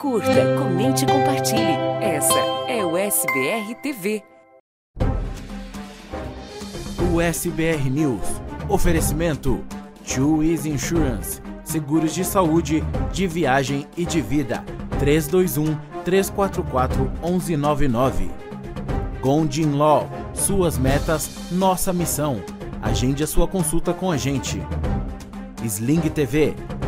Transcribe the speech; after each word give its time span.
Curta, 0.00 0.56
comente 0.58 1.04
e 1.04 1.06
compartilhe. 1.06 1.76
Essa 2.00 2.38
é 2.66 2.82
o 2.82 2.96
SBR 2.96 3.74
TV. 3.82 4.22
O 7.12 7.20
SBR 7.20 7.90
News. 7.90 8.40
Oferecimento: 8.66 9.62
Easy 10.42 10.70
Insurance. 10.70 11.42
Seguros 11.62 12.14
de 12.14 12.24
saúde, 12.24 12.82
de 13.12 13.26
viagem 13.26 13.86
e 13.94 14.06
de 14.06 14.22
vida. 14.22 14.64
321 14.98 15.78
344 16.02 17.12
1199. 17.22 18.30
Gondin 19.20 19.72
Law. 19.72 20.08
Suas 20.32 20.78
metas, 20.78 21.52
nossa 21.52 21.92
missão. 21.92 22.42
Agende 22.80 23.22
a 23.22 23.26
sua 23.26 23.46
consulta 23.46 23.92
com 23.92 24.10
a 24.10 24.16
gente. 24.16 24.62
Sling 25.62 26.08
TV, 26.08 26.54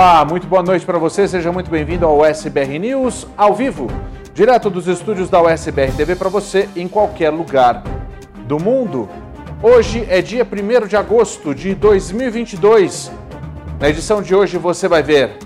Olá, 0.00 0.24
muito 0.24 0.46
boa 0.46 0.62
noite 0.62 0.86
para 0.86 0.96
você. 0.96 1.26
Seja 1.26 1.50
muito 1.50 1.68
bem-vindo 1.68 2.06
ao 2.06 2.20
USBR 2.20 2.78
News 2.78 3.26
ao 3.36 3.52
vivo, 3.52 3.88
direto 4.32 4.70
dos 4.70 4.86
estúdios 4.86 5.28
da 5.28 5.42
USBR 5.42 5.90
TV 5.90 6.14
para 6.14 6.28
você 6.28 6.68
em 6.76 6.86
qualquer 6.86 7.30
lugar 7.30 7.82
do 8.46 8.60
mundo. 8.60 9.08
Hoje 9.60 10.06
é 10.08 10.22
dia 10.22 10.46
1 10.46 10.86
de 10.86 10.96
agosto 10.96 11.52
de 11.52 11.74
2022. 11.74 13.10
Na 13.80 13.88
edição 13.88 14.22
de 14.22 14.36
hoje 14.36 14.56
você 14.56 14.86
vai 14.86 15.02
ver: 15.02 15.36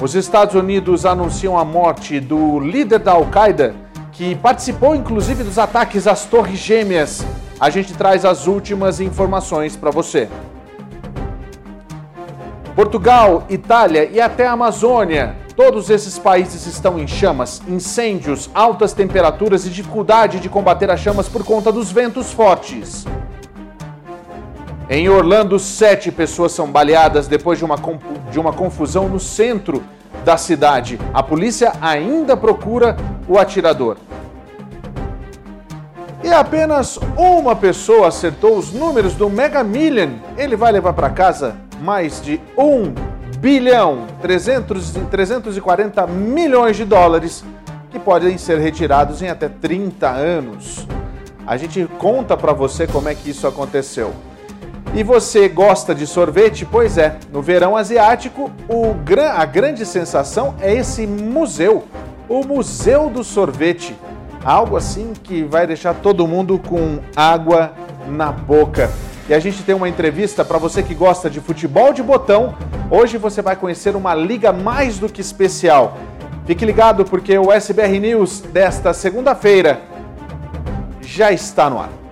os 0.00 0.14
Estados 0.14 0.54
Unidos 0.54 1.04
anunciam 1.04 1.58
a 1.58 1.66
morte 1.66 2.20
do 2.20 2.58
líder 2.58 3.00
da 3.00 3.12
Al-Qaeda, 3.12 3.74
que 4.10 4.34
participou 4.36 4.96
inclusive 4.96 5.44
dos 5.44 5.58
ataques 5.58 6.06
às 6.06 6.24
Torres 6.24 6.60
Gêmeas. 6.60 7.22
A 7.60 7.68
gente 7.68 7.92
traz 7.92 8.24
as 8.24 8.46
últimas 8.46 9.00
informações 9.00 9.76
para 9.76 9.90
você. 9.90 10.30
Portugal, 12.74 13.44
Itália 13.48 14.04
e 14.12 14.20
até 14.20 14.46
a 14.46 14.52
Amazônia. 14.52 15.36
Todos 15.54 15.90
esses 15.90 16.18
países 16.18 16.66
estão 16.66 16.98
em 16.98 17.06
chamas, 17.06 17.62
incêndios, 17.68 18.50
altas 18.52 18.92
temperaturas 18.92 19.64
e 19.64 19.70
dificuldade 19.70 20.40
de 20.40 20.48
combater 20.48 20.90
as 20.90 20.98
chamas 20.98 21.28
por 21.28 21.44
conta 21.44 21.70
dos 21.70 21.92
ventos 21.92 22.32
fortes. 22.32 23.06
Em 24.90 25.08
Orlando, 25.08 25.56
sete 25.58 26.10
pessoas 26.10 26.50
são 26.50 26.68
baleadas 26.68 27.28
depois 27.28 27.58
de 27.58 27.64
uma, 27.64 27.76
de 28.32 28.40
uma 28.40 28.52
confusão 28.52 29.08
no 29.08 29.20
centro 29.20 29.80
da 30.24 30.36
cidade. 30.36 30.98
A 31.12 31.22
polícia 31.22 31.72
ainda 31.80 32.36
procura 32.36 32.96
o 33.28 33.38
atirador. 33.38 33.96
E 36.24 36.32
apenas 36.32 36.98
uma 37.18 37.54
pessoa 37.54 38.08
acertou 38.08 38.56
os 38.56 38.72
números 38.72 39.12
do 39.12 39.28
Mega 39.28 39.62
Million. 39.62 40.08
Ele 40.38 40.56
vai 40.56 40.72
levar 40.72 40.94
para 40.94 41.10
casa 41.10 41.54
mais 41.82 42.18
de 42.22 42.40
1 42.56 42.94
bilhão 43.40 44.06
300, 44.22 44.92
340 45.10 46.06
milhões 46.06 46.78
de 46.78 46.86
dólares 46.86 47.44
que 47.90 47.98
podem 47.98 48.38
ser 48.38 48.58
retirados 48.58 49.20
em 49.20 49.28
até 49.28 49.50
30 49.50 50.08
anos. 50.08 50.88
A 51.46 51.58
gente 51.58 51.86
conta 51.98 52.38
para 52.38 52.54
você 52.54 52.86
como 52.86 53.10
é 53.10 53.14
que 53.14 53.28
isso 53.28 53.46
aconteceu. 53.46 54.14
E 54.94 55.02
você 55.02 55.46
gosta 55.46 55.94
de 55.94 56.06
sorvete? 56.06 56.64
Pois 56.64 56.96
é, 56.96 57.18
no 57.30 57.42
verão 57.42 57.76
asiático, 57.76 58.50
o, 58.66 58.96
a 59.30 59.44
grande 59.44 59.84
sensação 59.84 60.54
é 60.58 60.72
esse 60.72 61.06
museu, 61.06 61.84
o 62.30 62.42
Museu 62.42 63.10
do 63.10 63.22
Sorvete. 63.22 63.94
Algo 64.44 64.76
assim 64.76 65.14
que 65.14 65.42
vai 65.42 65.66
deixar 65.66 65.94
todo 65.94 66.26
mundo 66.26 66.58
com 66.58 66.98
água 67.16 67.72
na 68.06 68.30
boca. 68.30 68.90
E 69.26 69.32
a 69.32 69.38
gente 69.38 69.62
tem 69.62 69.74
uma 69.74 69.88
entrevista 69.88 70.44
para 70.44 70.58
você 70.58 70.82
que 70.82 70.94
gosta 70.94 71.30
de 71.30 71.40
futebol 71.40 71.94
de 71.94 72.02
botão. 72.02 72.54
Hoje 72.90 73.16
você 73.16 73.40
vai 73.40 73.56
conhecer 73.56 73.96
uma 73.96 74.14
liga 74.14 74.52
mais 74.52 74.98
do 74.98 75.08
que 75.08 75.22
especial. 75.22 75.96
Fique 76.46 76.66
ligado 76.66 77.06
porque 77.06 77.38
o 77.38 77.50
SBR 77.50 77.98
News 77.98 78.40
desta 78.40 78.92
segunda-feira 78.92 79.80
já 81.00 81.32
está 81.32 81.70
no 81.70 81.78
ar. 81.80 82.03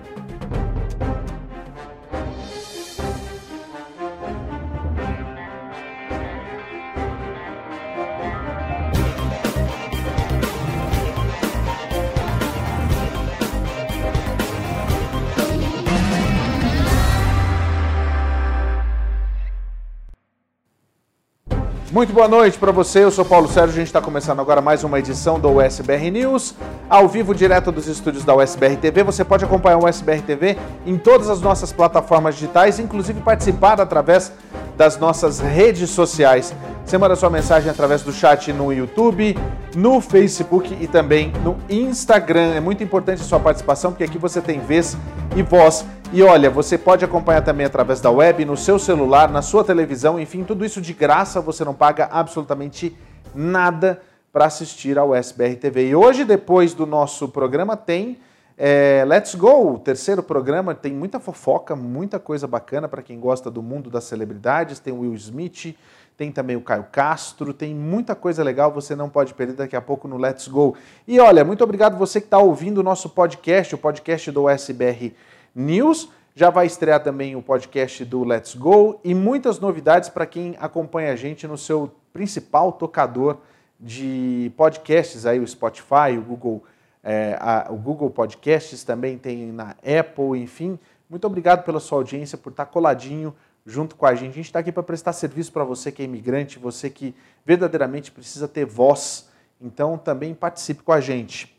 Muito 22.03 22.13
boa 22.13 22.27
noite 22.27 22.57
para 22.57 22.73
você, 22.73 23.01
eu 23.05 23.09
sou 23.09 23.23
Paulo 23.23 23.47
Sérgio, 23.47 23.75
a 23.75 23.77
gente 23.77 23.87
está 23.87 24.01
começando 24.01 24.41
agora 24.41 24.59
mais 24.59 24.83
uma 24.83 24.99
edição 24.99 25.39
do 25.39 25.49
USBR 25.49 26.11
News, 26.11 26.53
ao 26.89 27.07
vivo 27.07 27.33
direto 27.33 27.71
dos 27.71 27.87
estúdios 27.87 28.25
da 28.25 28.35
USBR 28.35 28.75
TV. 28.75 29.03
Você 29.03 29.23
pode 29.23 29.45
acompanhar 29.45 29.77
o 29.77 29.87
USBR 29.87 30.21
TV 30.21 30.57
em 30.85 30.97
todas 30.97 31.29
as 31.29 31.39
nossas 31.39 31.71
plataformas 31.71 32.35
digitais, 32.35 32.77
inclusive 32.77 33.21
participar 33.21 33.79
através 33.79 34.33
das 34.77 34.97
nossas 34.97 35.39
redes 35.39 35.89
sociais. 35.89 36.53
Você 36.85 36.97
manda 36.97 37.15
sua 37.15 37.29
mensagem 37.29 37.69
através 37.69 38.01
do 38.01 38.11
chat 38.11 38.51
no 38.51 38.71
YouTube, 38.73 39.37
no 39.75 40.01
Facebook 40.01 40.77
e 40.79 40.87
também 40.87 41.31
no 41.43 41.57
Instagram. 41.69 42.53
É 42.55 42.59
muito 42.59 42.83
importante 42.83 43.21
a 43.21 43.25
sua 43.25 43.39
participação, 43.39 43.91
porque 43.91 44.03
aqui 44.03 44.17
você 44.17 44.41
tem 44.41 44.59
vez 44.59 44.97
e 45.35 45.41
voz 45.41 45.85
e 46.15 46.21
olha, 46.21 46.47
você 46.47 46.77
pode 46.77 47.03
acompanhar 47.03 47.41
também 47.41 47.65
através 47.65 47.99
da 47.99 48.11
web, 48.11 48.45
no 48.45 48.55
seu 48.55 48.77
celular, 48.77 49.31
na 49.31 49.41
sua 49.41 49.63
televisão, 49.63 50.19
enfim, 50.19 50.43
tudo 50.43 50.63
isso 50.63 50.79
de 50.79 50.93
graça, 50.93 51.41
você 51.41 51.65
não 51.65 51.73
paga 51.73 52.07
absolutamente 52.11 52.95
nada 53.33 53.99
para 54.31 54.45
assistir 54.45 54.99
ao 54.99 55.15
SBR 55.15 55.55
TV. 55.55 55.89
E 55.89 55.95
hoje, 55.95 56.23
depois 56.23 56.75
do 56.75 56.85
nosso 56.85 57.27
programa, 57.29 57.75
tem 57.75 58.19
é, 58.57 59.03
Let's 59.07 59.33
Go, 59.35 59.79
terceiro 59.79 60.21
programa, 60.21 60.75
tem 60.75 60.93
muita 60.93 61.19
fofoca, 61.19 61.75
muita 61.75 62.19
coisa 62.19 62.47
bacana 62.47 62.87
para 62.87 63.01
quem 63.01 63.19
gosta 63.19 63.49
do 63.49 63.63
mundo 63.63 63.89
das 63.89 64.03
celebridades. 64.03 64.79
Tem 64.79 64.93
o 64.93 64.99
Will 64.99 65.15
Smith, 65.15 65.75
tem 66.15 66.31
também 66.31 66.55
o 66.55 66.61
Caio 66.61 66.85
Castro, 66.91 67.53
tem 67.53 67.73
muita 67.73 68.13
coisa 68.13 68.43
legal, 68.43 68.71
você 68.71 68.95
não 68.95 69.09
pode 69.09 69.33
perder 69.33 69.53
daqui 69.53 69.75
a 69.75 69.81
pouco 69.81 70.07
no 70.07 70.17
Let's 70.17 70.47
Go. 70.47 70.75
E 71.07 71.19
olha, 71.19 71.43
muito 71.43 71.63
obrigado 71.63 71.97
você 71.97 72.21
que 72.21 72.27
está 72.27 72.37
ouvindo 72.37 72.77
o 72.77 72.83
nosso 72.83 73.09
podcast, 73.09 73.73
o 73.73 73.77
podcast 73.77 74.31
do 74.31 74.47
SBR 74.47 75.15
News. 75.55 76.09
Já 76.35 76.49
vai 76.49 76.65
estrear 76.65 77.03
também 77.03 77.35
o 77.35 77.41
podcast 77.41 78.03
do 78.05 78.23
Let's 78.23 78.55
Go 78.55 78.99
e 79.03 79.13
muitas 79.13 79.59
novidades 79.59 80.09
para 80.09 80.25
quem 80.25 80.55
acompanha 80.59 81.13
a 81.13 81.15
gente 81.15 81.47
no 81.47 81.57
seu 81.57 81.91
principal 82.11 82.71
tocador 82.71 83.37
de 83.79 84.51
podcasts, 84.55 85.25
aí 85.25 85.39
o 85.39 85.47
Spotify, 85.47 86.17
o 86.17 86.21
Google, 86.21 86.63
é, 87.03 87.37
a, 87.39 87.67
o 87.69 87.75
Google 87.75 88.09
Podcasts 88.09 88.83
também 88.83 89.17
tem 89.17 89.51
na 89.51 89.75
Apple, 89.81 90.39
enfim. 90.39 90.79
Muito 91.09 91.27
obrigado 91.27 91.63
pela 91.63 91.79
sua 91.79 91.97
audiência, 91.97 92.37
por 92.37 92.51
estar 92.51 92.65
coladinho 92.65 93.35
junto 93.65 93.95
com 93.95 94.05
a 94.05 94.15
gente. 94.15 94.31
A 94.31 94.35
gente 94.35 94.45
está 94.45 94.59
aqui 94.59 94.71
para 94.71 94.83
prestar 94.83 95.13
serviço 95.13 95.51
para 95.51 95.63
você 95.63 95.91
que 95.91 96.01
é 96.01 96.05
imigrante, 96.05 96.57
você 96.57 96.89
que 96.89 97.13
verdadeiramente 97.45 98.11
precisa 98.11 98.47
ter 98.47 98.65
voz. 98.65 99.29
Então 99.61 99.97
também 99.97 100.33
participe 100.33 100.81
com 100.81 100.91
a 100.91 101.01
gente. 101.01 101.53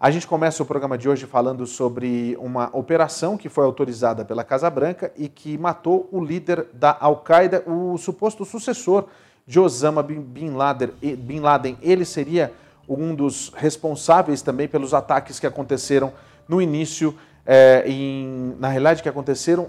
A 0.00 0.10
gente 0.12 0.28
começa 0.28 0.62
o 0.62 0.66
programa 0.66 0.96
de 0.96 1.08
hoje 1.08 1.26
falando 1.26 1.66
sobre 1.66 2.36
uma 2.38 2.70
operação 2.72 3.36
que 3.36 3.48
foi 3.48 3.64
autorizada 3.64 4.24
pela 4.24 4.44
Casa 4.44 4.70
Branca 4.70 5.12
e 5.16 5.28
que 5.28 5.58
matou 5.58 6.08
o 6.12 6.24
líder 6.24 6.68
da 6.72 6.96
Al-Qaeda, 7.00 7.64
o 7.66 7.98
suposto 7.98 8.44
sucessor 8.44 9.06
de 9.44 9.58
Osama 9.58 10.02
Bin 10.02 10.50
Laden. 10.50 10.90
Bin 11.18 11.40
Laden. 11.40 11.76
Ele 11.82 12.04
seria 12.04 12.52
um 12.88 13.14
dos 13.14 13.52
responsáveis 13.54 14.42
também 14.42 14.66
pelos 14.66 14.94
ataques 14.94 15.38
que 15.38 15.46
aconteceram 15.46 16.12
no 16.48 16.62
início, 16.62 17.14
é, 17.44 17.84
em, 17.86 18.56
na 18.58 18.68
realidade, 18.68 19.02
que 19.02 19.08
aconteceram 19.08 19.68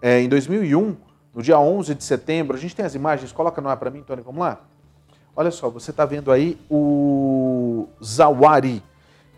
é, 0.00 0.20
em 0.20 0.28
2001, 0.28 0.96
no 1.34 1.42
dia 1.42 1.58
11 1.58 1.94
de 1.94 2.04
setembro. 2.04 2.56
A 2.56 2.60
gente 2.60 2.76
tem 2.76 2.84
as 2.84 2.94
imagens, 2.94 3.32
coloca 3.32 3.60
no 3.60 3.68
ar 3.68 3.76
para 3.76 3.90
mim, 3.90 4.02
Tony, 4.02 4.22
vamos 4.22 4.40
lá? 4.40 4.60
Olha 5.34 5.50
só, 5.50 5.68
você 5.68 5.90
está 5.90 6.04
vendo 6.04 6.32
aí 6.32 6.58
o 6.70 7.88
Zawari 8.02 8.82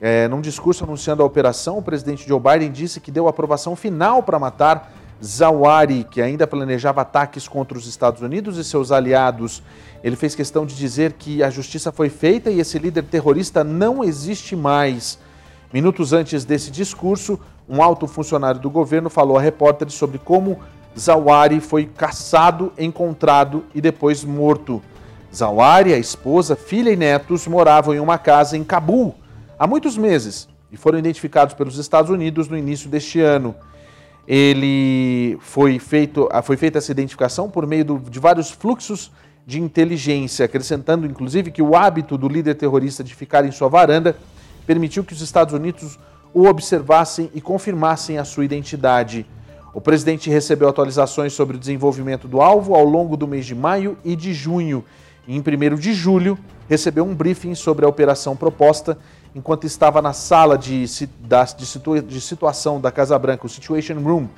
é, 0.01 0.27
num 0.29 0.41
discurso 0.41 0.83
anunciando 0.85 1.23
a 1.23 1.27
operação, 1.27 1.77
o 1.77 1.83
presidente 1.83 2.27
Joe 2.27 2.41
Biden 2.41 2.73
disse 2.73 3.01
que 3.01 3.11
deu 3.11 3.29
aprovação 3.29 3.77
final 3.77 4.23
para 4.23 4.39
matar 4.39 4.91
Zawari, 5.23 6.05
que 6.05 6.23
ainda 6.23 6.47
planejava 6.47 7.03
ataques 7.03 7.47
contra 7.47 7.77
os 7.77 7.87
Estados 7.87 8.23
Unidos 8.23 8.57
e 8.57 8.65
seus 8.65 8.91
aliados. 8.91 9.63
Ele 10.03 10.17
fez 10.17 10.35
questão 10.35 10.65
de 10.65 10.75
dizer 10.75 11.13
que 11.15 11.43
a 11.43 11.51
justiça 11.51 11.93
foi 11.93 12.09
feita 12.09 12.51
e 12.51 12.61
esse 12.61 12.79
líder 12.79 13.05
terrorista 13.05 13.63
não 13.63 14.03
existe 14.03 14.57
mais. 14.57 15.19
Minutos 15.73 16.13
antes 16.13 16.45
desse 16.45 16.71
discurso, 16.71 17.39
um 17.69 17.83
alto 17.83 18.07
funcionário 18.07 18.61
do 18.61 18.71
governo 18.71 19.11
falou 19.11 19.37
a 19.37 19.41
repórteres 19.41 19.95
sobre 19.95 20.19
como 20.19 20.59
Zawari 20.99 21.61
foi 21.61 21.87
caçado, 21.87 22.73
encontrado 22.79 23.65
e 23.75 23.81
depois 23.81 24.25
morto. 24.25 24.83
Zawari, 25.33 25.95
a 25.95 25.99
esposa, 25.99 26.57
filha 26.57 26.91
e 26.91 26.97
netos 26.97 27.47
moravam 27.47 27.95
em 27.95 28.01
uma 28.01 28.19
casa 28.19 28.57
em 28.57 28.65
Cabul 28.65 29.15
há 29.59 29.67
muitos 29.67 29.97
meses 29.97 30.49
e 30.73 30.77
foram 30.77 30.99
identificados 30.99 31.55
pelos 31.55 31.77
Estados 31.79 32.11
Unidos 32.11 32.49
no 32.49 32.57
início 32.57 32.89
deste 32.89 33.21
ano. 33.21 33.55
Ele 34.27 35.37
foi 35.41 35.79
feito, 35.79 36.29
foi 36.43 36.57
feita 36.57 36.79
essa 36.79 36.91
identificação 36.91 37.51
por 37.51 37.67
meio 37.67 37.99
de 38.11 38.19
vários 38.19 38.51
fluxos 38.51 39.11
de 39.47 39.61
inteligência, 39.61 40.45
acrescentando 40.45 41.07
inclusive 41.07 41.51
que 41.51 41.63
o 41.63 41.75
hábito 41.75 42.17
do 42.17 42.29
líder 42.29 42.55
terrorista 42.55 43.03
de 43.03 43.15
ficar 43.15 43.45
em 43.45 43.51
sua 43.51 43.69
varanda 43.69 44.17
permitiu 44.67 45.03
que 45.03 45.13
os 45.13 45.21
Estados 45.21 45.55
Unidos 45.55 45.99
o 46.33 46.47
observassem 46.47 47.31
e 47.35 47.41
confirmassem 47.41 48.19
a 48.19 48.25
sua 48.25 48.45
identidade. 48.45 49.27
O 49.73 49.81
presidente 49.81 50.31
recebeu 50.31 50.69
atualizações 50.69 51.33
sobre 51.33 51.57
o 51.57 51.61
desenvolvimento 51.61 52.27
do 52.27 52.41
alvo 52.41 52.75
ao 52.75 52.85
longo 52.85 53.17
do 53.17 53.27
mês 53.27 53.47
de 53.47 53.55
maio 53.55 53.97
e 54.05 54.17
de 54.17 54.33
junho. 54.33 54.85
E 55.27 55.37
em 55.37 55.41
1 55.41 55.77
de 55.77 55.93
julho, 55.93 56.39
recebeu 56.69 57.05
um 57.05 57.15
briefing 57.15 57.55
sobre 57.55 57.85
a 57.85 57.89
operação 57.89 58.37
proposta 58.37 58.99
enquanto 59.35 59.67
estava 59.67 60.03
na 60.03 60.13
sala 60.13 60.59
de, 60.59 60.85
de, 60.85 61.67
situa 61.67 62.03
de 62.03 62.21
situação 62.21 62.81
da 62.81 62.91
Casa 62.91 63.19
Branca, 63.19 63.47
o 63.47 63.49
Situation 63.49 64.01
Room. 64.01 64.29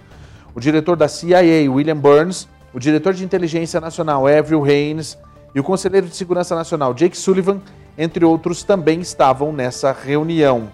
O 0.55 0.61
diretor 0.61 0.97
da 0.97 1.09
CIA, 1.09 1.71
William 1.71 1.97
Burns, 1.97 2.47
o 2.75 2.79
diretor 2.79 3.15
de 3.15 3.25
inteligência 3.25 3.81
nacional, 3.81 4.27
Avril 4.27 4.65
Haines, 4.65 5.19
e 5.55 5.61
o 5.61 5.65
conselheiro 5.65 6.07
de 6.07 6.17
segurança 6.17 6.55
nacional, 6.55 6.95
Jake 6.95 7.17
Sullivan, 7.17 7.61
entre 7.97 8.25
outros, 8.25 8.63
também 8.63 9.01
estavam 9.01 9.53
nessa 9.53 9.93
reunião. 9.93 10.71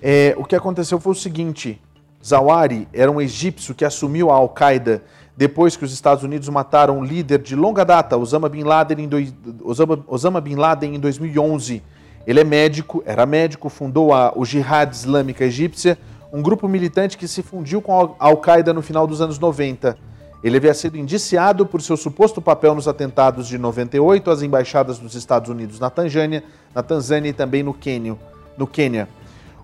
É, 0.00 0.34
o 0.38 0.44
que 0.44 0.54
aconteceu 0.54 1.00
foi 1.00 1.12
o 1.12 1.16
seguinte: 1.16 1.80
Zawari 2.24 2.86
era 2.92 3.10
um 3.10 3.20
egípcio 3.20 3.74
que 3.74 3.84
assumiu 3.84 4.30
a 4.30 4.34
Al-Qaeda 4.34 5.02
depois 5.36 5.74
que 5.74 5.84
os 5.84 5.92
Estados 5.92 6.22
Unidos 6.22 6.48
mataram 6.48 6.98
um 6.98 7.04
líder 7.04 7.38
de 7.38 7.56
longa 7.56 7.84
data, 7.84 8.16
Osama 8.16 8.48
Bin 8.48 8.62
Laden, 8.62 9.04
em, 9.04 9.34
Osama, 9.64 10.04
Osama 10.06 10.40
Bin 10.40 10.54
Laden, 10.54 10.94
em 10.94 11.00
2011. 11.00 11.82
Ele 12.26 12.40
é 12.40 12.44
médico, 12.44 13.02
era 13.06 13.24
médico, 13.24 13.70
fundou 13.70 14.12
a, 14.12 14.32
o 14.36 14.44
Jihad 14.44 14.92
Islâmica 14.92 15.44
Egípcia, 15.44 15.98
um 16.32 16.42
grupo 16.42 16.68
militante 16.68 17.16
que 17.16 17.26
se 17.26 17.42
fundiu 17.42 17.80
com 17.80 18.14
a 18.18 18.26
Al-Qaeda 18.26 18.72
no 18.72 18.82
final 18.82 19.06
dos 19.06 19.20
anos 19.20 19.38
90. 19.38 19.96
Ele 20.42 20.56
havia 20.56 20.72
sido 20.72 20.96
indiciado 20.96 21.66
por 21.66 21.82
seu 21.82 21.96
suposto 21.96 22.40
papel 22.40 22.74
nos 22.74 22.88
atentados 22.88 23.46
de 23.46 23.58
98 23.58 24.30
às 24.30 24.42
embaixadas 24.42 24.98
dos 24.98 25.14
Estados 25.14 25.50
Unidos 25.50 25.78
na 25.78 25.90
Tanzânia, 25.90 26.42
na 26.74 26.82
Tanzânia 26.82 27.28
e 27.28 27.32
também 27.32 27.62
no 27.62 27.74
Quênia. 27.74 28.16
No 28.56 28.66
Quênia. 28.66 29.08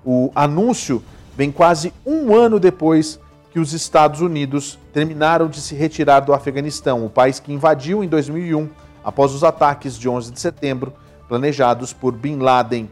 O 0.04 0.30
anúncio 0.34 1.02
vem 1.34 1.50
quase 1.50 1.92
um 2.04 2.34
ano 2.34 2.60
depois 2.60 3.18
que 3.50 3.58
os 3.58 3.72
Estados 3.72 4.20
Unidos 4.20 4.78
terminaram 4.92 5.48
de 5.48 5.62
se 5.62 5.74
retirar 5.74 6.20
do 6.20 6.34
Afeganistão, 6.34 7.06
o 7.06 7.10
país 7.10 7.40
que 7.40 7.52
invadiu 7.52 8.04
em 8.04 8.08
2001 8.08 8.68
após 9.02 9.32
os 9.32 9.42
ataques 9.42 9.98
de 9.98 10.08
11 10.08 10.30
de 10.30 10.40
setembro 10.40 10.92
planejados 11.26 11.92
por 11.92 12.12
Bin 12.12 12.38
Laden. 12.38 12.90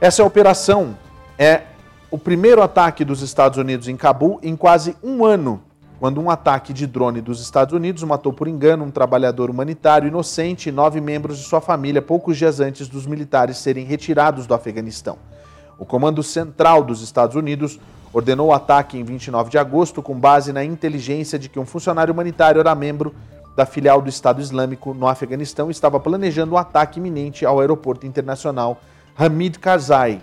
Essa 0.00 0.22
operação 0.22 0.96
é 1.36 1.62
o 2.08 2.16
primeiro 2.16 2.62
ataque 2.62 3.04
dos 3.04 3.20
Estados 3.20 3.58
Unidos 3.58 3.88
em 3.88 3.96
Cabul 3.96 4.38
em 4.42 4.54
quase 4.54 4.96
um 5.02 5.24
ano 5.24 5.60
quando 5.98 6.20
um 6.20 6.30
ataque 6.30 6.72
de 6.72 6.86
drone 6.86 7.20
dos 7.20 7.40
Estados 7.40 7.74
Unidos 7.74 8.04
matou 8.04 8.32
por 8.32 8.46
engano 8.46 8.84
um 8.84 8.90
trabalhador 8.90 9.50
humanitário 9.50 10.06
inocente 10.06 10.68
e 10.68 10.72
nove 10.72 11.00
membros 11.00 11.38
de 11.38 11.44
sua 11.44 11.60
família 11.60 12.00
poucos 12.00 12.36
dias 12.36 12.60
antes 12.60 12.88
dos 12.88 13.04
militares 13.04 13.58
serem 13.58 13.84
retirados 13.84 14.46
do 14.46 14.54
Afeganistão. 14.54 15.18
O 15.76 15.84
Comando 15.84 16.22
Central 16.22 16.84
dos 16.84 17.02
Estados 17.02 17.34
Unidos 17.34 17.80
ordenou 18.12 18.48
o 18.48 18.52
ataque 18.52 18.96
em 18.96 19.02
29 19.02 19.50
de 19.50 19.58
agosto 19.58 20.00
com 20.00 20.14
base 20.14 20.52
na 20.52 20.64
inteligência 20.64 21.38
de 21.38 21.48
que 21.48 21.58
um 21.58 21.66
funcionário 21.66 22.14
humanitário 22.14 22.60
era 22.60 22.74
membro 22.74 23.12
da 23.56 23.66
filial 23.66 24.00
do 24.00 24.08
Estado 24.08 24.40
Islâmico 24.40 24.94
no 24.94 25.08
Afeganistão 25.08 25.66
e 25.66 25.72
estava 25.72 25.98
planejando 25.98 26.54
um 26.54 26.58
ataque 26.58 27.00
iminente 27.00 27.44
ao 27.44 27.58
aeroporto 27.58 28.06
internacional 28.06 28.80
Hamid 29.16 29.58
Karzai. 29.58 30.20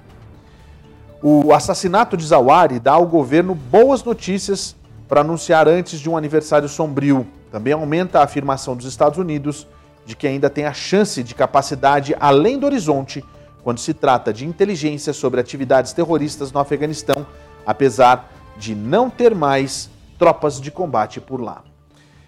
O 1.22 1.54
assassinato 1.54 2.16
de 2.16 2.26
Zawari 2.26 2.80
dá 2.80 2.94
ao 2.94 3.06
governo 3.06 3.54
boas 3.54 4.04
notícias 4.04 4.76
para 5.08 5.22
anunciar 5.22 5.68
antes 5.68 6.00
de 6.00 6.10
um 6.10 6.18
aniversário 6.18 6.68
sombrio. 6.68 7.28
Também 7.52 7.74
aumenta 7.74 8.20
a 8.20 8.24
afirmação 8.24 8.76
dos 8.76 8.86
Estados 8.86 9.18
Unidos 9.18 9.68
de 10.06 10.16
que 10.16 10.28
ainda 10.28 10.50
tem 10.50 10.66
a 10.66 10.74
chance 10.74 11.24
de 11.24 11.34
capacidade 11.34 12.16
além 12.20 12.60
do 12.60 12.66
horizonte 12.66 13.24
quando 13.64 13.80
se 13.80 13.94
trata 13.94 14.32
de 14.32 14.46
inteligência 14.46 15.12
sobre 15.12 15.42
atividades 15.42 15.92
terroristas 15.92 16.52
no 16.52 16.60
Afeganistão, 16.60 17.26
apesar 17.66 18.32
de 18.58 18.76
não 18.76 19.10
ter 19.10 19.34
mais 19.34 19.90
tropas 20.20 20.62
de 20.62 20.70
combate 20.70 21.20
por 21.20 21.42
lá. 21.42 21.64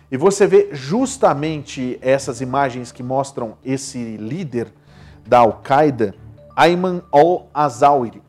E 0.10 0.18
você 0.18 0.48
vê 0.48 0.70
justamente 0.72 2.00
essas 2.02 2.42
imagens 2.42 2.92
que 2.92 3.04
mostram 3.04 3.58
esse 3.64 4.18
líder 4.18 4.74
da 5.28 5.40
Al-Qaeda, 5.40 6.16
Ayman 6.56 7.04
al-Azawari, 7.12 8.22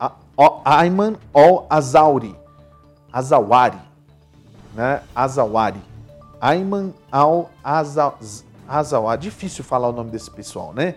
Ayman 0.65 1.17
al-Azawari, 1.33 2.37
Azawari, 3.11 3.79
né? 4.79 5.03
Azawari. 5.13 5.81
Ayman 6.41 6.95
al-Azawari. 7.11 8.41
Difícil 9.21 9.65
falar 9.65 9.89
o 9.89 9.93
nome 9.93 10.11
desse 10.13 10.31
pessoal, 10.31 10.73
né? 10.73 10.95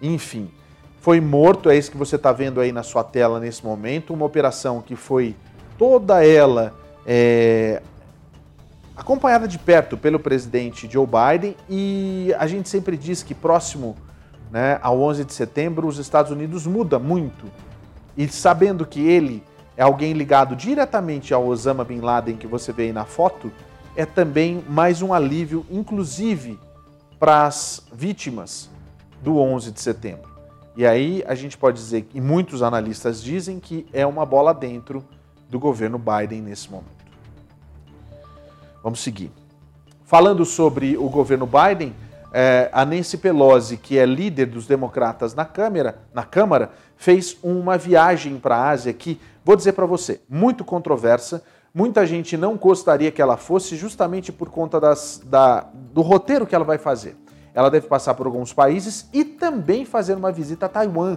Enfim, 0.00 0.50
foi 0.98 1.20
morto, 1.20 1.68
é 1.68 1.76
isso 1.76 1.90
que 1.90 1.98
você 1.98 2.16
está 2.16 2.32
vendo 2.32 2.58
aí 2.58 2.72
na 2.72 2.82
sua 2.82 3.04
tela 3.04 3.38
nesse 3.38 3.62
momento. 3.62 4.14
Uma 4.14 4.24
operação 4.24 4.80
que 4.80 4.96
foi 4.96 5.36
toda 5.76 6.24
ela 6.24 6.72
é, 7.06 7.82
acompanhada 8.96 9.46
de 9.46 9.58
perto 9.58 9.98
pelo 9.98 10.18
presidente 10.18 10.88
Joe 10.90 11.06
Biden 11.06 11.54
e 11.68 12.34
a 12.38 12.46
gente 12.46 12.70
sempre 12.70 12.96
diz 12.96 13.22
que 13.22 13.34
próximo 13.34 13.94
né, 14.50 14.78
ao 14.80 14.98
11 15.02 15.26
de 15.26 15.34
setembro 15.34 15.86
os 15.86 15.98
Estados 15.98 16.32
Unidos 16.32 16.66
muda 16.66 16.98
muito. 16.98 17.44
E 18.16 18.26
sabendo 18.26 18.86
que 18.86 19.06
ele 19.06 19.42
é 19.78 19.82
alguém 19.84 20.12
ligado 20.12 20.56
diretamente 20.56 21.32
ao 21.32 21.46
Osama 21.46 21.84
Bin 21.84 22.00
Laden 22.00 22.36
que 22.36 22.48
você 22.48 22.72
vê 22.72 22.86
aí 22.86 22.92
na 22.92 23.04
foto, 23.04 23.52
é 23.94 24.04
também 24.04 24.64
mais 24.68 25.02
um 25.02 25.14
alívio, 25.14 25.64
inclusive 25.70 26.58
para 27.16 27.46
as 27.46 27.86
vítimas 27.92 28.68
do 29.22 29.38
11 29.38 29.70
de 29.70 29.80
setembro. 29.80 30.28
E 30.76 30.84
aí 30.84 31.22
a 31.28 31.34
gente 31.36 31.56
pode 31.56 31.76
dizer, 31.78 32.08
e 32.12 32.20
muitos 32.20 32.60
analistas 32.60 33.22
dizem 33.22 33.60
que 33.60 33.86
é 33.92 34.04
uma 34.04 34.26
bola 34.26 34.52
dentro 34.52 35.04
do 35.48 35.60
governo 35.60 35.96
Biden 35.96 36.42
nesse 36.42 36.68
momento. 36.68 36.88
Vamos 38.82 38.98
seguir. 38.98 39.30
Falando 40.02 40.44
sobre 40.44 40.96
o 40.96 41.08
governo 41.08 41.46
Biden, 41.46 41.94
é, 42.32 42.68
a 42.72 42.84
Nancy 42.84 43.16
Pelosi, 43.16 43.76
que 43.76 43.96
é 43.96 44.04
líder 44.04 44.46
dos 44.46 44.66
democratas 44.66 45.36
na 45.36 45.44
Câmara, 45.44 46.00
na 46.12 46.24
Câmara 46.24 46.72
fez 46.98 47.38
uma 47.42 47.78
viagem 47.78 48.38
para 48.38 48.56
a 48.56 48.68
Ásia 48.68 48.92
que 48.92 49.18
Vou 49.48 49.56
dizer 49.56 49.72
para 49.72 49.86
você, 49.86 50.20
muito 50.28 50.62
controversa. 50.62 51.42
Muita 51.72 52.06
gente 52.06 52.36
não 52.36 52.58
gostaria 52.58 53.10
que 53.10 53.22
ela 53.22 53.38
fosse, 53.38 53.76
justamente 53.76 54.30
por 54.30 54.50
conta 54.50 54.78
das, 54.78 55.22
da, 55.24 55.66
do 55.72 56.02
roteiro 56.02 56.46
que 56.46 56.54
ela 56.54 56.66
vai 56.66 56.76
fazer. 56.76 57.16
Ela 57.54 57.70
deve 57.70 57.86
passar 57.86 58.12
por 58.12 58.26
alguns 58.26 58.52
países 58.52 59.08
e 59.10 59.24
também 59.24 59.86
fazer 59.86 60.16
uma 60.16 60.30
visita 60.30 60.66
a 60.66 60.68
Taiwan. 60.68 61.16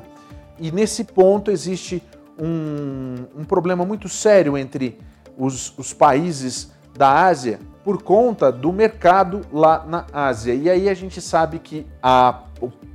E 0.57 0.71
nesse 0.71 1.03
ponto 1.03 1.51
existe 1.51 2.01
um, 2.39 3.41
um 3.41 3.43
problema 3.43 3.85
muito 3.85 4.07
sério 4.07 4.57
entre 4.57 4.97
os, 5.38 5.77
os 5.77 5.91
países 5.91 6.71
da 6.97 7.25
Ásia 7.25 7.59
por 7.83 8.01
conta 8.01 8.50
do 8.50 8.71
mercado 8.71 9.41
lá 9.51 9.85
na 9.85 10.05
Ásia. 10.13 10.53
E 10.53 10.69
aí 10.69 10.88
a 10.88 10.93
gente 10.93 11.19
sabe 11.19 11.59
que 11.59 11.85
a, 12.01 12.43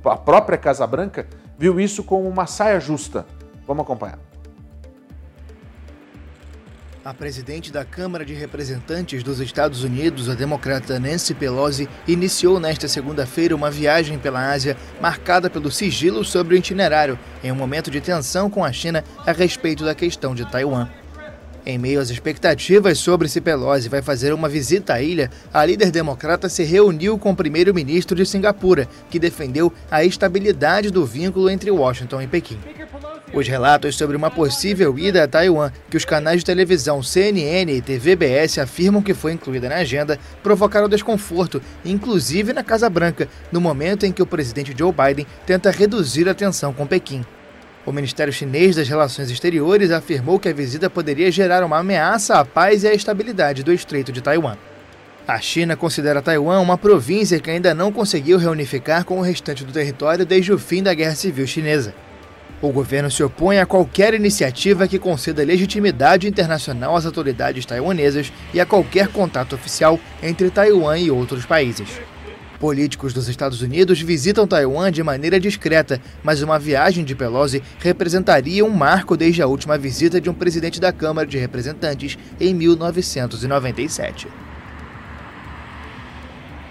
a 0.03 0.17
própria 0.17 0.57
Casa 0.57 0.87
Branca 0.87 1.27
viu 1.57 1.79
isso 1.79 2.03
como 2.03 2.27
uma 2.27 2.45
saia 2.45 2.79
justa. 2.79 3.25
Vamos 3.65 3.83
acompanhar. 3.83 4.19
A 7.03 7.13
presidente 7.13 7.71
da 7.71 7.85
Câmara 7.85 8.25
de 8.25 8.33
Representantes 8.33 9.23
dos 9.23 9.39
Estados 9.39 9.81
Unidos, 9.81 10.27
a 10.27 10.33
democrata 10.33 10.99
Nancy 10.99 11.33
Pelosi, 11.33 11.87
iniciou 12.05 12.59
nesta 12.59 12.85
segunda-feira 12.89 13.55
uma 13.55 13.71
viagem 13.71 14.19
pela 14.19 14.51
Ásia 14.51 14.75
marcada 14.99 15.49
pelo 15.49 15.71
sigilo 15.71 16.25
sobre 16.25 16.53
o 16.53 16.57
itinerário, 16.57 17.17
em 17.41 17.49
um 17.49 17.55
momento 17.55 17.89
de 17.89 18.01
tensão 18.01 18.49
com 18.49 18.61
a 18.61 18.73
China 18.73 19.05
a 19.25 19.31
respeito 19.31 19.85
da 19.85 19.95
questão 19.95 20.35
de 20.35 20.45
Taiwan. 20.51 20.89
Em 21.69 21.77
meio 21.77 21.99
às 21.99 22.09
expectativas 22.09 22.97
sobre 22.97 23.27
se 23.27 23.41
Pelosi 23.41 23.89
vai 23.89 24.01
fazer 24.01 24.31
uma 24.31 24.47
visita 24.47 24.93
à 24.93 25.01
ilha, 25.01 25.29
a 25.53 25.65
líder 25.65 25.91
democrata 25.91 26.47
se 26.47 26.63
reuniu 26.63 27.17
com 27.17 27.31
o 27.31 27.35
primeiro-ministro 27.35 28.15
de 28.15 28.25
Singapura, 28.25 28.87
que 29.09 29.19
defendeu 29.19 29.73
a 29.91 30.01
estabilidade 30.01 30.89
do 30.89 31.05
vínculo 31.05 31.49
entre 31.49 31.69
Washington 31.69 32.21
e 32.21 32.27
Pequim. 32.27 32.57
Os 33.33 33.49
relatos 33.49 33.97
sobre 33.97 34.15
uma 34.15 34.31
possível 34.31 34.97
ida 34.97 35.25
a 35.25 35.27
Taiwan, 35.27 35.69
que 35.89 35.97
os 35.97 36.05
canais 36.05 36.39
de 36.39 36.45
televisão 36.45 37.03
CNN 37.03 37.69
e 37.69 37.81
TVBS 37.81 38.59
afirmam 38.59 39.01
que 39.01 39.13
foi 39.13 39.33
incluída 39.33 39.67
na 39.67 39.75
agenda, 39.75 40.17
provocaram 40.41 40.87
desconforto, 40.87 41.61
inclusive 41.83 42.53
na 42.53 42.63
Casa 42.63 42.89
Branca, 42.89 43.27
no 43.51 43.59
momento 43.59 44.05
em 44.05 44.13
que 44.13 44.21
o 44.21 44.25
presidente 44.25 44.73
Joe 44.73 44.93
Biden 44.93 45.27
tenta 45.45 45.69
reduzir 45.69 46.29
a 46.29 46.33
tensão 46.33 46.71
com 46.71 46.87
Pequim. 46.87 47.25
O 47.87 47.91
Ministério 47.93 48.33
Chinês 48.33 48.75
das 48.75 48.89
Relações 48.89 49.31
Exteriores 49.31 49.91
afirmou 49.91 50.37
que 50.37 50.49
a 50.49 50.53
visita 50.53 50.89
poderia 50.89 51.31
gerar 51.31 51.63
uma 51.63 51.77
ameaça 51.77 52.37
à 52.37 52.43
paz 52.43 52.83
e 52.83 52.87
à 52.89 52.93
estabilidade 52.93 53.63
do 53.63 53.71
Estreito 53.71 54.11
de 54.11 54.19
Taiwan. 54.19 54.57
A 55.25 55.39
China 55.39 55.73
considera 55.77 56.21
Taiwan 56.21 56.59
uma 56.59 56.77
província 56.77 57.39
que 57.39 57.49
ainda 57.49 57.73
não 57.73 57.89
conseguiu 57.89 58.37
reunificar 58.37 59.05
com 59.05 59.19
o 59.19 59.21
restante 59.21 59.63
do 59.63 59.71
território 59.71 60.25
desde 60.25 60.51
o 60.51 60.59
fim 60.59 60.83
da 60.83 60.93
Guerra 60.93 61.15
Civil 61.15 61.47
Chinesa. 61.47 61.95
O 62.61 62.73
governo 62.73 63.09
se 63.09 63.23
opõe 63.23 63.57
a 63.57 63.65
qualquer 63.65 64.13
iniciativa 64.13 64.85
que 64.85 64.99
conceda 64.99 65.45
legitimidade 65.45 66.27
internacional 66.27 66.93
às 66.93 67.05
autoridades 67.05 67.65
taiwanesas 67.65 68.33
e 68.53 68.59
a 68.59 68.65
qualquer 68.65 69.07
contato 69.07 69.55
oficial 69.55 69.97
entre 70.21 70.49
Taiwan 70.49 70.97
e 70.97 71.09
outros 71.09 71.45
países. 71.45 71.87
Políticos 72.59 73.13
dos 73.13 73.27
Estados 73.27 73.61
Unidos 73.61 74.01
visitam 74.01 74.47
Taiwan 74.47 74.91
de 74.91 75.03
maneira 75.03 75.39
discreta, 75.39 76.01
mas 76.23 76.41
uma 76.41 76.57
viagem 76.57 77.05
de 77.05 77.13
Pelosi 77.13 77.61
representaria 77.77 78.65
um 78.65 78.69
marco 78.69 79.15
desde 79.15 79.43
a 79.43 79.47
última 79.47 79.77
visita 79.77 80.19
de 80.19 80.27
um 80.27 80.33
presidente 80.33 80.79
da 80.79 80.91
Câmara 80.91 81.27
de 81.27 81.37
Representantes 81.37 82.17
em 82.39 82.55
1997. 82.55 84.27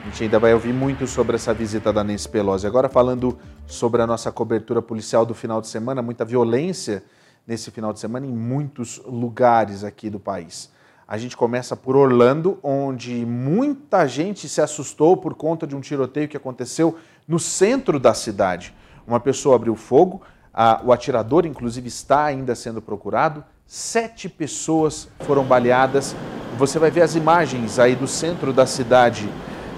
A 0.03 0.09
gente 0.09 0.25
ainda 0.25 0.41
vai 0.41 0.55
ouvir 0.55 0.73
muito 0.73 1.07
sobre 1.07 1.37
essa 1.37 1.55
visita 1.55 1.93
da 1.93 2.03
Nancy 2.03 2.29
Pelosi. 2.29 2.67
Agora 2.67 2.89
falando 2.89 3.39
sobre 3.65 4.03
a 4.03 4.07
nossa 4.09 4.33
cobertura 4.33 4.83
policial 4.83 5.25
do 5.25 5.35
final 5.35 5.61
de 5.61 5.69
semana, 5.69 6.03
muita 6.03 6.25
violência 6.25 7.05
nesse 7.47 7.71
final 7.71 7.93
de 7.93 8.01
semana 8.01 8.27
em 8.27 8.33
muitos 8.33 9.01
lugares 9.07 9.85
aqui 9.85 10.11
do 10.11 10.19
país. 10.19 10.69
A 11.09 11.17
gente 11.19 11.37
começa 11.37 11.77
por 11.77 11.95
Orlando, 11.95 12.59
onde 12.61 13.25
muita 13.25 14.09
gente 14.09 14.49
se 14.49 14.61
assustou 14.61 15.17
por 15.17 15.35
conta 15.35 15.65
de 15.65 15.77
um 15.77 15.81
tiroteio 15.81 16.27
que 16.27 16.37
aconteceu 16.37 16.97
no 17.29 17.39
centro 17.39 18.01
da 18.01 18.13
cidade. 18.13 18.75
Uma 19.07 19.21
pessoa 19.21 19.55
abriu 19.55 19.77
fogo, 19.77 20.23
a, 20.53 20.81
o 20.85 20.93
atirador, 20.93 21.47
inclusive, 21.47 21.87
está 21.87 22.25
ainda 22.25 22.57
sendo 22.57 22.83
procurado. 22.83 23.45
Sete 23.69 24.29
pessoas 24.29 25.09
foram 25.21 25.45
baleadas. 25.45 26.17
Você 26.59 26.77
vai 26.77 26.91
ver 26.91 27.03
as 27.03 27.15
imagens 27.15 27.79
aí 27.79 27.95
do 27.95 28.09
centro 28.09 28.53
da 28.53 28.67
cidade. 28.67 29.29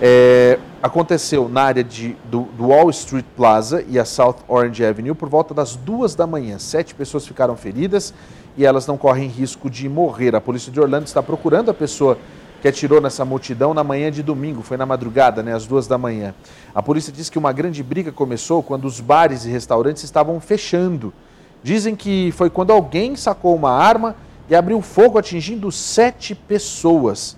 É, 0.00 0.58
aconteceu 0.82 1.46
na 1.46 1.62
área 1.62 1.84
de, 1.84 2.16
do, 2.30 2.44
do 2.56 2.68
Wall 2.68 2.88
Street 2.88 3.26
Plaza 3.36 3.84
e 3.86 3.98
a 3.98 4.04
South 4.06 4.36
Orange 4.48 4.82
Avenue 4.82 5.14
por 5.14 5.28
volta 5.28 5.52
das 5.52 5.76
duas 5.76 6.14
da 6.14 6.26
manhã. 6.26 6.58
Sete 6.58 6.94
pessoas 6.94 7.26
ficaram 7.26 7.54
feridas 7.54 8.14
e 8.58 8.66
elas 8.66 8.88
não 8.88 8.98
correm 8.98 9.28
risco 9.28 9.70
de 9.70 9.88
morrer. 9.88 10.34
A 10.34 10.40
polícia 10.40 10.72
de 10.72 10.80
Orlando 10.80 11.06
está 11.06 11.22
procurando 11.22 11.70
a 11.70 11.74
pessoa 11.74 12.18
que 12.60 12.66
atirou 12.66 13.00
nessa 13.00 13.24
multidão 13.24 13.72
na 13.72 13.84
manhã 13.84 14.10
de 14.10 14.20
domingo, 14.20 14.62
foi 14.62 14.76
na 14.76 14.84
madrugada, 14.84 15.44
né, 15.44 15.54
às 15.54 15.64
duas 15.64 15.86
da 15.86 15.96
manhã. 15.96 16.34
A 16.74 16.82
polícia 16.82 17.12
diz 17.12 17.30
que 17.30 17.38
uma 17.38 17.52
grande 17.52 17.84
briga 17.84 18.10
começou 18.10 18.60
quando 18.60 18.84
os 18.84 18.98
bares 18.98 19.44
e 19.44 19.48
restaurantes 19.48 20.02
estavam 20.02 20.40
fechando. 20.40 21.14
Dizem 21.62 21.94
que 21.94 22.32
foi 22.32 22.50
quando 22.50 22.72
alguém 22.72 23.14
sacou 23.14 23.54
uma 23.54 23.70
arma 23.70 24.16
e 24.50 24.56
abriu 24.56 24.82
fogo 24.82 25.18
atingindo 25.18 25.70
sete 25.70 26.34
pessoas, 26.34 27.36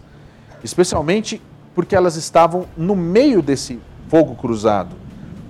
especialmente 0.65 1.43
porque 1.75 1.95
elas 1.95 2.17
estavam 2.17 2.65
no 2.79 2.97
meio 2.97 3.43
desse 3.43 3.79
fogo 4.09 4.35
cruzado. 4.35 4.97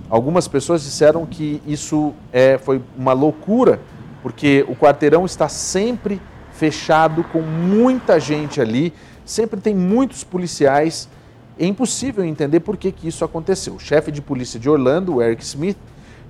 Algumas 0.09 0.49
pessoas 0.49 0.83
disseram 0.83 1.25
que 1.25 1.61
isso 1.65 2.13
é, 2.33 2.57
foi 2.57 2.81
uma 2.97 3.13
loucura 3.13 3.79
porque 4.21 4.65
o 4.67 4.75
quarteirão 4.75 5.25
está 5.25 5.49
sempre 5.49 6.21
fechado 6.51 7.23
com 7.23 7.41
muita 7.41 8.19
gente 8.19 8.61
ali, 8.61 8.93
sempre 9.25 9.59
tem 9.59 9.73
muitos 9.73 10.23
policiais. 10.23 11.09
É 11.57 11.65
impossível 11.65 12.23
entender 12.23 12.59
por 12.59 12.77
que, 12.77 12.91
que 12.91 13.07
isso 13.07 13.25
aconteceu. 13.25 13.75
O 13.75 13.79
chefe 13.79 14.11
de 14.11 14.21
polícia 14.21 14.59
de 14.59 14.69
Orlando, 14.69 15.21
Eric 15.21 15.43
Smith, 15.43 15.77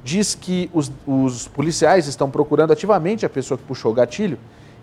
diz 0.03 0.33
que 0.33 0.69
os, 0.73 0.91
os 1.05 1.47
policiais 1.47 2.07
estão 2.07 2.29
procurando 2.29 2.73
ativamente 2.73 3.25
a 3.25 3.29
pessoa 3.29 3.57
que 3.57 3.63
puxou 3.63 3.91
o 3.91 3.95
gatilho, 3.95 4.37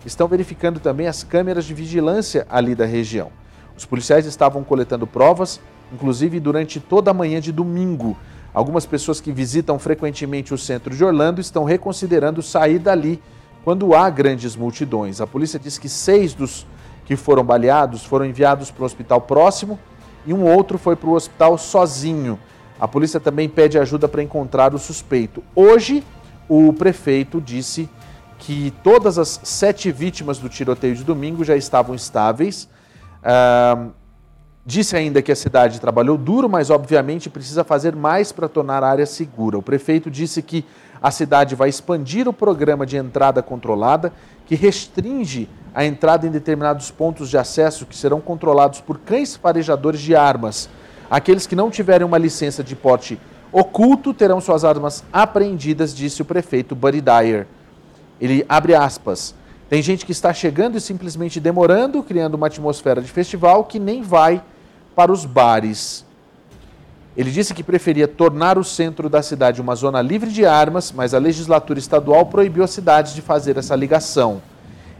estão 0.05 0.27
verificando 0.27 0.79
também 0.79 1.07
as 1.07 1.23
câmeras 1.23 1.65
de 1.65 1.73
vigilância 1.73 2.45
ali 2.49 2.73
da 2.73 2.85
região. 2.85 3.31
Os 3.77 3.85
policiais 3.85 4.25
estavam 4.25 4.63
coletando 4.63 5.05
provas, 5.05 5.59
inclusive 5.91 6.39
durante 6.39 6.79
toda 6.79 7.11
a 7.11 7.13
manhã 7.13 7.41
de 7.41 7.51
domingo, 7.51 8.17
Algumas 8.53 8.85
pessoas 8.85 9.21
que 9.21 9.31
visitam 9.31 9.77
frequentemente 9.77 10.53
o 10.53 10.57
centro 10.57 10.95
de 10.95 11.03
Orlando 11.03 11.39
estão 11.39 11.63
reconsiderando 11.63 12.41
sair 12.41 12.79
dali 12.79 13.21
quando 13.63 13.93
há 13.93 14.09
grandes 14.09 14.55
multidões. 14.55 15.21
A 15.21 15.27
polícia 15.27 15.59
diz 15.59 15.77
que 15.77 15.87
seis 15.87 16.33
dos 16.33 16.65
que 17.05 17.15
foram 17.15 17.43
baleados 17.43 18.05
foram 18.05 18.25
enviados 18.25 18.71
para 18.71 18.83
o 18.83 18.85
hospital 18.85 19.21
próximo 19.21 19.79
e 20.25 20.33
um 20.33 20.43
outro 20.43 20.77
foi 20.77 20.95
para 20.95 21.09
o 21.09 21.13
hospital 21.13 21.57
sozinho. 21.57 22.39
A 22.79 22.87
polícia 22.87 23.19
também 23.19 23.49
pede 23.49 23.77
ajuda 23.77 24.07
para 24.07 24.23
encontrar 24.23 24.73
o 24.73 24.79
suspeito. 24.79 25.43
Hoje, 25.55 26.03
o 26.47 26.71
prefeito 26.73 27.41
disse 27.41 27.89
que 28.37 28.73
todas 28.83 29.17
as 29.17 29.39
sete 29.43 29.91
vítimas 29.91 30.39
do 30.39 30.47
tiroteio 30.47 30.95
de 30.95 31.03
domingo 31.03 31.43
já 31.43 31.55
estavam 31.55 31.93
estáveis. 31.93 32.69
Uh, 33.21 33.91
Disse 34.69 34.95
ainda 34.95 35.19
que 35.19 35.31
a 35.31 35.35
cidade 35.35 35.81
trabalhou 35.81 36.15
duro, 36.15 36.47
mas 36.47 36.69
obviamente 36.69 37.27
precisa 37.27 37.63
fazer 37.63 37.95
mais 37.95 38.31
para 38.31 38.47
tornar 38.47 38.83
a 38.83 38.87
área 38.87 39.05
segura. 39.07 39.57
O 39.57 39.63
prefeito 39.63 40.11
disse 40.11 40.43
que 40.43 40.63
a 41.01 41.09
cidade 41.09 41.55
vai 41.55 41.69
expandir 41.69 42.27
o 42.27 42.33
programa 42.33 42.85
de 42.85 42.95
entrada 42.95 43.41
controlada, 43.41 44.13
que 44.45 44.53
restringe 44.53 45.49
a 45.73 45.83
entrada 45.83 46.27
em 46.27 46.29
determinados 46.29 46.91
pontos 46.91 47.31
de 47.31 47.37
acesso 47.39 47.87
que 47.87 47.97
serão 47.97 48.21
controlados 48.21 48.79
por 48.79 48.99
cães 48.99 49.35
farejadores 49.35 50.01
de 50.01 50.15
armas. 50.15 50.69
Aqueles 51.09 51.47
que 51.47 51.55
não 51.55 51.71
tiverem 51.71 52.05
uma 52.05 52.19
licença 52.19 52.63
de 52.63 52.75
porte 52.75 53.19
oculto 53.51 54.13
terão 54.13 54.39
suas 54.39 54.63
armas 54.63 55.03
apreendidas, 55.11 55.95
disse 55.95 56.21
o 56.21 56.25
prefeito 56.25 56.75
Buddy 56.75 57.01
Dyer. 57.01 57.47
Ele 58.21 58.45
abre 58.47 58.75
aspas. 58.75 59.33
Tem 59.67 59.81
gente 59.81 60.05
que 60.05 60.11
está 60.11 60.31
chegando 60.31 60.77
e 60.77 60.81
simplesmente 60.81 61.39
demorando, 61.39 62.03
criando 62.03 62.35
uma 62.35 62.45
atmosfera 62.45 63.01
de 63.01 63.07
festival 63.07 63.63
que 63.63 63.79
nem 63.79 64.03
vai 64.03 64.43
para 64.99 65.13
os 65.13 65.23
bares. 65.23 66.05
Ele 67.15 67.31
disse 67.31 67.53
que 67.53 67.63
preferia 67.63 68.05
tornar 68.05 68.57
o 68.57 68.65
centro 68.65 69.09
da 69.09 69.23
cidade 69.23 69.61
uma 69.61 69.73
zona 69.73 70.01
livre 70.01 70.29
de 70.29 70.45
armas, 70.45 70.91
mas 70.91 71.13
a 71.13 71.17
legislatura 71.17 71.79
estadual 71.79 72.25
proibiu 72.25 72.65
as 72.65 72.71
cidades 72.71 73.15
de 73.15 73.21
fazer 73.21 73.55
essa 73.55 73.73
ligação. 73.77 74.41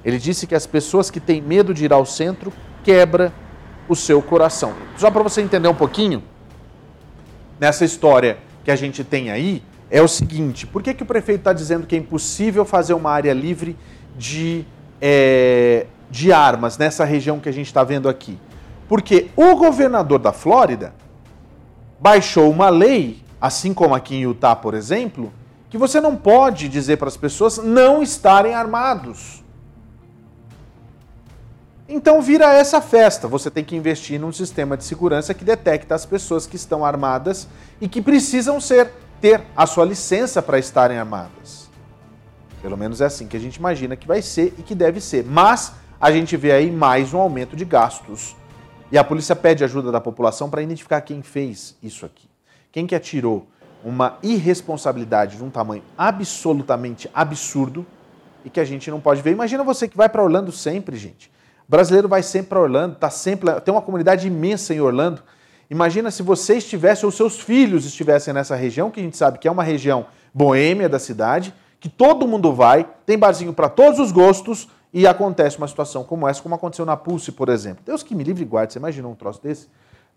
Ele 0.06 0.18
disse 0.18 0.48
que 0.48 0.56
as 0.56 0.66
pessoas 0.66 1.12
que 1.12 1.20
têm 1.20 1.42
medo 1.42 1.74
de 1.74 1.84
ir 1.84 1.92
ao 1.92 2.06
centro 2.06 2.54
quebra 2.82 3.34
o 3.90 3.96
seu 3.96 4.22
coração. 4.22 4.74
Só 4.96 5.12
para 5.12 5.22
você 5.22 5.42
entender 5.42 5.68
um 5.68 5.76
pouquinho, 5.76 6.24
nessa 7.60 7.84
história 7.84 8.38
que 8.64 8.72
a 8.72 8.78
gente 8.78 9.04
tem 9.04 9.30
aí, 9.30 9.62
é 9.92 10.02
o 10.02 10.08
seguinte: 10.08 10.66
por 10.66 10.82
que, 10.82 10.94
que 10.94 11.04
o 11.04 11.06
prefeito 11.06 11.40
está 11.40 11.52
dizendo 11.52 11.86
que 11.86 11.94
é 11.94 12.00
impossível 12.00 12.64
fazer 12.64 12.94
uma 12.94 13.12
área 13.12 13.34
livre 13.34 13.76
de, 14.18 14.64
é, 15.02 15.88
de 16.10 16.32
armas 16.32 16.78
nessa 16.78 17.04
região 17.04 17.38
que 17.38 17.50
a 17.50 17.54
gente 17.54 17.68
está 17.68 17.84
vendo 17.84 18.08
aqui? 18.08 18.40
Porque 18.90 19.30
o 19.36 19.56
governador 19.56 20.18
da 20.18 20.34
Flórida 20.34 20.96
baixou 22.00 22.50
uma 22.50 22.70
lei, 22.70 23.24
assim 23.40 23.72
como 23.72 23.94
aqui 23.94 24.16
em 24.16 24.24
Utah, 24.24 24.56
por 24.56 24.74
exemplo, 24.74 25.32
que 25.70 25.78
você 25.78 26.02
não 26.02 26.16
pode 26.16 26.68
dizer 26.68 26.98
para 26.98 27.08
as 27.08 27.16
pessoas 27.16 27.60
não 27.60 28.02
estarem 28.02 28.56
armados. 28.56 29.44
Então 31.88 32.20
vira 32.20 32.52
essa 32.52 32.82
festa. 32.82 33.28
Você 33.28 33.52
tem 33.52 33.64
que 33.64 33.76
investir 33.76 34.20
num 34.20 34.32
sistema 34.32 34.76
de 34.76 34.84
segurança 34.84 35.36
que 35.36 35.46
detecta 35.46 35.94
as 35.94 36.06
pessoas 36.08 36.48
que 36.48 36.56
estão 36.56 36.84
armadas 36.84 37.48
e 37.80 37.88
que 37.88 38.02
precisam 38.02 38.60
ser 38.60 38.92
ter 39.22 39.44
a 39.56 39.68
sua 39.68 39.86
licença 39.86 40.42
para 40.42 40.58
estarem 40.58 40.98
armadas. 40.98 41.70
Pelo 42.60 42.76
menos 42.76 43.02
é 43.02 43.06
assim 43.06 43.28
que 43.28 43.38
a 43.38 43.40
gente 43.40 43.58
imagina 43.58 43.96
que 43.96 44.08
vai 44.08 44.24
ser 44.24 44.54
e 44.58 44.64
que 44.64 44.74
deve 44.74 45.00
ser. 45.00 45.24
Mas 45.24 45.74
a 46.02 46.12
gente 46.12 46.36
vê 46.36 46.52
aí 46.52 46.72
mais 46.72 47.14
um 47.14 47.20
aumento 47.20 47.56
de 47.56 47.66
gastos 47.66 48.36
e 48.92 48.98
a 48.98 49.04
polícia 49.04 49.36
pede 49.36 49.64
ajuda 49.64 49.92
da 49.92 50.02
população 50.02 50.50
para 50.50 50.62
identificar 50.62 51.02
quem 51.02 51.22
fez 51.22 51.76
isso 51.82 52.06
aqui. 52.06 52.28
Quem 52.72 52.88
que 52.88 52.96
atirou 52.96 53.48
uma 53.84 54.18
irresponsabilidade 54.22 55.38
de 55.38 55.44
um 55.44 55.50
tamanho 55.50 55.84
absolutamente 55.98 57.10
absurdo 57.14 57.86
e 58.44 58.50
que 58.50 58.60
a 58.60 58.66
gente 58.66 58.90
não 58.90 59.00
pode 59.00 59.22
ver. 59.22 59.32
Imagina 59.32 59.64
você 59.64 59.88
que 59.88 59.98
vai 59.98 60.10
para 60.10 60.24
Orlando 60.24 60.52
sempre, 60.52 60.98
gente. 60.98 61.32
O 61.68 61.72
brasileiro 61.72 62.08
vai 62.08 62.24
sempre 62.24 62.50
para 62.50 62.60
Orlando, 62.60 62.96
tá 62.96 63.10
sempre, 63.10 63.60
tem 63.62 63.74
uma 63.74 63.82
comunidade 63.82 64.28
imensa 64.28 64.74
em 64.74 64.82
Orlando. 64.82 65.22
Imagina 65.70 66.10
se 66.10 66.24
você 66.24 66.58
estivesse 66.58 67.06
ou 67.06 67.12
seus 67.12 67.40
filhos 67.40 67.86
estivessem 67.86 68.34
nessa 68.34 68.56
região, 68.56 68.90
que 68.90 69.00
a 69.00 69.04
gente 69.04 69.16
sabe 69.16 69.38
que 69.38 69.48
é 69.48 69.52
uma 69.52 69.64
região 69.64 70.08
boêmia 70.34 70.90
da 70.90 70.98
cidade, 70.98 71.54
que 71.80 71.88
todo 71.88 72.28
mundo 72.28 72.54
vai, 72.54 72.88
tem 73.06 73.18
barzinho 73.18 73.54
para 73.54 73.70
todos 73.70 74.00
os 74.00 74.12
gostos 74.12 74.68
e 74.94 75.06
acontece 75.06 75.58
uma 75.58 75.68
situação 75.68 76.04
como 76.04 76.28
essa, 76.28 76.42
como 76.42 76.56
aconteceu 76.56 76.86
na 76.86 76.98
Pulse, 76.98 77.32
por 77.32 77.50
exemplo. 77.50 77.84
Deus 77.86 78.04
que 78.04 78.16
me 78.16 78.24
livre 78.24 78.44
e 78.44 78.46
guarde, 78.46 78.74
você 78.74 78.80
imaginou 78.80 79.12
um 79.12 79.16
troço 79.16 79.42
desse? 79.42 79.68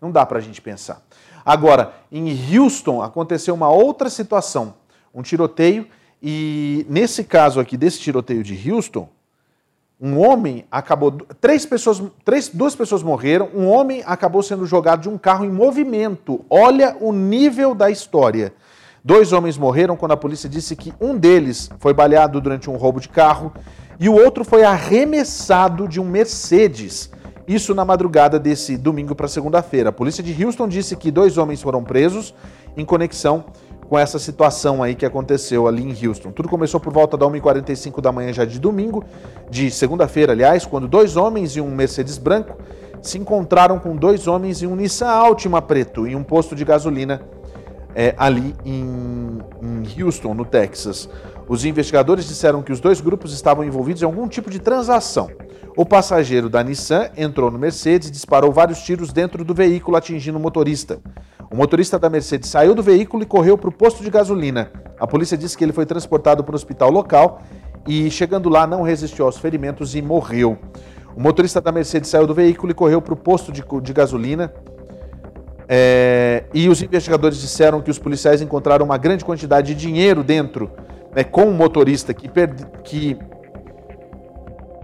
Não 0.01 0.11
dá 0.11 0.25
para 0.25 0.39
a 0.39 0.41
gente 0.41 0.61
pensar. 0.61 1.01
Agora, 1.45 1.93
em 2.11 2.35
Houston 2.57 3.01
aconteceu 3.01 3.53
uma 3.53 3.69
outra 3.69 4.09
situação, 4.09 4.73
um 5.13 5.21
tiroteio, 5.21 5.87
e 6.21 6.85
nesse 6.89 7.23
caso 7.23 7.59
aqui, 7.59 7.77
desse 7.77 7.99
tiroteio 7.99 8.43
de 8.43 8.71
Houston, 8.71 9.07
um 10.01 10.19
homem 10.19 10.65
acabou. 10.71 11.11
Três 11.39 11.65
pessoas, 11.65 12.01
três, 12.25 12.49
duas 12.49 12.75
pessoas 12.75 13.03
morreram, 13.03 13.49
um 13.53 13.69
homem 13.69 14.03
acabou 14.05 14.41
sendo 14.41 14.65
jogado 14.65 15.01
de 15.01 15.09
um 15.09 15.17
carro 15.17 15.45
em 15.45 15.51
movimento. 15.51 16.43
Olha 16.49 16.97
o 16.99 17.13
nível 17.13 17.75
da 17.75 17.89
história. 17.89 18.53
Dois 19.03 19.33
homens 19.33 19.57
morreram 19.57 19.97
quando 19.97 20.13
a 20.13 20.17
polícia 20.17 20.49
disse 20.49 20.75
que 20.75 20.93
um 20.99 21.17
deles 21.17 21.69
foi 21.79 21.93
baleado 21.93 22.39
durante 22.39 22.69
um 22.69 22.75
roubo 22.75 23.01
de 23.01 23.09
carro 23.09 23.53
e 23.99 24.09
o 24.09 24.13
outro 24.13 24.43
foi 24.43 24.63
arremessado 24.63 25.87
de 25.87 25.99
um 25.99 26.05
Mercedes. 26.05 27.09
Isso 27.47 27.75
na 27.75 27.83
madrugada 27.83 28.39
desse 28.39 28.77
domingo 28.77 29.13
para 29.13 29.27
segunda-feira. 29.27 29.89
A 29.89 29.91
polícia 29.91 30.23
de 30.23 30.43
Houston 30.43 30.67
disse 30.67 30.95
que 30.95 31.11
dois 31.11 31.37
homens 31.37 31.61
foram 31.61 31.83
presos 31.83 32.33
em 32.77 32.85
conexão 32.85 33.45
com 33.89 33.99
essa 33.99 34.17
situação 34.17 34.81
aí 34.81 34.95
que 34.95 35.05
aconteceu 35.05 35.67
ali 35.67 35.83
em 35.83 36.07
Houston. 36.07 36.31
Tudo 36.31 36.49
começou 36.49 36.79
por 36.79 36.91
volta 36.91 37.17
da 37.17 37.25
1h45 37.25 38.01
da 38.01 38.11
manhã 38.11 38.33
já 38.33 38.45
de 38.45 38.59
domingo, 38.59 39.03
de 39.49 39.69
segunda-feira, 39.69 40.31
aliás, 40.31 40.65
quando 40.65 40.87
dois 40.87 41.15
homens 41.17 41.55
e 41.55 41.61
um 41.61 41.69
Mercedes 41.69 42.17
branco 42.17 42.57
se 43.01 43.17
encontraram 43.17 43.77
com 43.79 43.95
dois 43.95 44.27
homens 44.27 44.61
e 44.61 44.67
um 44.67 44.75
Nissan 44.75 45.09
Altima 45.09 45.61
preto 45.61 46.07
em 46.07 46.15
um 46.15 46.23
posto 46.23 46.55
de 46.55 46.63
gasolina 46.63 47.21
é, 47.93 48.15
ali 48.17 48.55
em, 48.65 49.39
em 49.61 50.01
Houston, 50.01 50.33
no 50.33 50.45
Texas. 50.45 51.09
Os 51.47 51.65
investigadores 51.65 52.25
disseram 52.25 52.61
que 52.61 52.71
os 52.71 52.79
dois 52.79 53.01
grupos 53.01 53.33
estavam 53.33 53.63
envolvidos 53.63 54.01
em 54.01 54.05
algum 54.05 54.27
tipo 54.27 54.49
de 54.49 54.59
transação. 54.59 55.29
O 55.75 55.85
passageiro 55.85 56.49
da 56.49 56.63
Nissan 56.63 57.09
entrou 57.17 57.49
no 57.49 57.57
Mercedes 57.57 58.09
e 58.09 58.11
disparou 58.11 58.51
vários 58.51 58.79
tiros 58.79 59.11
dentro 59.11 59.43
do 59.43 59.53
veículo, 59.53 59.97
atingindo 59.97 60.37
o 60.37 60.41
motorista. 60.41 60.99
O 61.51 61.55
motorista 61.55 61.99
da 61.99 62.09
Mercedes 62.09 62.49
saiu 62.49 62.73
do 62.73 62.81
veículo 62.81 63.23
e 63.23 63.25
correu 63.25 63.57
para 63.57 63.69
o 63.69 63.73
posto 63.73 64.03
de 64.03 64.09
gasolina. 64.09 64.71
A 64.99 65.05
polícia 65.05 65.37
disse 65.37 65.57
que 65.57 65.63
ele 65.63 65.73
foi 65.73 65.85
transportado 65.85 66.43
para 66.43 66.53
o 66.53 66.55
hospital 66.55 66.89
local 66.89 67.41
e, 67.87 68.09
chegando 68.09 68.49
lá, 68.49 68.65
não 68.65 68.81
resistiu 68.81 69.25
aos 69.25 69.37
ferimentos 69.37 69.95
e 69.95 70.01
morreu. 70.01 70.57
O 71.15 71.21
motorista 71.21 71.59
da 71.59 71.71
Mercedes 71.71 72.09
saiu 72.09 72.25
do 72.25 72.33
veículo 72.33 72.71
e 72.71 72.75
correu 72.75 73.01
para 73.01 73.13
o 73.13 73.17
posto 73.17 73.51
de, 73.51 73.63
de 73.81 73.93
gasolina. 73.93 74.53
É, 75.67 76.43
e 76.53 76.69
os 76.69 76.81
investigadores 76.81 77.39
disseram 77.39 77.81
que 77.81 77.91
os 77.91 77.99
policiais 77.99 78.41
encontraram 78.41 78.85
uma 78.85 78.97
grande 78.97 79.23
quantidade 79.23 79.73
de 79.73 79.79
dinheiro 79.79 80.23
dentro, 80.23 80.71
né, 81.15 81.23
com 81.23 81.45
o 81.45 81.53
motorista 81.53 82.13
que, 82.13 82.29
que, 82.83 83.17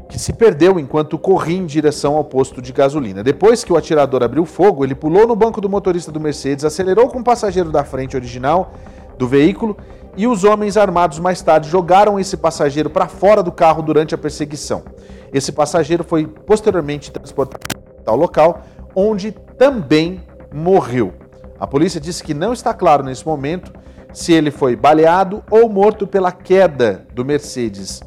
que 0.08 0.20
se 0.20 0.34
perdeu 0.34 0.80
enquanto 0.80 1.18
corria 1.18 1.58
em 1.58 1.66
direção 1.66 2.16
ao 2.16 2.24
posto 2.24 2.62
de 2.62 2.72
gasolina. 2.72 3.24
Depois 3.24 3.64
que 3.64 3.74
o 3.74 3.78
atirador 3.78 4.24
abriu 4.24 4.46
fogo, 4.46 4.84
ele 4.84 4.96
pulou 4.96 5.28
no 5.28 5.36
banco 5.36 5.60
do 5.62 5.70
motorista 5.70 6.12
do 6.12 6.20
Mercedes, 6.20 6.66
acelerou 6.66 7.08
com 7.10 7.20
o 7.20 7.24
passageiro 7.24 7.72
da 7.72 7.84
frente 7.84 8.16
original 8.16 8.74
do 9.18 9.28
veículo 9.28 9.78
e 10.16 10.28
os 10.28 10.44
homens 10.44 10.78
armados 10.78 11.20
mais 11.20 11.42
tarde 11.42 11.70
jogaram 11.70 12.20
esse 12.20 12.36
passageiro 12.36 12.90
para 12.90 13.08
fora 13.08 13.44
do 13.44 13.52
carro 13.52 13.82
durante 13.82 14.16
a 14.16 14.18
perseguição. 14.18 14.84
Esse 15.32 15.52
passageiro 15.52 16.04
foi 16.04 16.26
posteriormente 16.26 17.12
transportado 17.12 17.64
ao 18.06 18.16
local, 18.16 18.62
onde 18.96 19.32
também 19.58 20.22
morreu. 20.52 21.14
A 21.60 21.68
polícia 21.68 22.00
disse 22.00 22.24
que 22.24 22.34
não 22.34 22.54
está 22.54 22.74
claro 22.74 23.04
nesse 23.04 23.26
momento 23.26 23.72
se 24.14 24.34
ele 24.34 24.52
foi 24.52 24.76
baleado 24.76 25.44
ou 25.50 25.70
morto 25.70 26.08
pela 26.08 26.32
queda 26.32 27.06
do 27.14 27.24
Mercedes. 27.24 28.02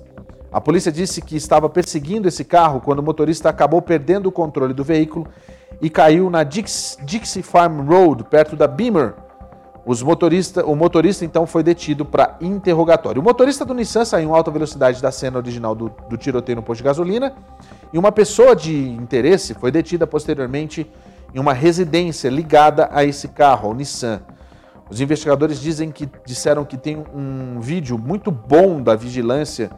A 0.53 0.61
polícia 0.61 0.93
disse 0.93 1.23
que 1.23 1.37
estava 1.37 1.69
perseguindo 1.69 2.29
esse 2.29 2.45
carro 2.45 2.81
quando 2.81 2.99
o 2.99 3.03
motorista 3.03 3.49
acabou 3.49 3.81
perdendo 3.81 4.27
o 4.27 4.33
controle 4.33 4.75
do 4.75 4.85
veículo 4.85 5.27
e 5.81 5.89
caiu 5.89 6.29
na 6.29 6.45
Dix, 6.45 6.99
Dixie 7.03 7.43
Farm 7.43 7.89
Road, 7.89 8.25
perto 8.25 8.55
da 8.55 8.67
Beamer. 8.67 9.15
Os 9.85 10.01
motorista, 10.01 10.65
o 10.65 10.77
motorista 10.77 11.25
então 11.25 11.45
foi 11.45 11.63
detido 11.63 12.05
para 12.05 12.37
interrogatório. 12.41 13.21
O 13.21 13.25
motorista 13.25 13.65
do 13.65 13.75
Nissan 13.75 14.05
saiu 14.05 14.29
em 14.29 14.33
alta 14.33 14.51
velocidade 14.51 15.03
da 15.03 15.11
cena 15.11 15.39
original 15.39 15.75
do, 15.75 15.91
do 16.09 16.17
tiroteio 16.17 16.57
no 16.57 16.63
posto 16.63 16.79
de 16.79 16.85
gasolina 16.85 17.35
e 17.93 17.99
uma 17.99 18.13
pessoa 18.13 18.55
de 18.55 18.91
interesse 18.91 19.55
foi 19.55 19.73
detida 19.73 20.07
posteriormente 20.07 20.89
em 21.35 21.41
uma 21.41 21.53
residência 21.53 22.29
ligada 22.29 22.89
a 22.93 23.05
esse 23.05 23.27
carro, 23.29 23.69
ao 23.69 23.75
Nissan. 23.75 24.21
Os 24.93 25.01
investigadores 25.01 25.59
dizem 25.59 25.91
que 25.91 26.07
disseram 26.27 26.67
que 26.67 26.77
tem 26.77 27.03
um 27.15 27.59
vídeo 27.61 27.97
muito 27.97 28.31
bom 28.31 28.83
da 28.83 28.95
vigilância, 28.95 29.71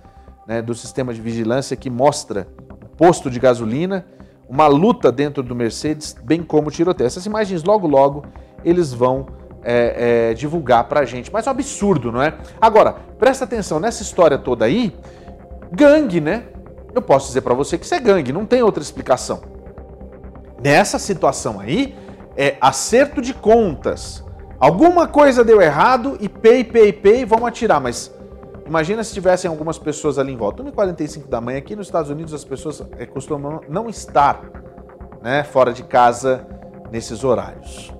né, 0.44 0.60
do 0.60 0.74
sistema 0.74 1.14
de 1.14 1.20
vigilância, 1.20 1.76
que 1.76 1.88
mostra 1.88 2.48
posto 2.98 3.30
de 3.30 3.38
gasolina, 3.38 4.04
uma 4.48 4.66
luta 4.66 5.12
dentro 5.12 5.40
do 5.40 5.54
Mercedes, 5.54 6.16
bem 6.20 6.42
como 6.42 6.68
tiroteio. 6.68 7.06
Essas 7.06 7.24
imagens 7.26 7.62
logo 7.62 7.86
logo 7.86 8.24
eles 8.64 8.92
vão 8.92 9.26
é, 9.62 10.30
é, 10.30 10.34
divulgar 10.34 10.88
para 10.88 10.98
a 10.98 11.04
gente. 11.04 11.32
Mas 11.32 11.46
é 11.46 11.48
um 11.48 11.52
absurdo, 11.52 12.10
não 12.10 12.20
é? 12.20 12.34
Agora, 12.60 12.96
presta 13.16 13.44
atenção 13.44 13.78
nessa 13.78 14.02
história 14.02 14.36
toda 14.36 14.64
aí, 14.64 14.92
gangue, 15.70 16.20
né? 16.20 16.42
Eu 16.92 17.00
posso 17.00 17.28
dizer 17.28 17.42
para 17.42 17.54
você 17.54 17.78
que 17.78 17.84
isso 17.84 17.94
é 17.94 18.00
gangue, 18.00 18.32
não 18.32 18.44
tem 18.44 18.64
outra 18.64 18.82
explicação. 18.82 19.42
Nessa 20.60 20.98
situação 20.98 21.60
aí, 21.60 21.94
é 22.36 22.56
acerto 22.60 23.22
de 23.22 23.32
contas. 23.32 24.23
Alguma 24.64 25.06
coisa 25.06 25.44
deu 25.44 25.60
errado 25.60 26.16
e 26.22 26.26
pei, 26.26 26.64
pei, 26.64 26.90
pei, 26.90 27.26
vamos 27.26 27.46
atirar. 27.46 27.82
Mas 27.82 28.10
imagina 28.66 29.04
se 29.04 29.12
tivessem 29.12 29.46
algumas 29.46 29.78
pessoas 29.78 30.18
ali 30.18 30.32
em 30.32 30.38
volta. 30.38 30.62
1h45 30.62 31.28
da 31.28 31.38
manhã, 31.38 31.58
aqui 31.58 31.76
nos 31.76 31.86
Estados 31.86 32.10
Unidos 32.10 32.32
as 32.32 32.44
pessoas 32.44 32.82
é, 32.96 33.04
costumam 33.04 33.60
não 33.68 33.90
estar 33.90 34.40
né, 35.20 35.44
fora 35.44 35.70
de 35.70 35.82
casa 35.82 36.46
nesses 36.90 37.22
horários. 37.24 37.92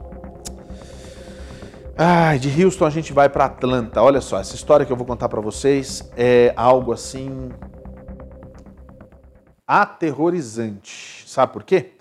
Ai, 1.98 2.38
de 2.38 2.64
Houston 2.64 2.86
a 2.86 2.90
gente 2.90 3.12
vai 3.12 3.28
para 3.28 3.44
Atlanta. 3.44 4.00
Olha 4.00 4.22
só, 4.22 4.40
essa 4.40 4.54
história 4.54 4.86
que 4.86 4.92
eu 4.92 4.96
vou 4.96 5.06
contar 5.06 5.28
para 5.28 5.42
vocês 5.42 6.10
é 6.16 6.54
algo 6.56 6.94
assim 6.94 7.50
aterrorizante. 9.66 11.28
Sabe 11.28 11.52
por 11.52 11.62
quê? 11.62 11.92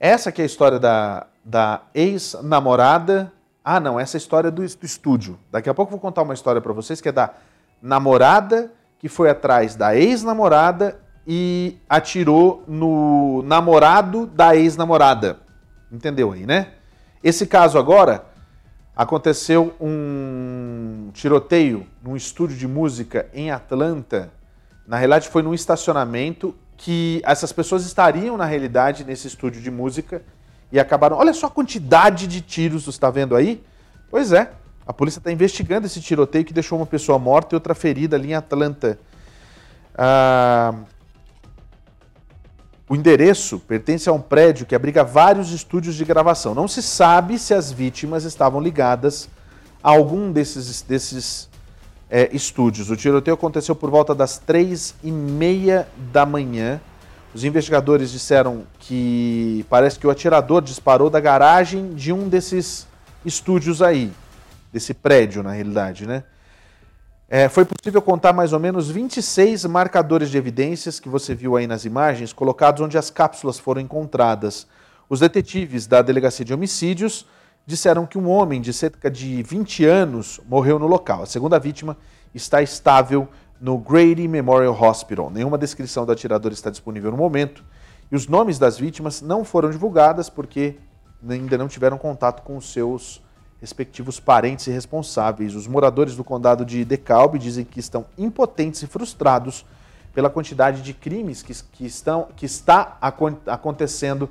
Essa 0.00 0.32
que 0.32 0.42
é 0.42 0.44
a 0.44 0.46
história 0.46 0.80
da, 0.80 1.28
da 1.44 1.82
ex-namorada. 1.94 3.32
Ah, 3.68 3.80
não, 3.80 3.98
essa 3.98 4.16
é 4.16 4.18
história 4.18 4.48
do, 4.48 4.62
do 4.62 4.86
estúdio. 4.86 5.36
Daqui 5.50 5.68
a 5.68 5.74
pouco 5.74 5.90
eu 5.90 5.98
vou 5.98 6.00
contar 6.00 6.22
uma 6.22 6.32
história 6.32 6.60
para 6.60 6.72
vocês 6.72 7.00
que 7.00 7.08
é 7.08 7.12
da 7.12 7.34
namorada 7.82 8.70
que 8.96 9.08
foi 9.08 9.28
atrás 9.28 9.74
da 9.74 9.96
ex-namorada 9.96 11.00
e 11.26 11.76
atirou 11.88 12.62
no 12.68 13.42
namorado 13.42 14.24
da 14.24 14.54
ex-namorada. 14.54 15.40
Entendeu 15.90 16.30
aí, 16.30 16.46
né? 16.46 16.74
Esse 17.24 17.44
caso 17.44 17.76
agora 17.76 18.26
aconteceu 18.94 19.74
um 19.80 21.10
tiroteio 21.12 21.88
num 22.00 22.14
estúdio 22.14 22.56
de 22.56 22.68
música 22.68 23.28
em 23.34 23.50
Atlanta. 23.50 24.30
Na 24.86 24.96
realidade, 24.96 25.28
foi 25.28 25.42
num 25.42 25.52
estacionamento 25.52 26.54
que 26.76 27.20
essas 27.24 27.52
pessoas 27.52 27.84
estariam, 27.84 28.36
na 28.36 28.44
realidade, 28.44 29.02
nesse 29.02 29.26
estúdio 29.26 29.60
de 29.60 29.72
música 29.72 30.22
e 30.70 30.78
acabaram. 30.78 31.16
Olha 31.16 31.32
só 31.32 31.46
a 31.46 31.50
quantidade 31.50 32.26
de 32.26 32.40
tiros, 32.40 32.86
está 32.86 33.10
vendo 33.10 33.36
aí? 33.36 33.62
Pois 34.10 34.32
é, 34.32 34.52
a 34.86 34.92
polícia 34.92 35.18
está 35.18 35.32
investigando 35.32 35.86
esse 35.86 36.00
tiroteio 36.00 36.44
que 36.44 36.52
deixou 36.52 36.78
uma 36.78 36.86
pessoa 36.86 37.18
morta 37.18 37.54
e 37.54 37.56
outra 37.56 37.74
ferida 37.74 38.16
ali 38.16 38.30
em 38.30 38.34
Atlanta. 38.34 38.98
Ah, 39.96 40.74
o 42.88 42.94
endereço 42.94 43.58
pertence 43.58 44.08
a 44.08 44.12
um 44.12 44.20
prédio 44.20 44.64
que 44.64 44.74
abriga 44.74 45.02
vários 45.02 45.50
estúdios 45.50 45.96
de 45.96 46.04
gravação. 46.04 46.54
Não 46.54 46.68
se 46.68 46.82
sabe 46.82 47.36
se 47.36 47.52
as 47.52 47.72
vítimas 47.72 48.24
estavam 48.24 48.60
ligadas 48.60 49.28
a 49.82 49.90
algum 49.90 50.30
desses, 50.30 50.82
desses 50.82 51.48
é, 52.08 52.28
estúdios. 52.32 52.88
O 52.88 52.96
tiroteio 52.96 53.34
aconteceu 53.34 53.74
por 53.74 53.90
volta 53.90 54.14
das 54.14 54.38
três 54.38 54.94
e 55.02 55.10
meia 55.10 55.88
da 56.12 56.24
manhã. 56.24 56.80
Os 57.34 57.44
investigadores 57.44 58.10
disseram 58.10 58.64
que 58.78 59.64
parece 59.68 59.98
que 59.98 60.06
o 60.06 60.10
atirador 60.10 60.62
disparou 60.62 61.10
da 61.10 61.20
garagem 61.20 61.94
de 61.94 62.12
um 62.12 62.28
desses 62.28 62.86
estúdios 63.24 63.82
aí, 63.82 64.12
desse 64.72 64.94
prédio, 64.94 65.42
na 65.42 65.52
realidade, 65.52 66.06
né? 66.06 66.24
É, 67.28 67.48
foi 67.48 67.64
possível 67.64 68.00
contar 68.00 68.32
mais 68.32 68.52
ou 68.52 68.60
menos 68.60 68.88
26 68.88 69.64
marcadores 69.64 70.30
de 70.30 70.38
evidências 70.38 71.00
que 71.00 71.08
você 71.08 71.34
viu 71.34 71.56
aí 71.56 71.66
nas 71.66 71.84
imagens, 71.84 72.32
colocados 72.32 72.80
onde 72.80 72.96
as 72.96 73.10
cápsulas 73.10 73.58
foram 73.58 73.80
encontradas. 73.80 74.64
Os 75.08 75.18
detetives 75.18 75.88
da 75.88 76.02
Delegacia 76.02 76.44
de 76.44 76.54
Homicídios 76.54 77.26
disseram 77.66 78.06
que 78.06 78.16
um 78.16 78.28
homem 78.28 78.60
de 78.60 78.72
cerca 78.72 79.10
de 79.10 79.42
20 79.42 79.84
anos 79.84 80.40
morreu 80.48 80.78
no 80.78 80.86
local. 80.86 81.24
A 81.24 81.26
segunda 81.26 81.58
vítima 81.58 81.96
está 82.32 82.62
estável 82.62 83.28
no 83.60 83.78
Grady 83.78 84.28
Memorial 84.28 84.80
Hospital. 84.80 85.30
Nenhuma 85.30 85.58
descrição 85.58 86.04
do 86.04 86.12
atirador 86.12 86.52
está 86.52 86.70
disponível 86.70 87.10
no 87.10 87.16
momento. 87.16 87.64
E 88.10 88.16
os 88.16 88.28
nomes 88.28 88.58
das 88.58 88.78
vítimas 88.78 89.20
não 89.20 89.44
foram 89.44 89.70
divulgadas 89.70 90.28
porque 90.28 90.76
ainda 91.28 91.58
não 91.58 91.68
tiveram 91.68 91.98
contato 91.98 92.42
com 92.42 92.56
os 92.56 92.72
seus 92.72 93.22
respectivos 93.60 94.20
parentes 94.20 94.66
e 94.66 94.70
responsáveis. 94.70 95.54
Os 95.54 95.66
moradores 95.66 96.14
do 96.14 96.22
condado 96.22 96.64
de 96.64 96.84
DeKalb 96.84 97.38
dizem 97.38 97.64
que 97.64 97.80
estão 97.80 98.06
impotentes 98.16 98.82
e 98.82 98.86
frustrados 98.86 99.64
pela 100.14 100.30
quantidade 100.30 100.82
de 100.82 100.94
crimes 100.94 101.42
que, 101.42 101.54
que, 101.72 101.84
estão, 101.84 102.28
que 102.36 102.46
está 102.46 102.96
acontecendo 103.46 104.30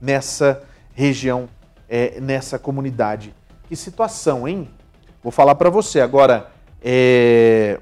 nessa 0.00 0.62
região, 0.92 1.48
é, 1.88 2.20
nessa 2.20 2.58
comunidade. 2.58 3.34
Que 3.68 3.76
situação, 3.76 4.48
hein? 4.48 4.68
Vou 5.22 5.30
falar 5.30 5.54
para 5.54 5.70
você 5.70 6.00
agora. 6.00 6.50
É... 6.82 7.78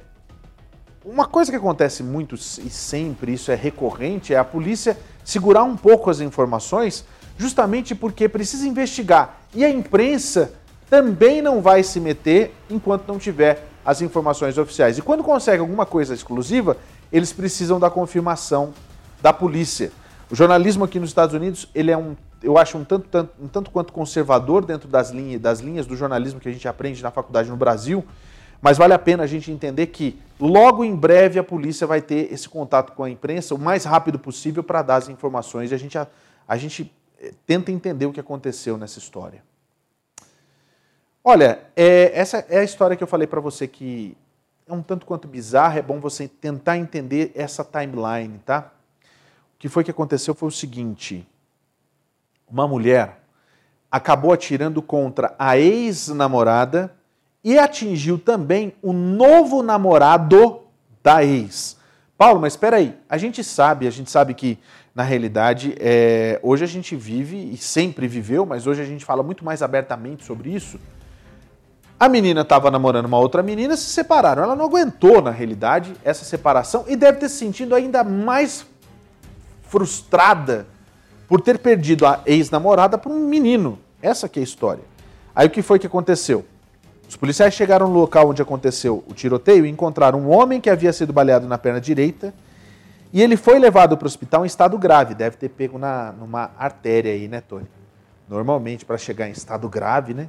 Uma 1.11 1.25
coisa 1.25 1.51
que 1.51 1.57
acontece 1.57 2.03
muito 2.03 2.35
e 2.35 2.69
sempre, 2.69 3.33
isso 3.33 3.51
é 3.51 3.55
recorrente, 3.55 4.35
é 4.35 4.37
a 4.37 4.45
polícia 4.45 4.95
segurar 5.25 5.65
um 5.65 5.75
pouco 5.75 6.11
as 6.11 6.21
informações, 6.21 7.03
justamente 7.39 7.95
porque 7.95 8.29
precisa 8.29 8.69
investigar. 8.69 9.41
E 9.55 9.65
a 9.65 9.71
imprensa 9.71 10.53
também 10.91 11.41
não 11.41 11.63
vai 11.63 11.83
se 11.83 11.99
meter 11.99 12.55
enquanto 12.69 13.09
não 13.09 13.19
tiver 13.19 13.67
as 13.83 14.03
informações 14.03 14.59
oficiais. 14.59 14.99
E 14.99 15.03
quando 15.03 15.25
consegue 15.25 15.61
alguma 15.61 15.87
coisa 15.87 16.13
exclusiva, 16.13 16.77
eles 17.11 17.33
precisam 17.33 17.81
da 17.81 17.89
confirmação 17.89 18.75
da 19.23 19.33
polícia. 19.33 19.91
O 20.31 20.37
jornalismo 20.37 20.85
aqui 20.85 21.01
nos 21.01 21.09
Estados 21.09 21.35
Unidos, 21.35 21.71
ele 21.75 21.91
é 21.91 21.97
um, 21.97 22.15
eu 22.43 22.59
acho 22.59 22.77
um 22.77 22.85
tanto, 22.85 23.09
tanto, 23.09 23.33
um 23.43 23.49
tanto 23.49 23.71
quanto 23.71 23.95
conservador 23.95 24.63
dentro 24.63 24.87
das 24.87 25.09
linhas, 25.09 25.41
das 25.41 25.61
linhas 25.61 25.87
do 25.87 25.97
jornalismo 25.97 26.39
que 26.39 26.51
a 26.51 26.53
gente 26.53 26.69
aprende 26.69 27.03
na 27.03 27.11
faculdade 27.11 27.49
no 27.49 27.57
Brasil, 27.57 28.05
mas 28.61 28.77
vale 28.77 28.93
a 28.93 28.99
pena 28.99 29.23
a 29.23 29.27
gente 29.27 29.51
entender 29.51 29.87
que 29.87 30.19
logo 30.39 30.85
em 30.85 30.95
breve 30.95 31.39
a 31.39 31.45
polícia 31.45 31.87
vai 31.87 32.03
ter 32.03 32.33
esse 32.33 32.49
contato 32.49 32.93
com 32.93 33.05
a 33.05 33.11
imprensa 33.11 33.55
o 33.55 33.59
mais 33.59 33.85
rápido 33.85 34.19
possível 34.19 34.63
para 34.63 34.83
dar 34.83 34.97
as 34.97 35.09
informações 35.09 35.71
e 35.71 35.75
a 35.75 35.79
gente, 35.79 35.97
a, 35.97 36.07
a 36.47 36.57
gente 36.57 36.93
eh, 37.21 37.33
tenta 37.47 37.71
entender 37.71 38.07
o 38.07 38.13
que 38.13 38.21
aconteceu 38.21 38.77
nessa 38.77 38.99
história. 38.99 39.43
Olha, 41.23 41.61
é, 41.77 42.11
essa 42.19 42.39
é 42.49 42.59
a 42.59 42.65
história 42.65 42.97
que 42.97 43.03
eu 43.03 43.09
falei 43.09 43.27
para 43.27 43.41
você 43.41 43.69
que 43.69 44.17
é 44.67 44.73
um 44.73 44.83
tanto 44.83 45.07
quanto 45.07 45.27
bizarra, 45.27 45.79
é 45.79 45.83
bom 45.83 45.99
você 45.99 46.29
tentar 46.29 46.77
entender 46.77 47.33
essa 47.35 47.65
timeline, 47.65 48.39
tá? 48.45 48.73
O 49.55 49.59
que 49.59 49.69
foi 49.69 49.83
que 49.83 49.91
aconteceu 49.91 50.35
foi 50.35 50.49
o 50.49 50.53
seguinte: 50.53 51.27
uma 52.49 52.69
mulher 52.69 53.21
acabou 53.91 54.33
atirando 54.33 54.83
contra 54.83 55.35
a 55.39 55.59
ex-namorada 55.59 56.95
e 57.53 57.59
atingiu 57.59 58.19
também 58.19 58.73
o 58.83 58.93
novo 58.93 59.63
namorado 59.63 60.61
da 61.03 61.25
ex. 61.25 61.77
Paulo, 62.17 62.41
mas 62.41 62.55
espera 62.55 62.79
aí, 62.79 62.97
a 63.09 63.17
gente 63.17 63.45
sabe, 63.45 63.87
a 63.87 63.91
gente 63.91 64.11
sabe 64.11 64.35
que 64.35 64.59
na 64.95 65.03
realidade 65.03 65.75
é, 65.79 66.41
hoje 66.43 66.65
a 66.65 66.67
gente 66.67 66.97
vive 66.97 67.37
e 67.53 67.57
sempre 67.57 68.09
viveu, 68.09 68.45
mas 68.45 68.67
hoje 68.67 68.83
a 68.83 68.85
gente 68.85 69.05
fala 69.05 69.23
muito 69.23 69.45
mais 69.45 69.63
abertamente 69.63 70.25
sobre 70.25 70.51
isso 70.51 70.79
a 72.01 72.09
menina 72.09 72.43
estava 72.43 72.71
namorando 72.71 73.07
uma 73.07 73.19
outra 73.19 73.43
menina, 73.43 73.77
se 73.77 73.91
separaram. 73.91 74.43
Ela 74.43 74.55
não 74.55 74.67
aguentou, 74.67 75.21
na 75.21 75.31
realidade, 75.31 75.95
essa 76.05 76.25
separação 76.25 76.85
e 76.87 76.95
deve 76.95 77.19
ter 77.19 77.29
se 77.29 77.37
sentido 77.37 77.75
ainda 77.75 78.05
mais 78.05 78.65
frustrada 79.63 80.67
por 81.27 81.41
ter 81.41 81.59
perdido 81.59 82.07
a 82.07 82.21
ex-namorada 82.25 82.97
para 82.97 83.11
um 83.11 83.27
menino. 83.27 83.79
Essa 84.01 84.29
que 84.29 84.39
é 84.39 84.43
a 84.43 84.45
história. 84.45 84.85
Aí 85.35 85.49
o 85.49 85.51
que 85.51 85.61
foi 85.61 85.79
que 85.79 85.87
aconteceu? 85.89 86.45
Os 87.09 87.17
policiais 87.17 87.55
chegaram 87.55 87.89
no 87.89 87.99
local 87.99 88.29
onde 88.29 88.43
aconteceu 88.43 89.03
o 89.09 89.15
tiroteio 89.15 89.65
e 89.65 89.69
encontraram 89.71 90.21
um 90.21 90.29
homem 90.31 90.61
que 90.61 90.69
havia 90.69 90.93
sido 90.93 91.13
baleado 91.13 91.49
na 91.49 91.57
perna 91.57 91.81
direita 91.81 92.35
e 93.13 93.23
ele 93.23 93.37
foi 93.37 93.59
levado 93.59 93.97
para 93.97 94.05
o 94.05 94.07
hospital 94.07 94.45
em 94.45 94.47
estado 94.47 94.77
grave. 94.77 95.15
Deve 95.15 95.37
ter 95.37 95.49
pego 95.49 95.79
na, 95.79 96.13
numa 96.13 96.51
artéria 96.59 97.13
aí, 97.13 97.27
né, 97.27 97.41
Tony? 97.41 97.67
Normalmente, 98.29 98.85
para 98.85 98.99
chegar 98.99 99.27
em 99.27 99.33
estado 99.33 99.67
grave, 99.69 100.13
né? 100.13 100.29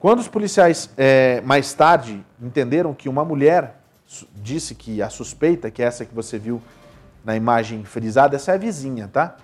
Quando 0.00 0.18
os 0.18 0.26
policiais, 0.26 0.90
é, 0.96 1.40
mais 1.42 1.72
tarde, 1.72 2.24
entenderam 2.40 2.92
que 2.92 3.08
uma 3.08 3.24
mulher 3.24 3.76
disse 4.34 4.74
que 4.74 5.00
a 5.00 5.08
suspeita, 5.08 5.70
que 5.70 5.80
é 5.80 5.86
essa 5.86 6.04
que 6.04 6.12
você 6.12 6.36
viu 6.36 6.60
na 7.24 7.36
imagem 7.36 7.84
frisada, 7.84 8.34
essa 8.34 8.50
é 8.50 8.54
a 8.56 8.58
vizinha, 8.58 9.08
tá? 9.12 9.36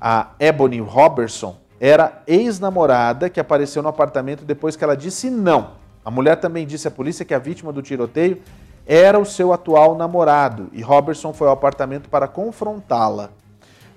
A 0.00 0.30
Ebony 0.38 0.78
Robertson 0.78 1.58
era 1.80 2.22
ex-namorada 2.28 3.28
que 3.28 3.40
apareceu 3.40 3.82
no 3.82 3.88
apartamento 3.88 4.44
depois 4.44 4.76
que 4.76 4.84
ela 4.84 4.96
disse 4.96 5.28
não. 5.28 5.84
A 6.06 6.10
mulher 6.12 6.36
também 6.36 6.64
disse 6.64 6.86
à 6.86 6.90
polícia 6.92 7.24
que 7.24 7.34
a 7.34 7.38
vítima 7.40 7.72
do 7.72 7.82
tiroteio 7.82 8.40
era 8.86 9.18
o 9.18 9.26
seu 9.26 9.52
atual 9.52 9.96
namorado 9.96 10.68
e 10.72 10.80
Robertson 10.80 11.32
foi 11.32 11.48
ao 11.48 11.54
apartamento 11.54 12.08
para 12.08 12.28
confrontá-la. 12.28 13.30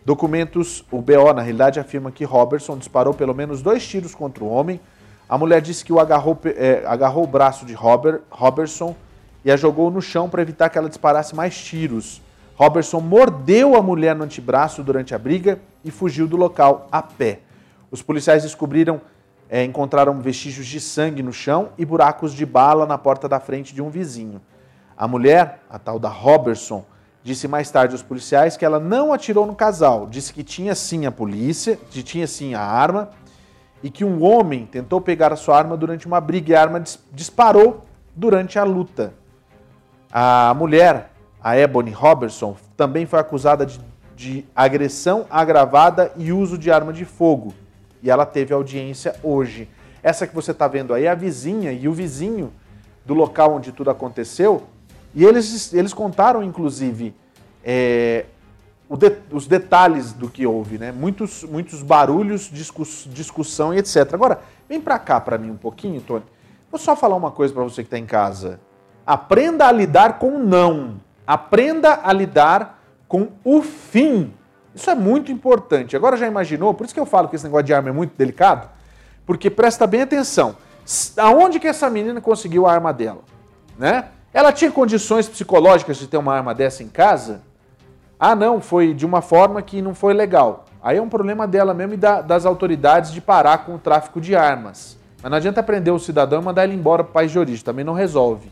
Documentos, 0.03 0.83
o 0.89 1.03
BO 1.03 1.31
na 1.35 1.43
realidade 1.43 1.79
afirma 1.79 2.09
que 2.09 2.25
Robertson 2.25 2.79
disparou 2.79 3.13
pelo 3.13 3.35
menos 3.35 3.61
dois 3.61 3.87
tiros 3.87 4.15
contra 4.15 4.43
o 4.43 4.49
homem, 4.49 4.81
a 5.29 5.37
mulher 5.37 5.61
disse 5.61 5.85
que 5.85 5.93
o 5.93 5.99
agarrou, 5.99 6.35
é, 6.45 6.81
agarrou 6.87 7.25
o 7.25 7.27
braço 7.27 7.63
de 7.63 7.75
Robert, 7.75 8.21
Robertson 8.31 8.95
e 9.45 9.51
a 9.51 9.55
jogou 9.55 9.91
no 9.91 10.01
chão 10.01 10.27
para 10.27 10.41
evitar 10.41 10.67
que 10.69 10.79
ela 10.79 10.89
disparasse 10.89 11.35
mais 11.35 11.55
tiros. 11.63 12.23
Robertson 12.55 13.01
mordeu 13.01 13.75
a 13.75 13.83
mulher 13.83 14.15
no 14.15 14.23
antebraço 14.23 14.81
durante 14.81 15.13
a 15.13 15.19
briga 15.19 15.59
e 15.85 15.91
fugiu 15.91 16.27
do 16.27 16.35
local 16.35 16.87
a 16.91 17.03
pé. 17.03 17.41
Os 17.91 18.01
policiais 18.01 18.41
descobriram, 18.41 18.99
é, 19.49 19.63
encontraram 19.63 20.19
vestígios 20.21 20.67
de 20.67 20.79
sangue 20.79 21.23
no 21.23 21.33
chão 21.33 21.69
e 21.77 21.83
buracos 21.83 22.33
de 22.33 22.45
bala 22.45 22.85
na 22.85 22.97
porta 22.97 23.27
da 23.27 23.39
frente 23.39 23.73
de 23.73 23.81
um 23.81 23.89
vizinho. 23.89 24.39
A 24.95 25.07
mulher, 25.07 25.61
a 25.69 25.79
tal 25.79 25.97
da 25.97 26.09
Robertson, 26.09 26.85
disse 27.23 27.47
mais 27.47 27.71
tarde 27.71 27.93
aos 27.93 28.03
policiais 28.03 28.55
que 28.55 28.63
ela 28.63 28.79
não 28.79 29.11
atirou 29.11 29.45
no 29.45 29.55
casal, 29.55 30.07
disse 30.07 30.31
que 30.31 30.43
tinha 30.43 30.75
sim 30.75 31.05
a 31.05 31.11
polícia, 31.11 31.77
que 31.89 32.03
tinha 32.03 32.27
sim 32.27 32.53
a 32.53 32.61
arma 32.61 33.09
e 33.81 33.89
que 33.89 34.05
um 34.05 34.23
homem 34.23 34.65
tentou 34.65 35.01
pegar 35.01 35.33
a 35.33 35.35
sua 35.35 35.57
arma 35.57 35.75
durante 35.75 36.05
uma 36.05 36.21
briga 36.21 36.51
e 36.51 36.55
a 36.55 36.61
arma 36.61 36.83
disparou 37.11 37.85
durante 38.15 38.59
a 38.59 38.63
luta. 38.63 39.13
A 40.11 40.53
mulher, 40.55 41.11
a 41.41 41.57
Ebony 41.57 41.91
Robertson, 41.91 42.57
também 42.75 43.05
foi 43.05 43.19
acusada 43.19 43.65
de, 43.65 43.79
de 44.15 44.45
agressão 44.55 45.25
agravada 45.29 46.11
e 46.17 46.31
uso 46.31 46.57
de 46.57 46.71
arma 46.71 46.91
de 46.91 47.05
fogo. 47.05 47.53
E 48.01 48.09
ela 48.09 48.25
teve 48.25 48.53
audiência 48.53 49.15
hoje. 49.23 49.69
Essa 50.01 50.25
que 50.25 50.33
você 50.33 50.51
está 50.51 50.67
vendo 50.67 50.93
aí 50.93 51.05
é 51.05 51.09
a 51.09 51.15
vizinha 51.15 51.71
e 51.71 51.87
o 51.87 51.93
vizinho 51.93 52.53
do 53.05 53.13
local 53.13 53.55
onde 53.55 53.71
tudo 53.71 53.89
aconteceu. 53.89 54.63
E 55.13 55.25
eles, 55.25 55.73
eles 55.73 55.93
contaram, 55.93 56.43
inclusive, 56.43 57.13
é, 57.63 58.25
de, 58.97 59.17
os 59.31 59.47
detalhes 59.47 60.13
do 60.13 60.29
que 60.29 60.45
houve, 60.45 60.77
né? 60.77 60.91
Muitos, 60.91 61.43
muitos 61.43 61.83
barulhos, 61.83 62.49
discuss, 62.51 63.07
discussão 63.11 63.73
e 63.73 63.77
etc. 63.77 64.13
Agora, 64.13 64.41
vem 64.67 64.79
para 64.79 64.97
cá 64.97 65.19
para 65.19 65.37
mim 65.37 65.51
um 65.51 65.57
pouquinho, 65.57 66.01
Tony. 66.01 66.23
Vou 66.71 66.79
só 66.79 66.95
falar 66.95 67.15
uma 67.15 67.31
coisa 67.31 67.53
para 67.53 67.63
você 67.63 67.81
que 67.81 67.87
está 67.87 67.97
em 67.97 68.05
casa. 68.05 68.59
Aprenda 69.05 69.67
a 69.67 69.71
lidar 69.71 70.19
com 70.19 70.35
o 70.35 70.39
não. 70.39 71.01
Aprenda 71.25 71.99
a 72.03 72.13
lidar 72.13 72.79
com 73.07 73.29
o 73.43 73.61
fim. 73.61 74.33
Isso 74.79 74.89
é 74.89 74.95
muito 74.95 75.29
importante. 75.29 75.97
Agora 75.97 76.15
já 76.15 76.25
imaginou? 76.25 76.73
Por 76.73 76.85
isso 76.85 76.93
que 76.93 76.99
eu 76.99 77.05
falo 77.05 77.27
que 77.27 77.35
esse 77.35 77.43
negócio 77.43 77.65
de 77.65 77.73
arma 77.73 77.89
é 77.89 77.91
muito 77.91 78.15
delicado. 78.17 78.69
Porque 79.25 79.49
presta 79.49 79.85
bem 79.85 80.03
atenção. 80.03 80.55
Aonde 81.17 81.59
que 81.59 81.67
essa 81.67 81.89
menina 81.89 82.21
conseguiu 82.21 82.65
a 82.65 82.71
arma 82.71 82.93
dela? 82.93 83.19
Né? 83.77 84.05
Ela 84.33 84.53
tinha 84.53 84.71
condições 84.71 85.27
psicológicas 85.27 85.97
de 85.97 86.07
ter 86.07 86.15
uma 86.15 86.33
arma 86.33 86.55
dessa 86.55 86.81
em 86.81 86.87
casa? 86.87 87.41
Ah, 88.17 88.33
não, 88.37 88.61
foi 88.61 88.93
de 88.93 89.05
uma 89.05 89.21
forma 89.21 89.61
que 89.61 89.81
não 89.81 89.93
foi 89.93 90.13
legal. 90.13 90.65
Aí 90.81 90.97
é 90.97 91.01
um 91.01 91.09
problema 91.09 91.45
dela 91.45 91.73
mesmo 91.73 91.95
e 91.95 91.97
da, 91.97 92.21
das 92.21 92.45
autoridades 92.45 93.11
de 93.11 93.19
parar 93.19 93.65
com 93.65 93.75
o 93.75 93.77
tráfico 93.77 94.21
de 94.21 94.33
armas. 94.33 94.97
Mas 95.21 95.29
não 95.29 95.37
adianta 95.37 95.61
prender 95.61 95.93
o 95.93 95.99
cidadão 95.99 96.41
e 96.41 96.45
mandar 96.45 96.63
ele 96.63 96.73
embora 96.73 97.03
para 97.03 97.11
o 97.11 97.13
país 97.13 97.31
de 97.31 97.37
origem, 97.37 97.65
também 97.65 97.83
não 97.83 97.93
resolve. 97.93 98.49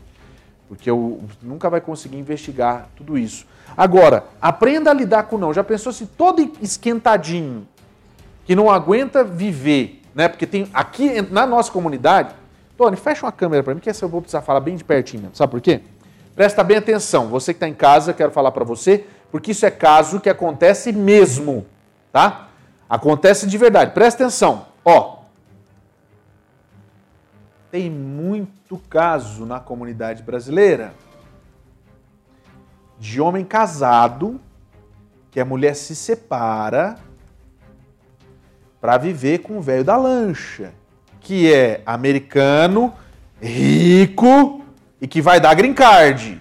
Porque 0.68 0.90
eu, 0.90 1.22
nunca 1.40 1.70
vai 1.70 1.80
conseguir 1.80 2.18
investigar 2.18 2.86
tudo 2.94 3.16
isso. 3.16 3.46
Agora, 3.76 4.24
aprenda 4.40 4.90
a 4.90 4.94
lidar 4.94 5.24
com 5.24 5.38
não. 5.38 5.52
Já 5.52 5.62
pensou 5.62 5.92
se 5.92 6.06
todo 6.06 6.52
esquentadinho, 6.60 7.66
que 8.44 8.56
não 8.56 8.70
aguenta 8.70 9.22
viver, 9.22 10.02
né? 10.14 10.28
Porque 10.28 10.46
tem 10.46 10.68
aqui 10.72 11.22
na 11.22 11.46
nossa 11.46 11.70
comunidade. 11.70 12.34
Tony, 12.76 12.96
fecha 12.96 13.24
uma 13.24 13.32
câmera 13.32 13.62
para 13.62 13.74
mim, 13.74 13.80
que 13.80 13.90
essa 13.90 14.04
eu 14.04 14.08
vou 14.08 14.20
precisar 14.20 14.42
falar 14.42 14.60
bem 14.60 14.76
de 14.76 14.84
pertinho. 14.84 15.30
Sabe 15.34 15.50
por 15.50 15.60
quê? 15.60 15.82
Presta 16.34 16.62
bem 16.62 16.76
atenção. 16.76 17.28
Você 17.28 17.52
que 17.52 17.56
está 17.56 17.68
em 17.68 17.74
casa, 17.74 18.12
quero 18.12 18.30
falar 18.30 18.52
para 18.52 18.64
você 18.64 19.04
porque 19.30 19.50
isso 19.50 19.66
é 19.66 19.70
caso 19.70 20.20
que 20.20 20.30
acontece 20.30 20.92
mesmo, 20.92 21.66
tá? 22.12 22.48
Acontece 22.88 23.46
de 23.46 23.58
verdade. 23.58 23.92
Presta 23.92 24.24
atenção. 24.24 24.66
Ó, 24.84 25.18
tem 27.70 27.90
muito 27.90 28.78
caso 28.88 29.44
na 29.44 29.60
comunidade 29.60 30.22
brasileira 30.22 30.94
de 32.98 33.20
homem 33.20 33.44
casado 33.44 34.40
que 35.30 35.40
a 35.40 35.44
mulher 35.44 35.74
se 35.74 35.94
separa 35.94 36.96
para 38.80 38.96
viver 38.96 39.38
com 39.38 39.58
o 39.58 39.60
velho 39.60 39.84
da 39.84 39.96
lancha, 39.96 40.72
que 41.20 41.52
é 41.52 41.82
americano, 41.84 42.92
rico 43.40 44.62
e 45.00 45.06
que 45.06 45.20
vai 45.20 45.40
dar 45.40 45.54
green 45.54 45.74
card. 45.74 46.40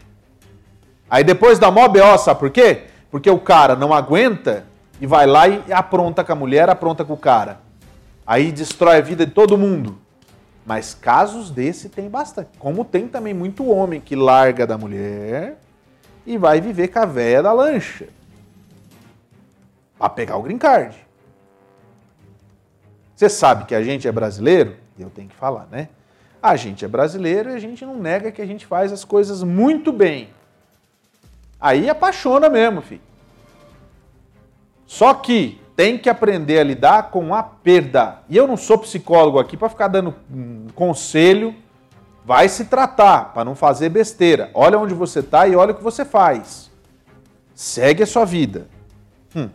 Aí 1.09 1.23
depois 1.23 1.59
dá 1.59 1.71
mó 1.71 1.87
BO, 1.87 2.17
sabe 2.17 2.39
por 2.39 2.49
quê? 2.49 2.83
Porque 3.09 3.29
o 3.29 3.39
cara 3.39 3.75
não 3.75 3.93
aguenta 3.93 4.65
e 4.99 5.07
vai 5.07 5.25
lá 5.25 5.47
e 5.47 5.71
apronta 5.71 6.23
com 6.23 6.31
a 6.31 6.35
mulher, 6.35 6.69
apronta 6.69 7.05
com 7.05 7.13
o 7.13 7.17
cara. 7.17 7.59
Aí 8.25 8.51
destrói 8.51 8.97
a 8.97 9.01
vida 9.01 9.25
de 9.25 9.31
todo 9.31 9.57
mundo. 9.57 9.97
Mas 10.65 10.93
casos 10.93 11.49
desse 11.49 11.87
tem 11.87 12.09
bastante. 12.09 12.49
Como 12.59 12.83
tem 12.83 13.07
também 13.07 13.33
muito 13.33 13.65
homem 13.69 14.01
que 14.01 14.15
larga 14.15 14.67
da 14.67 14.77
mulher 14.77 15.57
e 16.27 16.37
vai 16.37 16.59
viver 16.59 16.89
com 16.89 16.99
a 16.99 17.05
véia 17.05 17.41
da 17.41 17.53
lancha. 17.53 18.09
Pra 19.97 20.09
pegar 20.09 20.35
o 20.35 20.43
green 20.43 20.57
card. 20.57 20.95
Você 23.15 23.29
sabe 23.29 23.65
que 23.65 23.73
a 23.73 23.81
gente 23.81 24.07
é 24.07 24.11
brasileiro? 24.11 24.75
Eu 24.99 25.09
tenho 25.09 25.29
que 25.29 25.35
falar, 25.35 25.67
né? 25.71 25.87
A 26.43 26.57
gente 26.57 26.83
é 26.83 26.87
brasileiro 26.87 27.49
e 27.49 27.55
a 27.55 27.59
gente 27.59 27.85
não 27.85 27.95
nega 27.95 28.29
que 28.29 28.41
a 28.41 28.45
gente 28.45 28.65
faz 28.65 28.91
as 28.91 29.05
coisas 29.05 29.41
muito 29.41 29.93
bem. 29.93 30.29
Aí 31.59 31.89
apaixona 31.89 32.49
mesmo, 32.49 32.81
filho. 32.81 33.01
Só 34.85 35.13
que 35.13 35.59
tem 35.77 35.97
que 35.97 36.09
aprender 36.09 36.59
a 36.59 36.63
lidar 36.63 37.09
com 37.09 37.33
a 37.33 37.41
perda. 37.41 38.19
E 38.27 38.35
eu 38.35 38.45
não 38.47 38.57
sou 38.57 38.77
psicólogo 38.77 39.39
aqui 39.39 39.55
para 39.55 39.69
ficar 39.69 39.87
dando 39.87 40.13
um 40.29 40.67
conselho. 40.75 41.55
Vai 42.27 42.49
se 42.49 42.65
tratar 42.65 43.31
para 43.33 43.45
não 43.45 43.55
fazer 43.55 43.87
besteira. 43.87 44.51
Olha 44.53 44.77
onde 44.77 44.93
você 44.93 45.21
está 45.21 45.47
e 45.47 45.55
olha 45.55 45.71
o 45.71 45.75
que 45.75 45.81
você 45.81 46.03
faz. 46.03 46.69
Segue 47.55 48.03
a 48.03 48.05
sua 48.05 48.25
vida. 48.25 48.67
Hum. 49.33 49.47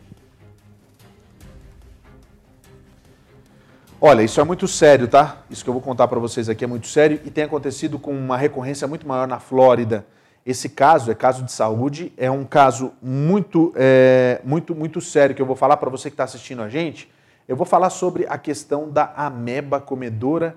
Olha, 4.01 4.23
isso 4.23 4.41
é 4.41 4.45
muito 4.45 4.67
sério, 4.67 5.07
tá? 5.07 5.43
Isso 5.51 5.63
que 5.63 5.69
eu 5.69 5.75
vou 5.75 5.83
contar 5.83 6.09
para 6.09 6.19
vocês 6.19 6.49
aqui 6.49 6.65
é 6.65 6.67
muito 6.67 6.87
sério 6.87 7.21
e 7.27 7.31
tem 7.31 7.45
acontecido 7.45 7.99
com 7.99 8.11
uma 8.11 8.39
recorrência 8.39 8.89
muito 8.89 9.07
maior 9.07 9.29
na 9.29 9.39
Flórida. 9.39 10.07
Esse 10.47 10.71
caso 10.71 11.11
é 11.11 11.15
caso 11.15 11.43
de 11.43 11.53
saúde, 11.53 12.11
é 12.17 12.31
um 12.31 12.43
caso 12.43 12.95
muito, 13.03 13.75
é, 13.77 14.41
muito, 14.43 14.75
muito 14.75 14.99
sério 14.99 15.35
que 15.35 15.43
eu 15.43 15.47
vou 15.47 15.57
falar 15.57 15.77
para 15.77 15.91
você 15.91 16.09
que 16.09 16.15
está 16.15 16.25
assistindo 16.25 16.63
a 16.63 16.71
gente. 16.71 17.13
Eu 17.47 17.55
vou 17.55 17.67
falar 17.67 17.91
sobre 17.91 18.25
a 18.31 18.39
questão 18.39 18.89
da 18.89 19.13
ameba 19.15 19.79
comedora 19.79 20.57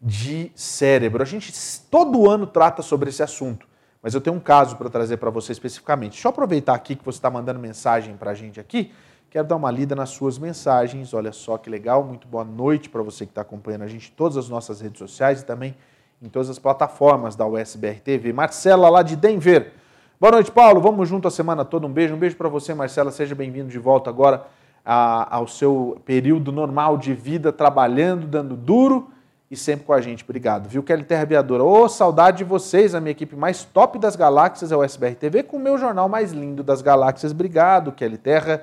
de 0.00 0.52
cérebro. 0.54 1.22
A 1.22 1.26
gente 1.26 1.52
todo 1.90 2.30
ano 2.30 2.46
trata 2.46 2.82
sobre 2.82 3.10
esse 3.10 3.22
assunto, 3.22 3.66
mas 4.02 4.14
eu 4.14 4.20
tenho 4.20 4.36
um 4.36 4.40
caso 4.40 4.76
para 4.76 4.88
trazer 4.88 5.16
para 5.16 5.30
você 5.30 5.52
especificamente. 5.52 6.12
Deixa 6.12 6.28
eu 6.28 6.30
aproveitar 6.30 6.74
aqui 6.74 6.94
que 6.94 7.04
você 7.04 7.18
está 7.18 7.30
mandando 7.30 7.58
mensagem 7.58 8.16
para 8.16 8.30
a 8.30 8.34
gente 8.34 8.60
aqui. 8.60 8.92
Quero 9.30 9.46
dar 9.46 9.56
uma 9.56 9.70
lida 9.70 9.94
nas 9.94 10.10
suas 10.10 10.38
mensagens. 10.38 11.12
Olha 11.12 11.32
só 11.32 11.58
que 11.58 11.68
legal. 11.68 12.02
Muito 12.02 12.26
boa 12.26 12.44
noite 12.44 12.88
para 12.88 13.02
você 13.02 13.26
que 13.26 13.32
está 13.32 13.42
acompanhando 13.42 13.82
a 13.82 13.88
gente 13.88 14.10
em 14.10 14.14
todas 14.14 14.38
as 14.38 14.48
nossas 14.48 14.80
redes 14.80 14.98
sociais 14.98 15.42
e 15.42 15.44
também 15.44 15.76
em 16.22 16.28
todas 16.28 16.48
as 16.48 16.58
plataformas 16.58 17.36
da 17.36 17.46
USBR 17.46 18.00
TV. 18.00 18.32
Marcela, 18.32 18.88
lá 18.88 19.02
de 19.02 19.16
Denver. 19.16 19.72
Boa 20.18 20.32
noite, 20.32 20.50
Paulo. 20.50 20.80
Vamos 20.80 21.08
junto 21.08 21.28
a 21.28 21.30
semana 21.30 21.64
toda. 21.64 21.86
Um 21.86 21.92
beijo, 21.92 22.14
um 22.14 22.18
beijo 22.18 22.36
para 22.36 22.48
você, 22.48 22.72
Marcela. 22.72 23.10
Seja 23.10 23.34
bem-vindo 23.34 23.68
de 23.68 23.78
volta 23.78 24.08
agora 24.08 24.46
ao 24.84 25.46
seu 25.46 26.00
período 26.06 26.50
normal 26.50 26.96
de 26.96 27.12
vida, 27.12 27.52
trabalhando, 27.52 28.26
dando 28.26 28.56
duro 28.56 29.10
e 29.50 29.56
sempre 29.56 29.86
com 29.86 29.92
a 29.92 30.00
gente. 30.00 30.24
Obrigado, 30.24 30.68
viu? 30.68 30.82
Kelly 30.82 31.04
Terra 31.04 31.22
Aviadora. 31.22 31.64
Ô, 31.64 31.84
oh, 31.84 31.88
saudade 31.88 32.38
de 32.38 32.44
vocês, 32.44 32.94
a 32.94 33.00
minha 33.00 33.12
equipe 33.12 33.34
mais 33.36 33.64
top 33.64 33.98
das 33.98 34.16
galáxias 34.16 34.72
é 34.72 34.76
o 34.76 34.82
SBR 34.82 35.14
TV, 35.14 35.42
com 35.42 35.56
o 35.56 35.60
meu 35.60 35.78
jornal 35.78 36.08
mais 36.08 36.32
lindo 36.32 36.62
das 36.62 36.82
galáxias. 36.82 37.32
Obrigado, 37.32 37.92
Kelly 37.92 38.18
Terra. 38.18 38.62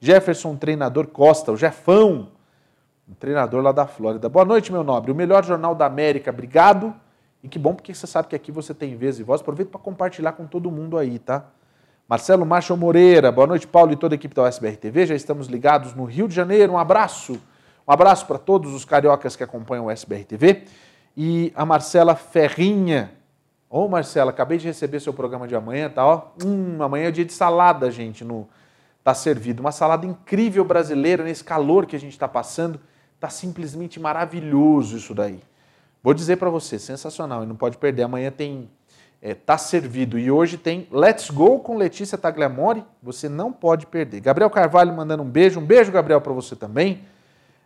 Jefferson 0.00 0.56
Treinador 0.56 1.08
Costa, 1.08 1.52
o 1.52 1.56
Jefão 1.56 2.28
um 3.10 3.14
treinador 3.14 3.60
lá 3.60 3.72
da 3.72 3.88
Flórida. 3.88 4.28
Boa 4.28 4.44
noite, 4.44 4.70
meu 4.70 4.84
nobre. 4.84 5.10
O 5.10 5.14
melhor 5.16 5.44
jornal 5.44 5.74
da 5.74 5.84
América, 5.84 6.30
obrigado. 6.30 6.94
E 7.42 7.48
que 7.48 7.58
bom, 7.58 7.74
porque 7.74 7.92
você 7.92 8.06
sabe 8.06 8.28
que 8.28 8.36
aqui 8.36 8.52
você 8.52 8.72
tem 8.72 8.94
vez 8.94 9.18
e 9.18 9.24
voz. 9.24 9.40
Aproveita 9.40 9.72
para 9.72 9.80
compartilhar 9.80 10.32
com 10.32 10.46
todo 10.46 10.70
mundo 10.70 10.96
aí, 10.96 11.18
tá? 11.18 11.44
Marcelo 12.08 12.46
Marshall 12.46 12.78
Moreira, 12.78 13.32
boa 13.32 13.48
noite, 13.48 13.66
Paulo 13.66 13.92
e 13.92 13.96
toda 13.96 14.14
a 14.14 14.16
equipe 14.16 14.32
da 14.32 14.48
USBR 14.48 14.76
TV. 14.76 15.06
Já 15.06 15.16
estamos 15.16 15.48
ligados 15.48 15.92
no 15.92 16.04
Rio 16.04 16.28
de 16.28 16.34
Janeiro. 16.36 16.72
Um 16.72 16.78
abraço. 16.78 17.40
Um 17.90 17.92
abraço 17.92 18.24
para 18.24 18.38
todos 18.38 18.72
os 18.72 18.84
cariocas 18.84 19.34
que 19.34 19.42
acompanham 19.42 19.86
o 19.86 19.90
SBR 19.90 20.22
TV. 20.22 20.62
E 21.16 21.52
a 21.56 21.66
Marcela 21.66 22.14
Ferrinha. 22.14 23.10
Ô, 23.68 23.88
Marcela, 23.88 24.30
acabei 24.30 24.58
de 24.58 24.68
receber 24.68 25.00
seu 25.00 25.12
programa 25.12 25.48
de 25.48 25.56
amanhã, 25.56 25.90
tá? 25.90 26.06
Ó, 26.06 26.28
hum, 26.40 26.80
amanhã 26.80 27.08
é 27.08 27.10
dia 27.10 27.24
de 27.24 27.32
salada, 27.32 27.90
gente, 27.90 28.24
no 28.24 28.48
tá 29.02 29.12
servido. 29.12 29.60
Uma 29.60 29.72
salada 29.72 30.06
incrível 30.06 30.64
brasileira 30.64 31.24
nesse 31.24 31.42
calor 31.42 31.84
que 31.84 31.96
a 31.96 31.98
gente 31.98 32.12
está 32.12 32.28
passando. 32.28 32.78
Tá 33.18 33.28
simplesmente 33.28 33.98
maravilhoso 33.98 34.96
isso 34.96 35.12
daí. 35.12 35.40
Vou 36.00 36.14
dizer 36.14 36.36
para 36.36 36.48
você, 36.48 36.78
sensacional, 36.78 37.42
e 37.42 37.46
não 37.46 37.56
pode 37.56 37.76
perder. 37.76 38.04
Amanhã 38.04 38.30
tem 38.30 38.70
é, 39.20 39.34
tá 39.34 39.58
servido 39.58 40.16
e 40.16 40.30
hoje 40.30 40.56
tem 40.56 40.86
Let's 40.92 41.28
Go 41.28 41.58
com 41.58 41.76
Letícia 41.76 42.16
Tagliamore. 42.16 42.84
Você 43.02 43.28
não 43.28 43.52
pode 43.52 43.84
perder. 43.84 44.20
Gabriel 44.20 44.48
Carvalho 44.48 44.94
mandando 44.94 45.24
um 45.24 45.28
beijo, 45.28 45.58
um 45.58 45.66
beijo 45.66 45.90
Gabriel 45.90 46.20
para 46.20 46.32
você 46.32 46.54
também. 46.54 47.00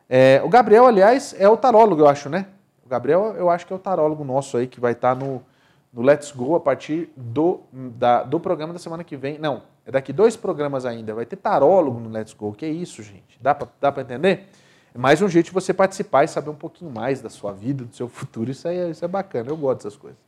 É, 0.09 0.41
o 0.45 0.49
Gabriel, 0.49 0.87
aliás, 0.87 1.35
é 1.39 1.49
o 1.49 1.57
tarólogo, 1.57 2.03
eu 2.03 2.09
acho, 2.09 2.29
né? 2.29 2.47
O 2.85 2.89
Gabriel, 2.89 3.35
eu 3.37 3.49
acho 3.49 3.67
que 3.67 3.73
é 3.73 3.77
o 3.77 3.79
tarólogo 3.79 4.25
nosso 4.25 4.57
aí 4.57 4.67
que 4.67 4.79
vai 4.79 4.93
estar 4.93 5.15
tá 5.15 5.25
no, 5.25 5.43
no 5.93 6.03
Let's 6.03 6.33
Go 6.33 6.55
a 6.55 6.61
partir 6.61 7.11
do, 7.17 7.61
da, 7.73 8.23
do 8.23 8.39
programa 8.39 8.73
da 8.73 8.79
semana 8.79 9.03
que 9.03 9.17
vem. 9.17 9.39
Não, 9.39 9.63
é 9.87 9.91
daqui 9.91 10.13
dois 10.13 10.37
programas 10.37 10.85
ainda. 10.85 11.15
Vai 11.15 11.25
ter 11.25 11.37
tarólogo 11.37 11.99
no 12.01 12.11
Let's 12.11 12.35
Go. 12.35 12.53
Que 12.53 12.67
é 12.67 12.71
isso, 12.71 13.03
gente? 13.03 13.39
Dá 13.41 13.55
para 13.55 13.69
dá 13.81 14.03
entender? 14.03 14.49
É 14.95 14.99
mais 14.99 15.21
um 15.21 15.29
jeito 15.29 15.47
de 15.47 15.53
você 15.53 15.75
participar 15.75 16.25
e 16.25 16.29
saber 16.29 16.51
um 16.51 16.55
pouquinho 16.55 16.91
mais 16.91 17.21
da 17.21 17.29
sua 17.31 17.53
vida, 17.53 17.85
do 17.85 17.95
seu 17.95 18.07
futuro. 18.09 18.51
Isso, 18.51 18.69
aí 18.69 18.79
é, 18.79 18.91
isso 18.91 19.05
é 19.05 19.09
bacana, 19.09 19.51
eu 19.51 19.57
gosto 19.57 19.79
dessas 19.85 19.97
coisas. 19.97 20.19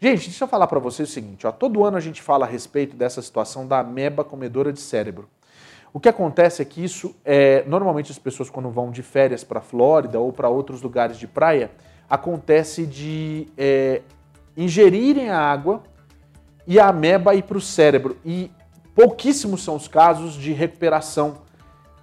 Gente, 0.00 0.28
deixa 0.28 0.42
eu 0.42 0.48
falar 0.48 0.66
para 0.66 0.80
vocês 0.80 1.08
o 1.08 1.12
seguinte: 1.12 1.46
ó, 1.46 1.52
todo 1.52 1.84
ano 1.84 1.96
a 1.96 2.00
gente 2.00 2.20
fala 2.20 2.44
a 2.44 2.48
respeito 2.48 2.96
dessa 2.96 3.22
situação 3.22 3.66
da 3.66 3.78
ameba 3.78 4.24
comedora 4.24 4.72
de 4.72 4.80
cérebro. 4.80 5.28
O 5.92 6.00
que 6.00 6.08
acontece 6.08 6.62
é 6.62 6.64
que 6.64 6.82
isso, 6.82 7.14
é, 7.24 7.64
normalmente 7.66 8.10
as 8.10 8.18
pessoas 8.18 8.48
quando 8.48 8.70
vão 8.70 8.90
de 8.90 9.02
férias 9.02 9.44
para 9.44 9.58
a 9.58 9.62
Flórida 9.62 10.18
ou 10.18 10.32
para 10.32 10.48
outros 10.48 10.80
lugares 10.80 11.18
de 11.18 11.26
praia, 11.26 11.70
acontece 12.08 12.86
de 12.86 13.46
é, 13.58 14.00
ingerirem 14.56 15.28
a 15.28 15.38
água 15.38 15.82
e 16.66 16.80
a 16.80 16.88
ameba 16.88 17.34
ir 17.34 17.42
para 17.42 17.58
o 17.58 17.60
cérebro. 17.60 18.16
E 18.24 18.50
pouquíssimos 18.94 19.62
são 19.62 19.76
os 19.76 19.86
casos 19.86 20.34
de 20.34 20.52
recuperação 20.52 21.38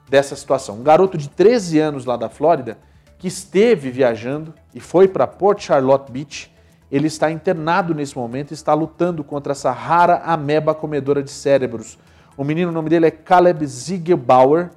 dessa 0.08 0.36
situação. 0.36 0.75
Um 0.75 0.84
garoto 0.84 1.17
de 1.17 1.30
13 1.30 1.80
anos 1.80 2.06
lá 2.06 2.15
da 2.15 2.30
Flórida 2.30 2.78
que 3.17 3.28
esteve 3.28 3.91
viajando 3.91 4.54
e 4.73 4.80
foi 4.80 5.08
para 5.08 5.28
Port 5.28 5.62
Charlotte 5.62 6.12
Beach. 6.12 6.52
Ele 6.91 7.08
está 7.08 7.30
internado 7.30 7.93
nesse 7.93 8.17
momento 8.17 8.52
e 8.52 8.54
está 8.54 8.73
lutando 8.73 9.23
contra 9.23 9.52
essa 9.52 9.71
rara 9.71 10.21
ameba 10.25 10.73
comedora 10.73 11.21
de 11.21 11.30
cérebros. 11.30 11.97
O 12.39 12.43
menino, 12.45 12.69
o 12.69 12.73
nome 12.73 12.89
dele 12.89 13.06
é 13.06 13.12
Caleb 13.12 13.67
Ziegelbauer, 13.67 14.69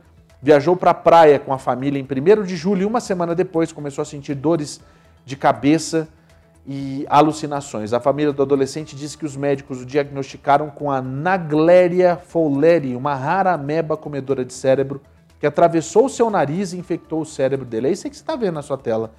viajou 0.42 0.74
para 0.74 0.90
a 0.90 0.94
praia 0.94 1.38
com 1.38 1.52
a 1.52 1.58
família 1.58 1.96
em 1.96 2.02
1 2.02 2.42
de 2.42 2.56
julho 2.56 2.82
e 2.82 2.84
uma 2.84 2.98
semana 2.98 3.36
depois 3.36 3.70
começou 3.70 4.02
a 4.02 4.04
sentir 4.04 4.34
dores 4.34 4.80
de 5.24 5.36
cabeça 5.36 6.08
e 6.66 7.06
alucinações. 7.08 7.92
A 7.92 8.00
família 8.00 8.32
do 8.32 8.42
adolescente 8.42 8.96
disse 8.96 9.16
que 9.16 9.24
os 9.24 9.36
médicos 9.36 9.80
o 9.80 9.86
diagnosticaram 9.86 10.70
com 10.70 10.90
a 10.90 11.00
Nagleria 11.00 12.16
fowleri, 12.16 12.96
uma 12.96 13.14
rara 13.14 13.52
ameba 13.52 13.96
comedora 13.96 14.44
de 14.44 14.52
cérebro 14.52 15.00
que 15.38 15.46
atravessou 15.46 16.06
o 16.06 16.10
seu 16.10 16.28
nariz 16.28 16.72
e 16.72 16.78
infectou 16.78 17.20
o 17.20 17.24
cérebro 17.24 17.64
dele. 17.64 17.86
É 17.86 17.90
isso 17.92 18.10
que 18.10 18.16
você 18.16 18.22
está 18.22 18.34
vendo 18.34 18.54
na 18.54 18.62
sua 18.62 18.76
tela. 18.76 19.12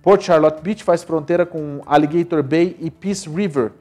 Port 0.00 0.22
Charlotte 0.22 0.62
Beach 0.62 0.84
faz 0.84 1.02
fronteira 1.02 1.44
com 1.44 1.82
Alligator 1.86 2.40
Bay 2.40 2.76
e 2.78 2.88
Peace 2.88 3.28
River. 3.28 3.72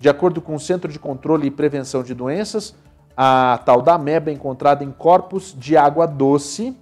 De 0.00 0.08
acordo 0.08 0.40
com 0.40 0.54
o 0.54 0.60
Centro 0.60 0.90
de 0.90 0.98
Controle 0.98 1.48
e 1.48 1.50
Prevenção 1.50 2.02
de 2.02 2.14
Doenças, 2.14 2.74
a 3.20 3.58
tal 3.64 3.82
da 3.82 3.94
ameba 3.94 4.30
é 4.30 4.32
encontrada 4.32 4.84
em 4.84 4.92
corpos 4.92 5.52
de 5.58 5.76
água 5.76 6.06
doce, 6.06 6.76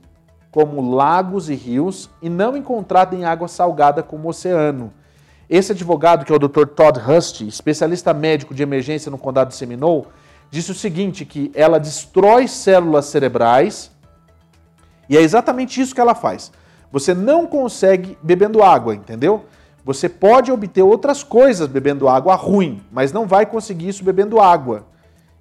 como 0.50 0.94
lagos 0.94 1.48
e 1.48 1.54
rios, 1.54 2.10
e 2.20 2.28
não 2.28 2.54
encontrada 2.54 3.16
em 3.16 3.24
água 3.24 3.48
salgada, 3.48 4.02
como 4.02 4.28
oceano. 4.28 4.92
Esse 5.48 5.72
advogado, 5.72 6.26
que 6.26 6.32
é 6.32 6.36
o 6.36 6.38
Dr. 6.38 6.66
Todd 6.66 7.00
Husty, 7.00 7.48
especialista 7.48 8.12
médico 8.12 8.52
de 8.52 8.62
emergência 8.62 9.10
no 9.10 9.16
condado 9.16 9.48
de 9.48 9.54
Seminole, 9.54 10.04
disse 10.50 10.70
o 10.70 10.74
seguinte, 10.74 11.24
que 11.24 11.50
ela 11.54 11.80
destrói 11.80 12.46
células 12.46 13.06
cerebrais, 13.06 13.90
e 15.08 15.16
é 15.16 15.22
exatamente 15.22 15.80
isso 15.80 15.94
que 15.94 16.02
ela 16.02 16.14
faz. 16.14 16.52
Você 16.92 17.14
não 17.14 17.46
consegue 17.46 18.18
bebendo 18.22 18.62
água, 18.62 18.94
entendeu? 18.94 19.46
Você 19.86 20.06
pode 20.06 20.52
obter 20.52 20.82
outras 20.82 21.22
coisas 21.22 21.66
bebendo 21.66 22.10
água 22.10 22.34
ruim, 22.34 22.82
mas 22.92 23.10
não 23.10 23.26
vai 23.26 23.46
conseguir 23.46 23.88
isso 23.88 24.04
bebendo 24.04 24.38
água. 24.38 24.84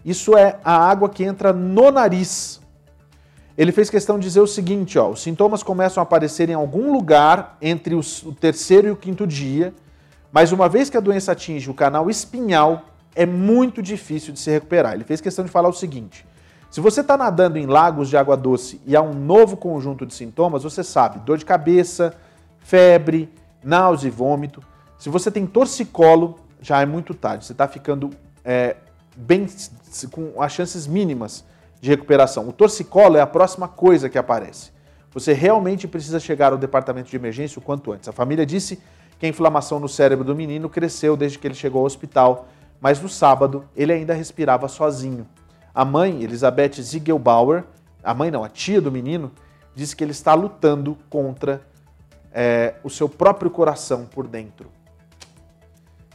Isso 0.05 0.37
é 0.37 0.59
a 0.63 0.77
água 0.77 1.09
que 1.09 1.23
entra 1.23 1.51
no 1.51 1.89
nariz. 1.89 2.61
Ele 3.57 3.71
fez 3.71 3.89
questão 3.89 4.19
de 4.19 4.27
dizer 4.27 4.39
o 4.39 4.47
seguinte: 4.47 4.99
ó, 4.99 5.09
os 5.09 5.23
sintomas 5.23 5.63
começam 5.63 5.99
a 5.99 6.03
aparecer 6.03 6.47
em 6.47 6.53
algum 6.53 6.93
lugar 6.93 7.57
entre 7.59 7.95
os, 7.95 8.21
o 8.21 8.31
terceiro 8.31 8.87
e 8.87 8.91
o 8.91 8.95
quinto 8.95 9.25
dia, 9.25 9.73
mas 10.31 10.51
uma 10.51 10.69
vez 10.69 10.91
que 10.91 10.97
a 10.97 10.99
doença 10.99 11.31
atinge 11.31 11.71
o 11.71 11.73
canal 11.73 12.07
espinhal, 12.07 12.83
é 13.15 13.25
muito 13.25 13.81
difícil 13.81 14.31
de 14.31 14.39
se 14.39 14.51
recuperar. 14.51 14.93
Ele 14.93 15.03
fez 15.03 15.19
questão 15.21 15.43
de 15.43 15.49
falar 15.49 15.69
o 15.69 15.73
seguinte: 15.73 16.23
se 16.69 16.79
você 16.79 17.01
está 17.01 17.17
nadando 17.17 17.57
em 17.57 17.65
lagos 17.65 18.07
de 18.07 18.17
água 18.17 18.37
doce 18.37 18.79
e 18.85 18.95
há 18.95 19.01
um 19.01 19.13
novo 19.13 19.57
conjunto 19.57 20.05
de 20.05 20.13
sintomas, 20.13 20.61
você 20.61 20.83
sabe, 20.83 21.19
dor 21.19 21.39
de 21.39 21.45
cabeça, 21.45 22.13
febre, 22.59 23.33
náusea 23.63 24.09
e 24.09 24.11
vômito. 24.11 24.61
Se 24.99 25.09
você 25.09 25.31
tem 25.31 25.47
torcicolo, 25.47 26.35
já 26.61 26.81
é 26.81 26.85
muito 26.85 27.13
tarde. 27.13 27.45
Você 27.45 27.53
está 27.53 27.67
ficando 27.67 28.11
é, 28.43 28.75
bem 29.15 29.47
com 30.11 30.41
as 30.41 30.51
chances 30.51 30.85
mínimas 30.87 31.45
de 31.79 31.89
recuperação. 31.89 32.47
O 32.47 32.53
torcicolo 32.53 33.17
é 33.17 33.21
a 33.21 33.27
próxima 33.27 33.67
coisa 33.67 34.09
que 34.09 34.17
aparece. 34.17 34.71
Você 35.11 35.33
realmente 35.33 35.87
precisa 35.87 36.19
chegar 36.19 36.51
ao 36.51 36.57
departamento 36.57 37.09
de 37.09 37.15
emergência 37.15 37.59
o 37.59 37.61
quanto 37.61 37.91
antes. 37.91 38.09
A 38.09 38.11
família 38.11 38.45
disse 38.45 38.79
que 39.17 39.25
a 39.25 39.29
inflamação 39.29 39.79
no 39.79 39.87
cérebro 39.87 40.25
do 40.25 40.35
menino 40.35 40.69
cresceu 40.69 41.15
desde 41.15 41.39
que 41.39 41.47
ele 41.47 41.55
chegou 41.55 41.79
ao 41.79 41.85
hospital 41.85 42.47
mas 42.79 43.01
no 43.01 43.09
sábado 43.09 43.67
ele 43.75 43.93
ainda 43.93 44.13
respirava 44.13 44.67
sozinho. 44.67 45.27
A 45.73 45.83
mãe, 45.83 46.21
Elizabeth 46.23 46.81
Ziegelbauer, 46.81 47.63
a 48.03 48.13
mãe 48.13 48.31
não, 48.31 48.43
a 48.43 48.49
tia 48.49 48.79
do 48.79 48.91
menino, 48.91 49.31
disse 49.73 49.95
que 49.95 50.03
ele 50.03 50.11
está 50.11 50.33
lutando 50.33 50.97
contra 51.09 51.61
é, 52.31 52.75
o 52.83 52.89
seu 52.89 53.09
próprio 53.09 53.49
coração 53.49 54.05
por 54.05 54.27
dentro. 54.27 54.69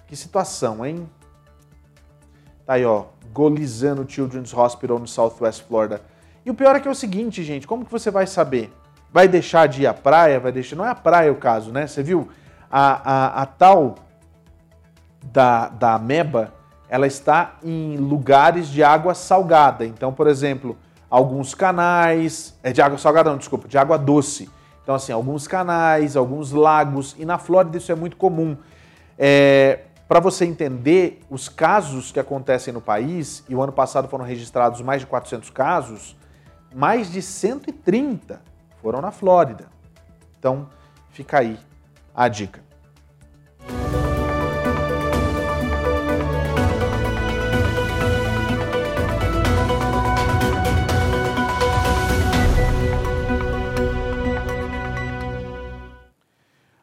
Que 0.06 0.16
situação, 0.16 0.84
hein? 0.84 1.08
Tá 2.64 2.74
aí, 2.74 2.84
ó, 2.84 3.06
Golizano 3.32 4.04
Children's 4.08 4.52
Hospital 4.52 4.98
no 4.98 5.06
Southwest 5.06 5.62
Florida. 5.62 6.02
E 6.44 6.50
o 6.50 6.54
pior 6.54 6.74
é 6.74 6.80
que 6.80 6.88
é 6.88 6.90
o 6.90 6.94
seguinte, 6.94 7.42
gente, 7.42 7.66
como 7.66 7.84
que 7.84 7.92
você 7.92 8.10
vai 8.10 8.26
saber? 8.26 8.72
Vai 9.12 9.28
deixar 9.28 9.66
de 9.66 9.82
ir 9.82 9.86
à 9.86 9.94
praia? 9.94 10.40
Vai 10.40 10.52
deixar. 10.52 10.76
Não 10.76 10.86
é 10.86 10.90
a 10.90 10.94
praia 10.94 11.32
o 11.32 11.36
caso, 11.36 11.70
né? 11.72 11.86
Você 11.86 12.02
viu? 12.02 12.28
A, 12.70 13.12
a, 13.12 13.42
a 13.42 13.46
tal 13.46 13.96
da, 15.32 15.68
da 15.68 15.94
ameba, 15.94 16.52
ela 16.88 17.06
está 17.06 17.56
em 17.62 17.96
lugares 17.96 18.68
de 18.68 18.82
água 18.82 19.14
salgada. 19.14 19.84
Então, 19.84 20.12
por 20.12 20.26
exemplo, 20.26 20.76
alguns 21.10 21.54
canais. 21.54 22.56
É 22.62 22.72
de 22.72 22.80
água 22.80 22.98
salgada, 22.98 23.30
não, 23.30 23.38
desculpa, 23.38 23.68
de 23.68 23.76
água 23.76 23.98
doce. 23.98 24.48
Então, 24.82 24.94
assim, 24.94 25.12
alguns 25.12 25.46
canais, 25.46 26.16
alguns 26.16 26.52
lagos. 26.52 27.14
E 27.18 27.24
na 27.24 27.36
Flórida 27.36 27.76
isso 27.76 27.92
é 27.92 27.94
muito 27.94 28.16
comum. 28.16 28.56
É, 29.18 29.80
Para 30.10 30.18
você 30.18 30.44
entender 30.44 31.20
os 31.30 31.48
casos 31.48 32.10
que 32.10 32.18
acontecem 32.18 32.74
no 32.74 32.80
país, 32.80 33.44
e 33.48 33.54
o 33.54 33.62
ano 33.62 33.72
passado 33.72 34.08
foram 34.08 34.24
registrados 34.24 34.82
mais 34.82 35.02
de 35.02 35.06
400 35.06 35.50
casos, 35.50 36.16
mais 36.74 37.12
de 37.12 37.22
130 37.22 38.42
foram 38.82 39.00
na 39.00 39.12
Flórida. 39.12 39.68
Então, 40.36 40.68
fica 41.10 41.38
aí 41.38 41.56
a 42.12 42.26
dica. 42.26 42.60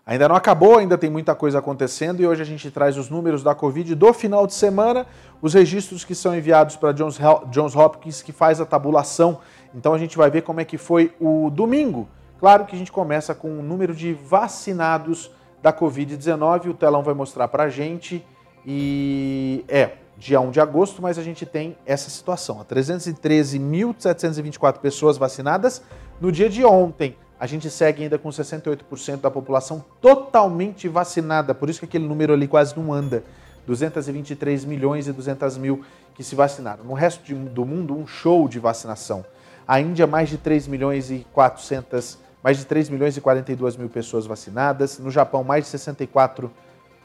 Ainda 0.08 0.28
não 0.30 0.36
acabou, 0.38 0.78
ainda 0.78 0.98
tem 0.98 1.10
muita 1.10 1.36
coisa 1.36 1.60
acontecendo 1.60 2.22
e 2.22 2.26
hoje 2.26 2.42
a 2.42 2.46
gente 2.46 2.72
traz 2.72 2.98
os 2.98 3.10
números 3.10 3.44
da 3.44 3.54
Covid 3.54 3.94
do 3.94 4.14
final 4.14 4.48
de 4.48 4.54
semana, 4.54 5.06
os 5.42 5.54
registros 5.54 6.06
que 6.06 6.16
são 6.16 6.34
enviados 6.34 6.78
para 6.78 6.94
Johns, 6.94 7.20
Johns 7.52 7.76
Hopkins, 7.76 8.22
que 8.22 8.32
faz 8.32 8.62
a 8.62 8.66
tabulação. 8.66 9.40
Então 9.76 9.94
a 9.94 9.98
gente 9.98 10.16
vai 10.16 10.32
ver 10.32 10.44
como 10.44 10.62
é 10.62 10.66
que 10.66 10.78
foi 10.78 11.14
o 11.20 11.50
domingo. 11.50 12.08
Claro 12.40 12.64
que 12.64 12.74
a 12.74 12.80
gente 12.80 12.90
começa 12.90 13.36
com 13.36 13.60
o 13.60 13.62
número 13.62 13.94
de 13.94 14.14
vacinados 14.14 15.30
da 15.62 15.74
Covid-19, 15.74 16.70
o 16.70 16.74
telão 16.74 17.04
vai 17.04 17.14
mostrar 17.14 17.50
para 17.50 17.64
a 17.64 17.70
gente. 17.70 18.26
E 18.66 19.66
é 19.68 19.92
dia 20.18 20.40
1 20.40 20.52
de 20.52 20.62
agosto, 20.62 21.02
mas 21.02 21.20
a 21.20 21.24
gente 21.24 21.46
tem 21.46 21.76
essa 21.86 22.10
situação: 22.10 22.64
313.724 22.64 24.78
pessoas 24.78 25.18
vacinadas 25.18 25.84
no 26.22 26.32
dia 26.32 26.50
de 26.50 26.64
ontem 26.64 27.18
a 27.40 27.46
gente 27.46 27.70
segue 27.70 28.04
ainda 28.04 28.18
com 28.18 28.30
68% 28.30 29.22
da 29.22 29.30
população 29.30 29.84
totalmente 30.02 30.88
vacinada, 30.88 31.54
por 31.54 31.70
isso 31.70 31.80
que 31.80 31.86
aquele 31.86 32.08
número 32.08 32.34
ali 32.34 32.48
quase 32.48 32.78
não 32.78 32.92
anda. 32.92 33.24
223 33.68 34.64
milhões 34.64 35.08
e 35.08 35.12
200 35.12 35.58
mil 35.58 35.84
que 36.16 36.24
se 36.24 36.34
vacinaram. 36.36 36.84
No 36.84 36.94
resto 36.94 37.24
de, 37.24 37.36
do 37.36 37.66
mundo, 37.66 37.96
um 37.96 38.08
show 38.08 38.48
de 38.48 38.60
vacinação. 38.60 39.26
A 39.68 39.80
Índia, 39.82 40.08
mais 40.08 40.30
de 40.30 40.38
3 40.38 40.68
milhões 40.68 41.12
e 41.12 41.28
400, 41.34 42.18
mais 42.42 42.58
de 42.58 42.66
3 42.66 42.90
milhões 42.90 43.18
e 43.18 43.22
42 43.22 43.76
mil 43.76 43.90
pessoas 43.90 44.26
vacinadas. 44.26 44.98
No 44.98 45.12
Japão, 45.12 45.44
mais 45.44 45.66
de 45.66 45.72
64, 45.72 46.50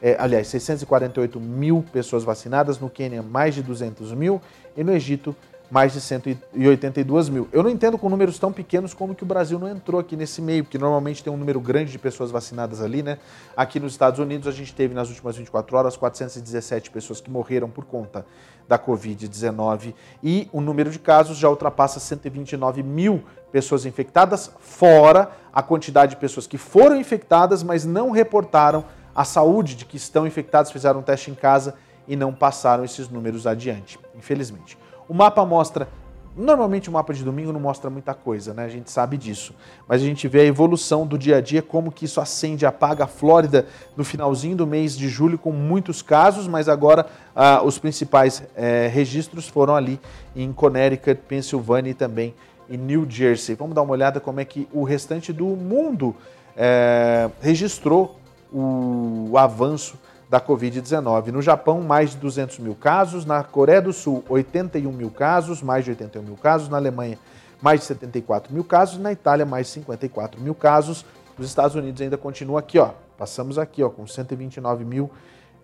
é, 0.01 0.15
aliás, 0.17 0.47
648 0.47 1.39
mil 1.39 1.83
pessoas 1.91 2.23
vacinadas. 2.23 2.79
No 2.79 2.89
Quênia, 2.89 3.21
mais 3.21 3.53
de 3.53 3.61
200 3.61 4.13
mil. 4.13 4.41
E 4.75 4.83
no 4.83 4.93
Egito, 4.93 5.35
mais 5.69 5.93
de 5.93 6.01
182 6.01 7.29
mil. 7.29 7.47
Eu 7.51 7.63
não 7.63 7.69
entendo 7.69 7.97
com 7.97 8.09
números 8.09 8.37
tão 8.37 8.51
pequenos 8.51 8.93
como 8.93 9.15
que 9.15 9.23
o 9.23 9.25
Brasil 9.25 9.57
não 9.57 9.67
entrou 9.67 9.99
aqui 9.99 10.15
nesse 10.15 10.41
meio, 10.41 10.63
porque 10.63 10.77
normalmente 10.77 11.23
tem 11.23 11.33
um 11.33 11.37
número 11.37 11.59
grande 11.59 11.91
de 11.91 11.97
pessoas 11.97 12.29
vacinadas 12.29 12.81
ali, 12.81 13.01
né? 13.01 13.17
Aqui 13.57 13.79
nos 13.79 13.93
Estados 13.93 14.19
Unidos 14.19 14.47
a 14.47 14.51
gente 14.51 14.73
teve 14.73 14.93
nas 14.93 15.09
últimas 15.09 15.35
24 15.35 15.75
horas 15.75 15.97
417 15.97 16.91
pessoas 16.91 17.19
que 17.19 17.31
morreram 17.31 17.69
por 17.69 17.85
conta 17.85 18.25
da 18.67 18.77
Covid-19 18.77 19.93
e 20.21 20.47
o 20.51 20.61
número 20.61 20.89
de 20.89 20.99
casos 20.99 21.37
já 21.37 21.49
ultrapassa 21.49 21.99
129 21.99 22.83
mil 22.83 23.23
pessoas 23.51 23.85
infectadas, 23.85 24.51
fora 24.59 25.31
a 25.53 25.61
quantidade 25.61 26.11
de 26.11 26.17
pessoas 26.17 26.47
que 26.47 26.57
foram 26.57 26.95
infectadas, 26.95 27.61
mas 27.61 27.85
não 27.85 28.11
reportaram 28.11 28.85
a 29.15 29.23
saúde 29.23 29.75
de 29.75 29.85
que 29.85 29.97
estão 29.97 30.25
infectadas, 30.25 30.71
fizeram 30.71 30.99
um 30.99 31.03
teste 31.03 31.29
em 31.29 31.35
casa 31.35 31.75
e 32.07 32.15
não 32.15 32.33
passaram 32.33 32.83
esses 32.83 33.07
números 33.09 33.45
adiante, 33.45 33.99
infelizmente. 34.15 34.77
O 35.13 35.15
mapa 35.15 35.45
mostra. 35.45 35.87
Normalmente 36.35 36.89
o 36.89 36.91
mapa 36.91 37.13
de 37.13 37.23
domingo 37.23 37.53
não 37.53 37.59
mostra 37.59 37.87
muita 37.87 38.15
coisa, 38.15 38.51
né? 38.51 38.65
A 38.65 38.67
gente 38.67 38.89
sabe 38.89 39.15
disso. 39.15 39.53
Mas 39.87 40.01
a 40.01 40.05
gente 40.05 40.27
vê 40.27 40.39
a 40.39 40.45
evolução 40.45 41.05
do 41.05 41.19
dia 41.19 41.37
a 41.37 41.41
dia, 41.41 41.61
como 41.61 41.91
que 41.91 42.05
isso 42.05 42.19
acende 42.19 42.65
apaga 42.65 43.03
a 43.03 43.07
Flórida 43.07 43.67
no 43.95 44.03
finalzinho 44.03 44.57
do 44.57 44.65
mês 44.65 44.97
de 44.97 45.07
julho, 45.07 45.37
com 45.37 45.51
muitos 45.51 46.01
casos, 46.01 46.47
mas 46.47 46.67
agora 46.67 47.05
ah, 47.35 47.61
os 47.63 47.77
principais 47.77 48.41
eh, 48.55 48.89
registros 48.91 49.47
foram 49.47 49.75
ali 49.75 49.99
em 50.35 50.51
Connecticut, 50.51 51.21
Pensilvânia 51.27 51.91
e 51.91 51.93
também 51.93 52.33
em 52.67 52.75
New 52.75 53.05
Jersey. 53.07 53.53
Vamos 53.53 53.75
dar 53.75 53.83
uma 53.83 53.91
olhada 53.91 54.19
como 54.19 54.39
é 54.39 54.45
que 54.45 54.67
o 54.73 54.83
restante 54.83 55.31
do 55.31 55.45
mundo 55.45 56.15
eh, 56.57 57.29
registrou 57.39 58.17
o 58.51 59.37
avanço 59.37 59.95
da 60.33 60.41
Covid-19. 60.41 61.27
No 61.27 61.43
Japão, 61.43 61.81
mais 61.81 62.09
de 62.09 62.17
200 62.17 62.57
mil 62.57 62.73
casos. 62.73 63.23
Na 63.23 63.43
Coreia 63.43 63.79
do 63.79 63.93
Sul, 63.93 64.23
81 64.27 64.91
mil 64.91 65.11
casos, 65.11 65.61
mais 65.61 65.85
de 65.85 65.91
81 65.91 66.23
mil 66.23 66.35
casos. 66.35 66.69
Na 66.69 66.77
Alemanha, 66.77 67.19
mais 67.61 67.81
de 67.81 67.85
74 67.85 68.51
mil 68.51 68.63
casos. 68.63 68.97
Na 68.97 69.11
Itália, 69.11 69.45
mais 69.45 69.67
de 69.67 69.73
54 69.73 70.41
mil 70.41 70.55
casos. 70.55 71.05
Os 71.37 71.45
Estados 71.45 71.75
Unidos 71.75 72.01
ainda 72.01 72.17
continua 72.17 72.61
aqui, 72.61 72.79
ó. 72.79 72.93
Passamos 73.15 73.59
aqui, 73.59 73.83
ó, 73.83 73.91
com 73.91 74.07
129 74.07 74.83
mil 74.83 75.11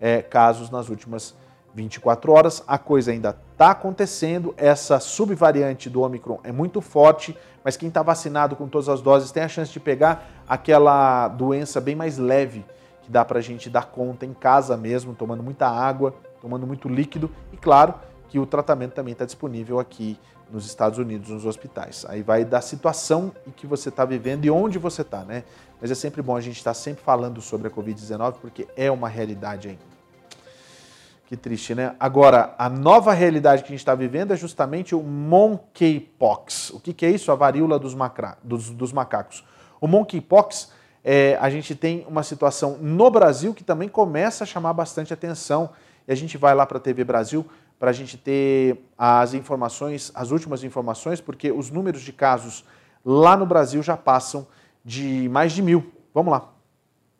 é, 0.00 0.22
casos 0.22 0.70
nas 0.70 0.88
últimas 0.88 1.34
24 1.74 2.30
horas. 2.30 2.62
A 2.64 2.78
coisa 2.78 3.10
ainda 3.10 3.36
está 3.50 3.72
acontecendo. 3.72 4.54
Essa 4.56 5.00
subvariante 5.00 5.90
do 5.90 6.02
Omicron 6.02 6.38
é 6.44 6.52
muito 6.52 6.80
forte, 6.80 7.36
mas 7.64 7.76
quem 7.76 7.88
está 7.88 8.04
vacinado 8.04 8.54
com 8.54 8.68
todas 8.68 8.88
as 8.88 9.02
doses 9.02 9.32
tem 9.32 9.42
a 9.42 9.48
chance 9.48 9.72
de 9.72 9.80
pegar 9.80 10.30
aquela 10.48 11.26
doença 11.26 11.80
bem 11.80 11.96
mais 11.96 12.18
leve 12.18 12.64
que 13.10 13.12
dá 13.12 13.24
para 13.24 13.40
a 13.40 13.42
gente 13.42 13.68
dar 13.68 13.86
conta 13.86 14.24
em 14.24 14.32
casa 14.32 14.76
mesmo, 14.76 15.16
tomando 15.16 15.42
muita 15.42 15.66
água, 15.66 16.14
tomando 16.40 16.64
muito 16.64 16.88
líquido 16.88 17.28
e, 17.52 17.56
claro, 17.56 17.94
que 18.28 18.38
o 18.38 18.46
tratamento 18.46 18.92
também 18.92 19.10
está 19.10 19.24
disponível 19.24 19.80
aqui 19.80 20.16
nos 20.48 20.64
Estados 20.64 20.96
Unidos, 20.96 21.28
nos 21.28 21.44
hospitais. 21.44 22.06
Aí 22.08 22.22
vai 22.22 22.44
da 22.44 22.60
situação 22.60 23.32
em 23.44 23.50
que 23.50 23.66
você 23.66 23.88
está 23.88 24.04
vivendo 24.04 24.44
e 24.44 24.50
onde 24.50 24.78
você 24.78 25.02
está, 25.02 25.24
né? 25.24 25.42
Mas 25.80 25.90
é 25.90 25.94
sempre 25.96 26.22
bom 26.22 26.36
a 26.36 26.40
gente 26.40 26.58
estar 26.58 26.70
tá 26.70 26.74
sempre 26.74 27.02
falando 27.02 27.40
sobre 27.40 27.66
a 27.66 27.70
Covid-19 27.70 28.34
porque 28.40 28.68
é 28.76 28.88
uma 28.90 29.08
realidade 29.08 29.68
ainda. 29.68 29.90
Que 31.26 31.36
triste, 31.36 31.74
né? 31.74 31.96
Agora, 31.98 32.54
a 32.58 32.68
nova 32.68 33.12
realidade 33.12 33.62
que 33.62 33.68
a 33.68 33.72
gente 33.72 33.80
está 33.80 33.94
vivendo 33.96 34.32
é 34.32 34.36
justamente 34.36 34.94
o 34.94 35.02
monkeypox. 35.02 36.70
O 36.70 36.80
que, 36.80 36.92
que 36.92 37.04
é 37.04 37.10
isso? 37.10 37.32
A 37.32 37.34
varíola 37.34 37.76
dos, 37.76 37.96
dos, 38.42 38.70
dos 38.70 38.92
macacos. 38.92 39.44
O 39.80 39.88
monkeypox 39.88 40.70
é, 41.04 41.36
a 41.40 41.48
gente 41.48 41.74
tem 41.74 42.04
uma 42.08 42.22
situação 42.22 42.76
no 42.80 43.10
Brasil 43.10 43.54
que 43.54 43.64
também 43.64 43.88
começa 43.88 44.44
a 44.44 44.46
chamar 44.46 44.72
bastante 44.72 45.12
atenção. 45.12 45.70
E 46.06 46.12
a 46.12 46.14
gente 46.14 46.36
vai 46.36 46.54
lá 46.54 46.66
para 46.66 46.78
a 46.78 46.80
TV 46.80 47.04
Brasil 47.04 47.46
para 47.78 47.90
a 47.90 47.94
gente 47.94 48.18
ter 48.18 48.78
as 48.98 49.32
informações, 49.32 50.12
as 50.14 50.30
últimas 50.30 50.62
informações, 50.62 51.18
porque 51.18 51.50
os 51.50 51.70
números 51.70 52.02
de 52.02 52.12
casos 52.12 52.62
lá 53.02 53.38
no 53.38 53.46
Brasil 53.46 53.82
já 53.82 53.96
passam 53.96 54.46
de 54.84 55.30
mais 55.30 55.52
de 55.52 55.62
mil. 55.62 55.90
Vamos 56.12 56.30
lá. 56.30 56.59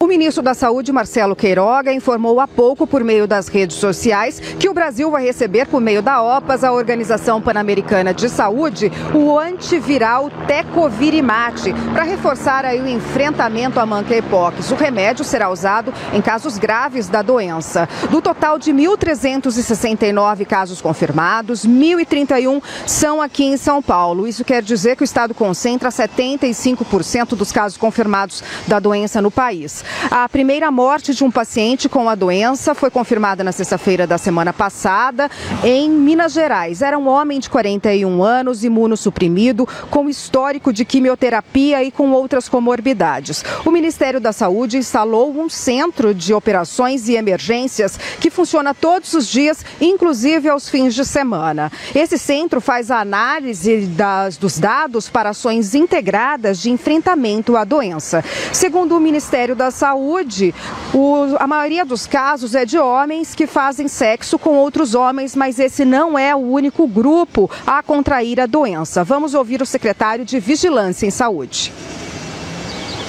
O 0.02 0.06
ministro 0.06 0.42
da 0.42 0.54
Saúde, 0.54 0.90
Marcelo 0.90 1.36
Queiroga, 1.36 1.92
informou 1.92 2.40
há 2.40 2.48
pouco 2.48 2.86
por 2.86 3.04
meio 3.04 3.26
das 3.26 3.48
redes 3.48 3.76
sociais 3.76 4.40
que 4.40 4.66
o 4.66 4.72
Brasil 4.72 5.10
vai 5.10 5.22
receber, 5.22 5.66
por 5.66 5.78
meio 5.78 6.00
da 6.00 6.22
OPAS, 6.22 6.64
a 6.64 6.72
Organização 6.72 7.38
Pan-Americana 7.38 8.14
de 8.14 8.30
Saúde, 8.30 8.90
o 9.14 9.38
antiviral 9.38 10.30
Tecovirimat, 10.46 11.74
para 11.92 12.04
reforçar 12.04 12.64
aí 12.64 12.80
o 12.80 12.88
enfrentamento 12.88 13.78
à 13.78 13.84
monkeypox. 13.84 14.70
O 14.70 14.74
remédio 14.74 15.22
será 15.22 15.50
usado 15.50 15.92
em 16.14 16.22
casos 16.22 16.56
graves 16.56 17.06
da 17.06 17.20
doença. 17.20 17.86
Do 18.10 18.22
total 18.22 18.58
de 18.58 18.72
1.369 18.72 20.46
casos 20.46 20.80
confirmados, 20.80 21.66
1.031 21.66 22.62
são 22.86 23.20
aqui 23.20 23.44
em 23.44 23.58
São 23.58 23.82
Paulo. 23.82 24.26
Isso 24.26 24.46
quer 24.46 24.62
dizer 24.62 24.96
que 24.96 25.02
o 25.02 25.04
estado 25.04 25.34
concentra 25.34 25.90
75% 25.90 27.36
dos 27.36 27.52
casos 27.52 27.76
confirmados 27.76 28.42
da 28.66 28.78
doença 28.80 29.20
no 29.20 29.30
país. 29.30 29.84
A 30.10 30.28
primeira 30.28 30.70
morte 30.70 31.14
de 31.14 31.24
um 31.24 31.30
paciente 31.30 31.88
com 31.88 32.08
a 32.08 32.14
doença 32.14 32.74
foi 32.74 32.90
confirmada 32.90 33.44
na 33.44 33.52
sexta-feira 33.52 34.06
da 34.06 34.18
semana 34.18 34.52
passada 34.52 35.30
em 35.62 35.90
Minas 35.90 36.32
Gerais. 36.32 36.82
Era 36.82 36.98
um 36.98 37.08
homem 37.08 37.38
de 37.38 37.48
41 37.50 38.22
anos, 38.22 38.64
imunossuprimido, 38.64 39.68
com 39.90 40.08
histórico 40.08 40.72
de 40.72 40.84
quimioterapia 40.84 41.82
e 41.84 41.90
com 41.90 42.10
outras 42.12 42.48
comorbidades. 42.48 43.44
O 43.64 43.70
Ministério 43.70 44.20
da 44.20 44.32
Saúde 44.32 44.78
instalou 44.78 45.30
um 45.32 45.48
centro 45.48 46.14
de 46.14 46.32
operações 46.32 47.08
e 47.08 47.14
emergências 47.14 47.98
que 48.20 48.30
funciona 48.30 48.74
todos 48.74 49.14
os 49.14 49.28
dias, 49.28 49.64
inclusive 49.80 50.48
aos 50.48 50.68
fins 50.68 50.94
de 50.94 51.04
semana. 51.04 51.70
Esse 51.94 52.18
centro 52.18 52.60
faz 52.60 52.90
a 52.90 53.00
análise 53.00 53.86
das, 53.86 54.36
dos 54.36 54.58
dados 54.58 55.08
para 55.08 55.30
ações 55.30 55.74
integradas 55.74 56.60
de 56.60 56.70
enfrentamento 56.70 57.56
à 57.56 57.64
doença. 57.64 58.24
Segundo 58.52 58.96
o 58.96 59.00
Ministério 59.00 59.54
da 59.54 59.70
Saúde, 59.80 60.54
o, 60.92 61.36
a 61.38 61.46
maioria 61.46 61.86
dos 61.86 62.06
casos 62.06 62.54
é 62.54 62.66
de 62.66 62.78
homens 62.78 63.34
que 63.34 63.46
fazem 63.46 63.88
sexo 63.88 64.38
com 64.38 64.50
outros 64.58 64.94
homens, 64.94 65.34
mas 65.34 65.58
esse 65.58 65.86
não 65.86 66.18
é 66.18 66.34
o 66.34 66.38
único 66.38 66.86
grupo 66.86 67.50
a 67.66 67.82
contrair 67.82 68.38
a 68.40 68.44
doença. 68.44 69.02
Vamos 69.02 69.32
ouvir 69.32 69.62
o 69.62 69.66
secretário 69.66 70.22
de 70.22 70.38
Vigilância 70.38 71.06
em 71.06 71.10
Saúde 71.10 71.72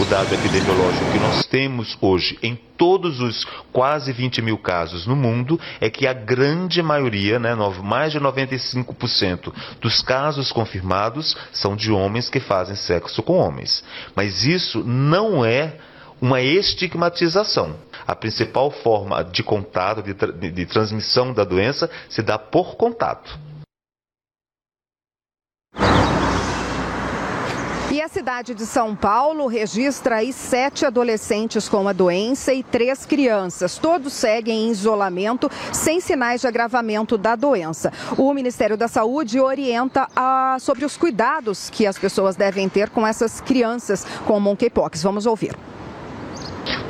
o 0.02 0.06
dado 0.06 0.34
epidemiológico 0.34 1.12
que 1.12 1.20
nós 1.20 1.46
temos 1.46 1.96
hoje 2.02 2.36
em 2.42 2.58
todos 2.76 3.20
os 3.20 3.46
quase 3.72 4.12
20 4.12 4.42
mil 4.42 4.58
casos 4.58 5.06
no 5.06 5.16
mundo 5.16 5.60
é 5.80 5.92
que 5.92 6.08
a 6.08 6.14
grande 6.14 6.82
maioria, 6.82 7.38
né, 7.38 7.56
mais 7.84 8.12
de 8.12 8.20
95% 8.20 9.54
dos 9.80 10.02
casos 10.02 10.52
confirmados 10.52 11.38
são 11.54 11.76
de 11.76 11.92
homens 11.92 12.32
que 12.32 12.40
fazem 12.40 12.76
sexo 12.76 13.22
com 13.22 13.38
homens. 13.38 13.84
Mas 14.16 14.44
isso 14.44 14.84
não 14.84 15.46
é 15.46 15.76
uma 16.22 16.40
estigmatização. 16.40 17.76
A 18.08 18.16
principal 18.16 18.70
forma 18.70 19.24
de 19.24 19.42
contato, 19.42 20.04
de, 20.04 20.14
de, 20.14 20.52
de 20.52 20.66
transmissão 20.68 21.34
da 21.34 21.44
doença, 21.44 21.90
se 22.10 22.22
dá 22.22 22.38
por 22.38 22.76
contato. 22.76 23.40
E 27.92 28.02
a 28.02 28.08
cidade 28.08 28.56
de 28.56 28.66
São 28.66 28.96
Paulo 28.96 29.48
registra 29.48 30.18
aí 30.18 30.32
sete 30.32 30.86
adolescentes 30.86 31.68
com 31.68 31.90
a 31.90 31.94
doença 31.94 32.54
e 32.54 32.64
três 32.64 33.06
crianças. 33.06 33.78
Todos 33.78 34.14
seguem 34.14 34.68
em 34.68 34.72
isolamento, 34.72 35.52
sem 35.74 36.00
sinais 36.00 36.40
de 36.40 36.48
agravamento 36.48 37.18
da 37.18 37.36
doença. 37.36 37.92
O 38.18 38.34
Ministério 38.34 38.78
da 38.78 38.88
Saúde 38.88 39.42
orienta 39.42 40.08
a, 40.16 40.56
sobre 40.62 40.86
os 40.86 40.96
cuidados 40.96 41.70
que 41.70 41.86
as 41.86 42.00
pessoas 42.00 42.38
devem 42.38 42.70
ter 42.70 42.90
com 42.90 43.06
essas 43.06 43.42
crianças 43.42 44.06
com 44.26 44.40
monkeypox. 44.40 45.04
Vamos 45.04 45.26
ouvir 45.26 45.54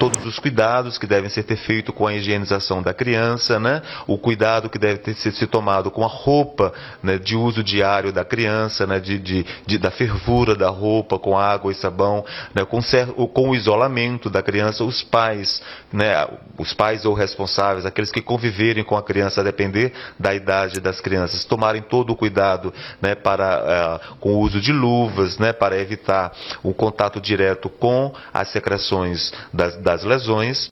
todos 0.01 0.25
os 0.25 0.39
cuidados 0.39 0.97
que 0.97 1.05
devem 1.05 1.29
ser 1.29 1.43
feitos 1.43 1.93
com 1.93 2.07
a 2.07 2.13
higienização 2.15 2.81
da 2.81 2.91
criança, 2.91 3.59
né? 3.59 3.83
o 4.07 4.17
cuidado 4.17 4.67
que 4.67 4.79
deve 4.79 4.97
ter 4.97 5.13
ser 5.13 5.45
tomado 5.45 5.91
com 5.91 6.03
a 6.03 6.07
roupa 6.07 6.73
né, 7.03 7.19
de 7.19 7.35
uso 7.35 7.63
diário 7.63 8.11
da 8.11 8.25
criança, 8.25 8.87
né, 8.87 8.99
de, 8.99 9.19
de, 9.19 9.45
de, 9.63 9.77
da 9.77 9.91
fervura 9.91 10.55
da 10.55 10.69
roupa, 10.69 11.19
com 11.19 11.37
água 11.37 11.71
e 11.71 11.75
sabão, 11.75 12.25
né, 12.55 12.65
com, 12.65 12.79
com 13.27 13.49
o 13.49 13.55
isolamento 13.55 14.27
da 14.27 14.41
criança, 14.41 14.83
os 14.83 15.03
pais, 15.03 15.61
né, 15.93 16.27
os 16.57 16.73
pais 16.73 17.05
ou 17.05 17.13
responsáveis, 17.13 17.85
aqueles 17.85 18.09
que 18.09 18.23
conviverem 18.23 18.83
com 18.83 18.97
a 18.97 19.03
criança, 19.03 19.41
a 19.41 19.43
depender 19.43 19.93
da 20.17 20.33
idade 20.33 20.79
das 20.79 20.99
crianças, 20.99 21.43
tomarem 21.43 21.83
todo 21.83 22.11
o 22.11 22.15
cuidado 22.15 22.73
né, 22.99 23.13
para, 23.13 23.99
uh, 24.09 24.15
com 24.17 24.33
o 24.33 24.39
uso 24.39 24.59
de 24.59 24.73
luvas, 24.73 25.37
né, 25.37 25.53
para 25.53 25.77
evitar 25.77 26.31
o 26.63 26.73
contato 26.73 27.21
direto 27.21 27.69
com 27.69 28.11
as 28.33 28.47
secreções 28.49 29.31
das, 29.53 29.77
das 29.77 29.90
lesões. 30.03 30.71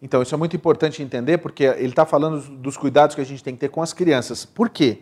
Então, 0.00 0.22
isso 0.22 0.34
é 0.34 0.38
muito 0.38 0.54
importante 0.54 1.02
entender, 1.02 1.38
porque 1.38 1.64
ele 1.64 1.88
está 1.88 2.04
falando 2.04 2.40
dos 2.58 2.76
cuidados 2.76 3.14
que 3.14 3.20
a 3.20 3.24
gente 3.24 3.42
tem 3.42 3.54
que 3.54 3.60
ter 3.60 3.68
com 3.68 3.82
as 3.82 3.92
crianças. 3.92 4.44
Por 4.44 4.68
quê? 4.68 5.00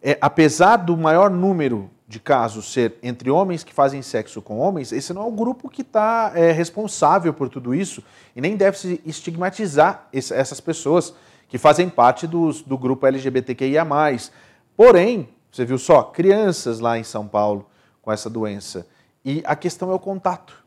É, 0.00 0.16
apesar 0.20 0.76
do 0.76 0.96
maior 0.96 1.30
número 1.30 1.90
de 2.06 2.20
casos 2.20 2.72
ser 2.72 2.94
entre 3.02 3.30
homens 3.30 3.64
que 3.64 3.74
fazem 3.74 4.00
sexo 4.02 4.40
com 4.40 4.58
homens, 4.58 4.92
esse 4.92 5.12
não 5.12 5.22
é 5.22 5.26
o 5.26 5.32
grupo 5.32 5.68
que 5.68 5.82
está 5.82 6.32
é, 6.34 6.52
responsável 6.52 7.34
por 7.34 7.48
tudo 7.48 7.74
isso 7.74 8.02
e 8.34 8.40
nem 8.40 8.56
deve 8.56 8.78
se 8.78 9.00
estigmatizar 9.04 10.06
esse, 10.12 10.32
essas 10.32 10.60
pessoas 10.60 11.12
que 11.48 11.58
fazem 11.58 11.88
parte 11.88 12.26
dos, 12.26 12.62
do 12.62 12.78
grupo 12.78 13.06
LGBTQIA. 13.06 13.84
Porém, 14.76 15.28
você 15.50 15.64
viu 15.64 15.78
só, 15.78 16.02
crianças 16.04 16.78
lá 16.78 16.98
em 16.98 17.04
São 17.04 17.26
Paulo 17.26 17.68
com 18.00 18.12
essa 18.12 18.30
doença. 18.30 18.86
E 19.24 19.42
a 19.44 19.56
questão 19.56 19.90
é 19.90 19.94
o 19.94 19.98
contato. 19.98 20.65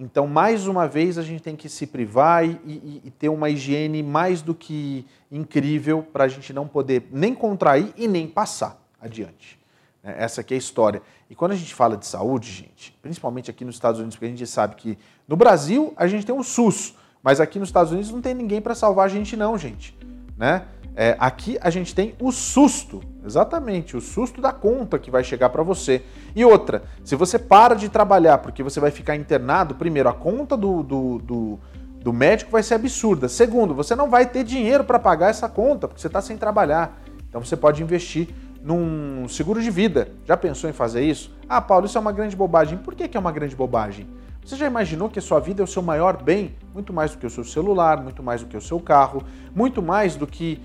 Então, 0.00 0.28
mais 0.28 0.68
uma 0.68 0.86
vez, 0.86 1.18
a 1.18 1.22
gente 1.22 1.42
tem 1.42 1.56
que 1.56 1.68
se 1.68 1.84
privar 1.84 2.46
e, 2.46 2.50
e, 2.64 3.02
e 3.06 3.10
ter 3.10 3.28
uma 3.28 3.50
higiene 3.50 4.00
mais 4.00 4.40
do 4.40 4.54
que 4.54 5.04
incrível 5.30 6.04
para 6.04 6.22
a 6.22 6.28
gente 6.28 6.52
não 6.52 6.68
poder 6.68 7.08
nem 7.10 7.34
contrair 7.34 7.92
e 7.96 8.06
nem 8.06 8.28
passar 8.28 8.80
adiante. 9.00 9.58
Né? 10.00 10.14
Essa 10.16 10.40
aqui 10.40 10.54
é 10.54 10.56
a 10.56 10.58
história. 10.58 11.02
E 11.28 11.34
quando 11.34 11.50
a 11.50 11.56
gente 11.56 11.74
fala 11.74 11.96
de 11.96 12.06
saúde, 12.06 12.48
gente, 12.48 12.96
principalmente 13.02 13.50
aqui 13.50 13.64
nos 13.64 13.74
Estados 13.74 13.98
Unidos, 13.98 14.14
porque 14.14 14.26
a 14.26 14.28
gente 14.28 14.46
sabe 14.46 14.76
que 14.76 14.96
no 15.26 15.36
Brasil 15.36 15.92
a 15.96 16.06
gente 16.06 16.24
tem 16.24 16.34
o 16.34 16.44
SUS, 16.44 16.94
mas 17.20 17.40
aqui 17.40 17.58
nos 17.58 17.68
Estados 17.68 17.90
Unidos 17.90 18.12
não 18.12 18.20
tem 18.20 18.34
ninguém 18.34 18.60
para 18.60 18.76
salvar 18.76 19.06
a 19.06 19.08
gente 19.08 19.36
não, 19.36 19.58
gente. 19.58 19.98
Né? 20.38 20.62
É, 20.94 21.16
aqui 21.18 21.58
a 21.60 21.70
gente 21.70 21.94
tem 21.94 22.14
o 22.20 22.32
susto, 22.32 23.00
exatamente, 23.24 23.96
o 23.96 24.00
susto 24.00 24.40
da 24.40 24.52
conta 24.52 24.98
que 24.98 25.10
vai 25.10 25.22
chegar 25.22 25.48
para 25.50 25.62
você. 25.62 26.02
E 26.34 26.44
outra, 26.44 26.82
se 27.04 27.14
você 27.14 27.38
para 27.38 27.74
de 27.74 27.88
trabalhar 27.88 28.38
porque 28.38 28.62
você 28.62 28.80
vai 28.80 28.90
ficar 28.90 29.14
internado, 29.14 29.74
primeiro, 29.74 30.08
a 30.08 30.12
conta 30.12 30.56
do, 30.56 30.82
do, 30.82 31.18
do, 31.18 31.60
do 32.02 32.12
médico 32.12 32.50
vai 32.50 32.62
ser 32.62 32.74
absurda. 32.74 33.28
Segundo, 33.28 33.74
você 33.74 33.94
não 33.94 34.10
vai 34.10 34.26
ter 34.26 34.42
dinheiro 34.42 34.82
para 34.82 34.98
pagar 34.98 35.28
essa 35.28 35.48
conta 35.48 35.86
porque 35.86 36.00
você 36.00 36.08
está 36.08 36.20
sem 36.20 36.36
trabalhar. 36.36 37.00
Então 37.28 37.44
você 37.44 37.56
pode 37.56 37.82
investir 37.82 38.28
num 38.62 39.28
seguro 39.28 39.62
de 39.62 39.70
vida. 39.70 40.08
Já 40.24 40.36
pensou 40.36 40.68
em 40.68 40.72
fazer 40.72 41.02
isso? 41.02 41.32
Ah, 41.48 41.60
Paulo, 41.60 41.86
isso 41.86 41.96
é 41.96 42.00
uma 42.00 42.12
grande 42.12 42.34
bobagem. 42.34 42.76
Por 42.78 42.94
que, 42.94 43.06
que 43.06 43.16
é 43.16 43.20
uma 43.20 43.32
grande 43.32 43.54
bobagem? 43.54 44.08
Você 44.48 44.56
já 44.56 44.66
imaginou 44.66 45.10
que 45.10 45.18
a 45.18 45.22
sua 45.22 45.38
vida 45.40 45.60
é 45.60 45.64
o 45.64 45.66
seu 45.66 45.82
maior 45.82 46.22
bem? 46.22 46.54
Muito 46.72 46.90
mais 46.90 47.10
do 47.10 47.18
que 47.18 47.26
o 47.26 47.28
seu 47.28 47.44
celular, 47.44 48.02
muito 48.02 48.22
mais 48.22 48.40
do 48.40 48.46
que 48.46 48.56
o 48.56 48.60
seu 48.62 48.80
carro, 48.80 49.22
muito 49.54 49.82
mais 49.82 50.16
do 50.16 50.26
que 50.26 50.58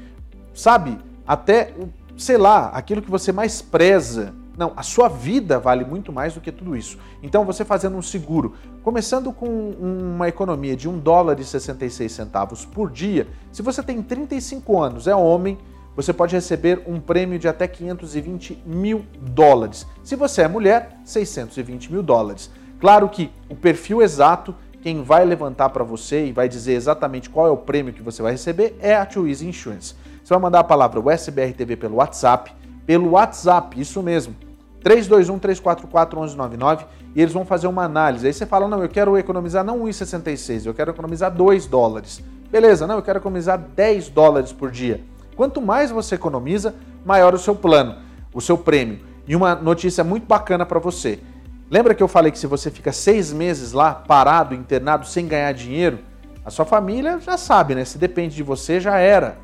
sabe, 0.54 0.98
até, 1.28 1.74
sei 2.18 2.38
lá, 2.38 2.70
aquilo 2.70 3.02
que 3.02 3.12
você 3.12 3.34
mais 3.34 3.62
preza. 3.62 4.34
Não, 4.58 4.72
a 4.78 4.84
sua 4.84 5.10
vida 5.10 5.60
vale 5.60 5.84
muito 5.84 6.14
mais 6.14 6.34
do 6.34 6.40
que 6.40 6.50
tudo 6.50 6.78
isso. 6.78 6.98
Então, 7.22 7.44
você 7.44 7.66
fazendo 7.66 7.98
um 7.98 8.02
seguro, 8.02 8.54
começando 8.82 9.34
com 9.34 9.72
uma 9.72 10.30
economia 10.30 10.78
de 10.78 10.88
1 10.88 11.00
dólar 11.00 11.38
e 11.42 11.44
66 11.44 12.10
centavos 12.10 12.64
por 12.64 12.90
dia, 12.90 13.28
se 13.52 13.62
você 13.62 13.84
tem 13.84 14.02
35 14.02 14.82
anos, 14.82 15.08
é 15.08 15.16
homem, 15.16 15.58
você 15.94 16.14
pode 16.14 16.34
receber 16.34 16.82
um 16.88 17.02
prêmio 17.02 17.38
de 17.38 17.50
até 17.50 17.68
520 17.68 18.64
mil 18.66 19.06
dólares. 19.20 19.86
Se 20.06 20.16
você 20.16 20.44
é 20.44 20.48
mulher, 20.48 21.02
620 21.04 21.92
mil 21.92 22.02
dólares. 22.02 22.50
Claro 22.84 23.08
que 23.08 23.32
o 23.48 23.56
perfil 23.56 24.02
exato, 24.02 24.54
quem 24.82 25.04
vai 25.04 25.24
levantar 25.24 25.70
para 25.70 25.86
você 25.86 26.26
e 26.26 26.34
vai 26.34 26.50
dizer 26.50 26.74
exatamente 26.74 27.30
qual 27.30 27.48
é 27.48 27.50
o 27.50 27.56
prêmio 27.56 27.94
que 27.94 28.02
você 28.02 28.22
vai 28.22 28.34
receber 28.34 28.76
é 28.82 28.94
a 28.94 29.08
Easy 29.26 29.48
Insurance. 29.48 29.96
Você 30.22 30.34
vai 30.34 30.40
mandar 30.40 30.60
a 30.60 30.64
palavra 30.66 31.00
USBRTV 31.00 31.78
pelo 31.78 31.96
WhatsApp, 31.96 32.54
pelo 32.86 33.12
WhatsApp, 33.12 33.80
isso 33.80 34.04
mesmo, 34.04 34.36
321-344-1199 34.84 36.84
e 37.16 37.22
eles 37.22 37.34
vão 37.34 37.46
fazer 37.46 37.68
uma 37.68 37.86
análise. 37.86 38.28
Aí 38.28 38.34
você 38.34 38.46
fala, 38.46 38.68
não, 38.68 38.84
eu 38.84 38.90
quero 38.90 39.18
economizar 39.18 39.64
não 39.64 39.80
1,66, 39.86 40.66
eu 40.66 40.74
quero 40.74 40.92
economizar 40.92 41.34
2 41.34 41.66
dólares. 41.68 42.22
Beleza, 42.52 42.86
não, 42.86 42.96
eu 42.96 43.02
quero 43.02 43.20
economizar 43.20 43.58
10 43.58 44.10
dólares 44.10 44.52
por 44.52 44.70
dia. 44.70 45.00
Quanto 45.38 45.62
mais 45.62 45.90
você 45.90 46.16
economiza, 46.16 46.76
maior 47.06 47.34
o 47.34 47.40
seu 47.40 47.56
plano, 47.56 47.96
o 48.34 48.42
seu 48.42 48.58
prêmio. 48.58 49.00
E 49.26 49.38
uma 49.38 49.56
notícia 49.56 50.04
muito 50.04 50.28
bacana 50.28 50.66
para 50.66 50.80
você. 50.80 51.22
Lembra 51.70 51.94
que 51.96 52.04
eu 52.04 52.08
falei 52.08 52.32
que 52.32 52.38
se 52.38 52.48
você 52.48 52.70
fica 52.70 52.92
seis 52.92 53.34
meses 53.34 53.72
lá, 53.72 53.94
parado, 53.94 54.54
internado, 54.54 55.06
sem 55.06 55.28
ganhar 55.28 55.52
dinheiro, 55.54 56.00
a 56.46 56.50
sua 56.50 56.66
família 56.66 57.20
já 57.20 57.38
sabe, 57.38 57.74
né? 57.74 57.86
Se 57.86 57.98
depende 57.98 58.36
de 58.36 58.44
você, 58.44 58.80
já 58.80 58.98
era 58.98 59.38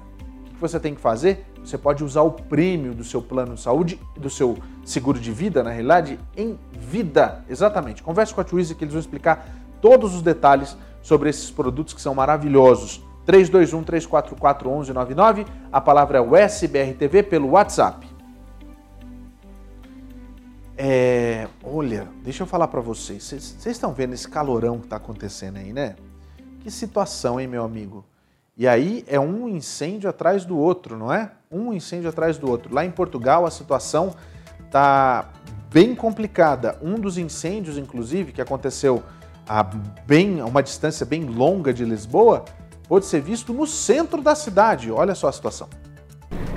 que 0.59 0.61
você 0.61 0.79
tem 0.79 0.93
que 0.93 0.99
fazer? 0.99 1.45
Você 1.63 1.77
pode 1.77 2.03
usar 2.03 2.21
o 2.21 2.31
prêmio 2.31 2.93
do 2.93 3.03
seu 3.03 3.21
plano 3.21 3.55
de 3.55 3.61
saúde, 3.61 3.99
do 4.17 4.29
seu 4.29 4.57
seguro 4.83 5.19
de 5.19 5.31
vida, 5.31 5.63
na 5.63 5.71
realidade, 5.71 6.19
em 6.35 6.59
vida. 6.77 7.43
Exatamente. 7.49 8.03
Converse 8.03 8.33
com 8.33 8.41
a 8.41 8.43
Twizy 8.43 8.75
que 8.75 8.83
eles 8.83 8.93
vão 8.93 8.99
explicar 8.99 9.47
todos 9.81 10.13
os 10.13 10.21
detalhes 10.21 10.77
sobre 11.01 11.29
esses 11.29 11.49
produtos 11.49 11.93
que 11.93 12.01
são 12.01 12.13
maravilhosos. 12.13 13.01
321 13.25 13.83
344 13.83 14.69
1199, 14.69 15.45
a 15.71 15.79
palavra 15.79 16.17
é 16.17 16.21
USBRTV 16.21 17.23
pelo 17.23 17.51
WhatsApp. 17.51 18.08
É, 20.81 21.49
olha, 21.61 22.07
deixa 22.23 22.43
eu 22.43 22.47
falar 22.47 22.69
para 22.69 22.79
vocês. 22.79 23.21
Vocês 23.25 23.65
estão 23.65 23.93
vendo 23.93 24.13
esse 24.13 24.25
calorão 24.25 24.79
que 24.79 24.85
está 24.85 24.95
acontecendo 24.95 25.57
aí, 25.57 25.73
né? 25.73 25.97
Que 26.61 26.71
situação, 26.71 27.37
hein, 27.37 27.47
meu 27.47 27.65
amigo? 27.65 28.05
E 28.55 28.65
aí 28.65 29.03
é 29.05 29.19
um 29.19 29.49
incêndio 29.49 30.09
atrás 30.09 30.45
do 30.45 30.57
outro, 30.57 30.97
não 30.97 31.11
é? 31.11 31.31
Um 31.51 31.73
incêndio 31.73 32.07
atrás 32.07 32.37
do 32.37 32.49
outro. 32.49 32.73
Lá 32.73 32.85
em 32.85 32.91
Portugal 32.91 33.45
a 33.45 33.51
situação 33.51 34.15
está 34.65 35.29
bem 35.69 35.93
complicada. 35.93 36.79
Um 36.81 36.95
dos 36.95 37.17
incêndios, 37.17 37.77
inclusive, 37.77 38.31
que 38.31 38.41
aconteceu 38.41 39.03
a 39.45 39.63
bem, 39.63 40.41
uma 40.41 40.63
distância 40.63 41.05
bem 41.05 41.25
longa 41.25 41.73
de 41.73 41.83
Lisboa, 41.83 42.45
pôde 42.87 43.05
ser 43.05 43.19
visto 43.19 43.53
no 43.53 43.67
centro 43.67 44.21
da 44.21 44.33
cidade. 44.33 44.89
Olha 44.89 45.13
só 45.13 45.27
a 45.27 45.33
situação. 45.33 45.67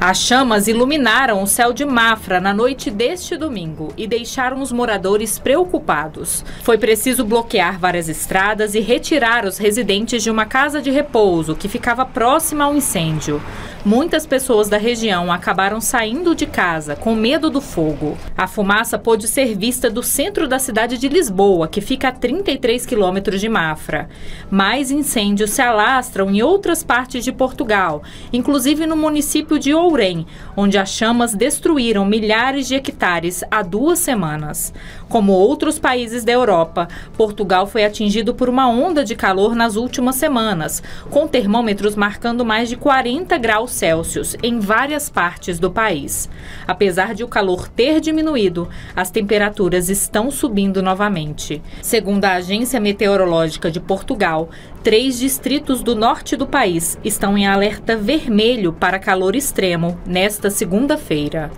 As 0.04 0.18
chamas 0.18 0.66
iluminaram 0.66 1.40
o 1.40 1.46
céu 1.46 1.72
de 1.72 1.84
Mafra 1.84 2.40
na 2.40 2.52
noite 2.52 2.90
deste 2.90 3.36
domingo 3.36 3.94
e 3.96 4.04
deixaram 4.04 4.60
os 4.60 4.72
moradores 4.72 5.38
preocupados. 5.38 6.44
Foi 6.64 6.76
preciso 6.76 7.24
bloquear 7.24 7.78
várias 7.78 8.08
estradas 8.08 8.74
e 8.74 8.80
retirar 8.80 9.44
os 9.44 9.58
residentes 9.58 10.20
de 10.20 10.28
uma 10.28 10.44
casa 10.44 10.82
de 10.82 10.90
repouso 10.90 11.54
que 11.54 11.68
ficava 11.68 12.04
próxima 12.04 12.64
ao 12.64 12.74
incêndio. 12.74 13.40
Muitas 13.84 14.24
pessoas 14.24 14.68
da 14.68 14.76
região 14.76 15.32
acabaram 15.32 15.80
saindo 15.80 16.36
de 16.36 16.46
casa 16.46 16.94
com 16.94 17.16
medo 17.16 17.50
do 17.50 17.60
fogo. 17.60 18.16
A 18.36 18.46
fumaça 18.46 18.96
pôde 18.96 19.26
ser 19.26 19.56
vista 19.56 19.90
do 19.90 20.04
centro 20.04 20.46
da 20.46 20.60
cidade 20.60 20.96
de 20.98 21.08
Lisboa, 21.08 21.66
que 21.66 21.80
fica 21.80 22.08
a 22.08 22.12
33 22.12 22.86
quilômetros 22.86 23.40
de 23.40 23.48
Mafra. 23.48 24.08
Mais 24.48 24.92
incêndios 24.92 25.50
se 25.50 25.60
alastram 25.60 26.30
em 26.30 26.42
outras 26.42 26.84
partes 26.84 27.24
de 27.24 27.32
Portugal, 27.32 28.04
inclusive 28.32 28.86
no 28.86 28.96
município 28.96 29.58
de 29.58 29.74
Ourém, 29.92 30.26
onde 30.56 30.78
as 30.78 30.88
chamas 30.88 31.34
destruíram 31.34 32.06
milhares 32.06 32.66
de 32.66 32.74
hectares 32.74 33.44
há 33.50 33.60
duas 33.62 33.98
semanas. 33.98 34.72
Como 35.06 35.32
outros 35.32 35.78
países 35.78 36.24
da 36.24 36.32
Europa, 36.32 36.88
Portugal 37.14 37.66
foi 37.66 37.84
atingido 37.84 38.34
por 38.34 38.48
uma 38.48 38.66
onda 38.66 39.04
de 39.04 39.14
calor 39.14 39.54
nas 39.54 39.76
últimas 39.76 40.16
semanas, 40.16 40.82
com 41.10 41.28
termômetros 41.28 41.94
marcando 41.94 42.42
mais 42.42 42.70
de 42.70 42.76
40 42.76 43.36
graus 43.36 43.72
Celsius 43.72 44.34
em 44.42 44.58
várias 44.58 45.10
partes 45.10 45.58
do 45.58 45.70
país. 45.70 46.26
Apesar 46.66 47.14
de 47.14 47.22
o 47.22 47.28
calor 47.28 47.68
ter 47.68 48.00
diminuído, 48.00 48.70
as 48.96 49.10
temperaturas 49.10 49.90
estão 49.90 50.30
subindo 50.30 50.82
novamente. 50.82 51.60
Segundo 51.82 52.24
a 52.24 52.36
Agência 52.36 52.80
Meteorológica 52.80 53.70
de 53.70 53.78
Portugal, 53.78 54.48
três 54.82 55.16
distritos 55.16 55.80
do 55.80 55.94
norte 55.94 56.36
do 56.36 56.44
país 56.44 56.98
estão 57.04 57.38
em 57.38 57.46
alerta 57.46 57.96
vermelho 57.96 58.72
para 58.72 58.98
calor 58.98 59.36
extremo 59.36 59.96
nesta 60.04 60.50
segunda-feira. 60.50 61.52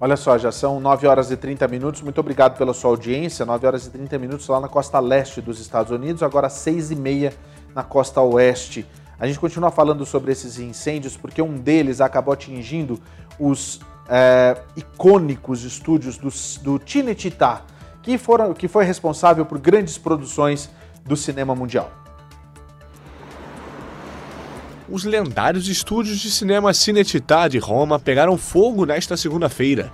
Olha 0.00 0.16
só, 0.16 0.38
já 0.38 0.50
são 0.50 0.80
9 0.80 1.06
horas 1.06 1.30
e 1.30 1.36
30 1.36 1.68
minutos. 1.68 2.00
Muito 2.00 2.18
obrigado 2.18 2.56
pela 2.56 2.72
sua 2.72 2.90
audiência. 2.90 3.44
9 3.44 3.66
horas 3.66 3.86
e 3.86 3.90
30 3.90 4.18
minutos 4.18 4.48
lá 4.48 4.58
na 4.58 4.68
costa 4.68 4.98
leste 4.98 5.42
dos 5.42 5.60
Estados 5.60 5.92
Unidos, 5.92 6.22
agora 6.22 6.48
6 6.48 6.92
e 6.92 6.96
meia 6.96 7.32
na 7.74 7.82
costa 7.82 8.20
oeste. 8.22 8.86
A 9.18 9.26
gente 9.26 9.38
continua 9.38 9.70
falando 9.70 10.04
sobre 10.06 10.32
esses 10.32 10.58
incêndios 10.58 11.16
porque 11.16 11.42
um 11.42 11.54
deles 11.54 12.00
acabou 12.00 12.32
atingindo 12.32 12.98
os 13.38 13.80
é, 14.08 14.56
icônicos 14.76 15.62
estúdios 15.62 16.16
do, 16.16 16.30
do 16.62 16.82
Cinecittà, 16.84 17.62
que, 18.02 18.16
foram, 18.16 18.54
que 18.54 18.66
foi 18.66 18.84
responsável 18.84 19.44
por 19.44 19.58
grandes 19.58 19.98
produções 19.98 20.70
do 21.04 21.16
cinema 21.16 21.54
mundial. 21.54 22.03
Os 24.86 25.04
lendários 25.04 25.66
estúdios 25.66 26.18
de 26.18 26.30
cinema 26.30 26.74
Cinecittà 26.74 27.48
de 27.48 27.58
Roma 27.58 27.98
pegaram 27.98 28.36
fogo 28.36 28.84
nesta 28.84 29.16
segunda-feira. 29.16 29.90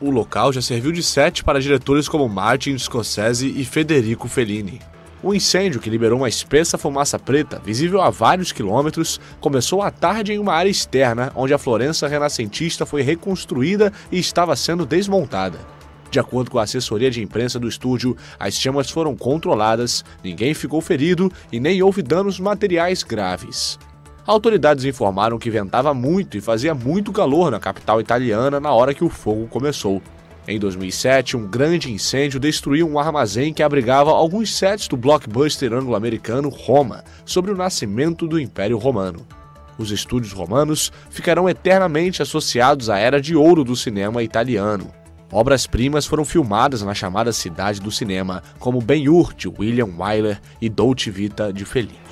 O 0.00 0.10
local 0.10 0.52
já 0.52 0.60
serviu 0.60 0.90
de 0.90 1.04
set 1.04 1.44
para 1.44 1.60
diretores 1.60 2.08
como 2.08 2.28
Martin 2.28 2.76
Scorsese 2.76 3.48
e 3.48 3.64
Federico 3.64 4.26
Fellini. 4.26 4.80
O 5.22 5.32
incêndio, 5.32 5.80
que 5.80 5.88
liberou 5.88 6.18
uma 6.18 6.28
espessa 6.28 6.76
fumaça 6.76 7.16
preta, 7.16 7.62
visível 7.64 8.02
a 8.02 8.10
vários 8.10 8.50
quilômetros, 8.50 9.20
começou 9.40 9.80
à 9.82 9.90
tarde 9.92 10.32
em 10.32 10.38
uma 10.40 10.52
área 10.52 10.68
externa, 10.68 11.30
onde 11.36 11.54
a 11.54 11.58
Florença 11.58 12.08
renascentista 12.08 12.84
foi 12.84 13.02
reconstruída 13.02 13.92
e 14.10 14.18
estava 14.18 14.56
sendo 14.56 14.84
desmontada. 14.84 15.60
De 16.10 16.18
acordo 16.18 16.50
com 16.50 16.58
a 16.58 16.64
assessoria 16.64 17.10
de 17.10 17.22
imprensa 17.22 17.60
do 17.60 17.68
estúdio, 17.68 18.16
as 18.38 18.54
chamas 18.54 18.90
foram 18.90 19.16
controladas, 19.16 20.04
ninguém 20.24 20.54
ficou 20.54 20.80
ferido 20.80 21.30
e 21.52 21.60
nem 21.60 21.80
houve 21.82 22.02
danos 22.02 22.40
materiais 22.40 23.04
graves. 23.04 23.78
Autoridades 24.26 24.86
informaram 24.86 25.38
que 25.38 25.50
ventava 25.50 25.92
muito 25.92 26.38
e 26.38 26.40
fazia 26.40 26.74
muito 26.74 27.12
calor 27.12 27.50
na 27.50 27.60
capital 27.60 28.00
italiana 28.00 28.58
na 28.58 28.72
hora 28.72 28.94
que 28.94 29.04
o 29.04 29.10
fogo 29.10 29.46
começou. 29.48 30.00
Em 30.48 30.58
2007, 30.58 31.36
um 31.36 31.46
grande 31.46 31.92
incêndio 31.92 32.40
destruiu 32.40 32.88
um 32.88 32.98
armazém 32.98 33.52
que 33.52 33.62
abrigava 33.62 34.10
alguns 34.10 34.56
sets 34.56 34.88
do 34.88 34.96
blockbuster 34.96 35.74
anglo-americano 35.74 36.48
Roma, 36.48 37.04
sobre 37.26 37.50
o 37.50 37.56
nascimento 37.56 38.26
do 38.26 38.40
Império 38.40 38.78
Romano. 38.78 39.26
Os 39.76 39.90
estúdios 39.90 40.32
romanos 40.32 40.90
ficarão 41.10 41.46
eternamente 41.46 42.22
associados 42.22 42.88
à 42.88 42.98
era 42.98 43.20
de 43.20 43.36
ouro 43.36 43.62
do 43.62 43.76
cinema 43.76 44.22
italiano. 44.22 44.90
Obras-primas 45.30 46.06
foram 46.06 46.24
filmadas 46.24 46.80
na 46.80 46.94
chamada 46.94 47.32
cidade 47.32 47.80
do 47.80 47.90
cinema, 47.90 48.42
como 48.58 48.80
Ben-Hur 48.80 49.34
de 49.34 49.48
William 49.48 49.90
Wyler 49.98 50.40
e 50.62 50.68
Dolce 50.70 51.10
Vita 51.10 51.52
de 51.52 51.64
Fellini. 51.64 52.03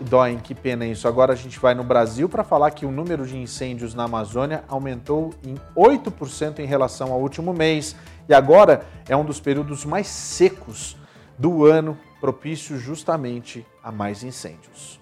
Que 0.00 0.04
dó, 0.04 0.26
hein? 0.26 0.40
Que 0.42 0.54
pena 0.54 0.86
isso. 0.86 1.06
Agora 1.06 1.34
a 1.34 1.36
gente 1.36 1.60
vai 1.60 1.74
no 1.74 1.84
Brasil 1.84 2.26
para 2.26 2.42
falar 2.42 2.70
que 2.70 2.86
o 2.86 2.90
número 2.90 3.26
de 3.26 3.36
incêndios 3.36 3.92
na 3.92 4.04
Amazônia 4.04 4.64
aumentou 4.66 5.34
em 5.44 5.56
8% 5.76 6.58
em 6.58 6.64
relação 6.64 7.12
ao 7.12 7.20
último 7.20 7.52
mês 7.52 7.94
e 8.26 8.32
agora 8.32 8.86
é 9.06 9.14
um 9.14 9.26
dos 9.26 9.40
períodos 9.40 9.84
mais 9.84 10.06
secos 10.06 10.96
do 11.36 11.66
ano, 11.66 11.98
propício 12.18 12.78
justamente 12.78 13.66
a 13.84 13.92
mais 13.92 14.22
incêndios. 14.22 14.98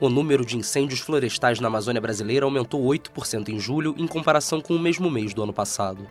O 0.00 0.08
número 0.08 0.46
de 0.46 0.56
incêndios 0.56 1.00
florestais 1.00 1.58
na 1.58 1.66
Amazônia 1.66 2.00
brasileira 2.00 2.46
aumentou 2.46 2.84
8% 2.84 3.48
em 3.48 3.58
julho 3.58 3.96
em 3.98 4.06
comparação 4.06 4.60
com 4.60 4.76
o 4.76 4.78
mesmo 4.78 5.10
mês 5.10 5.34
do 5.34 5.42
ano 5.42 5.52
passado. 5.52 6.06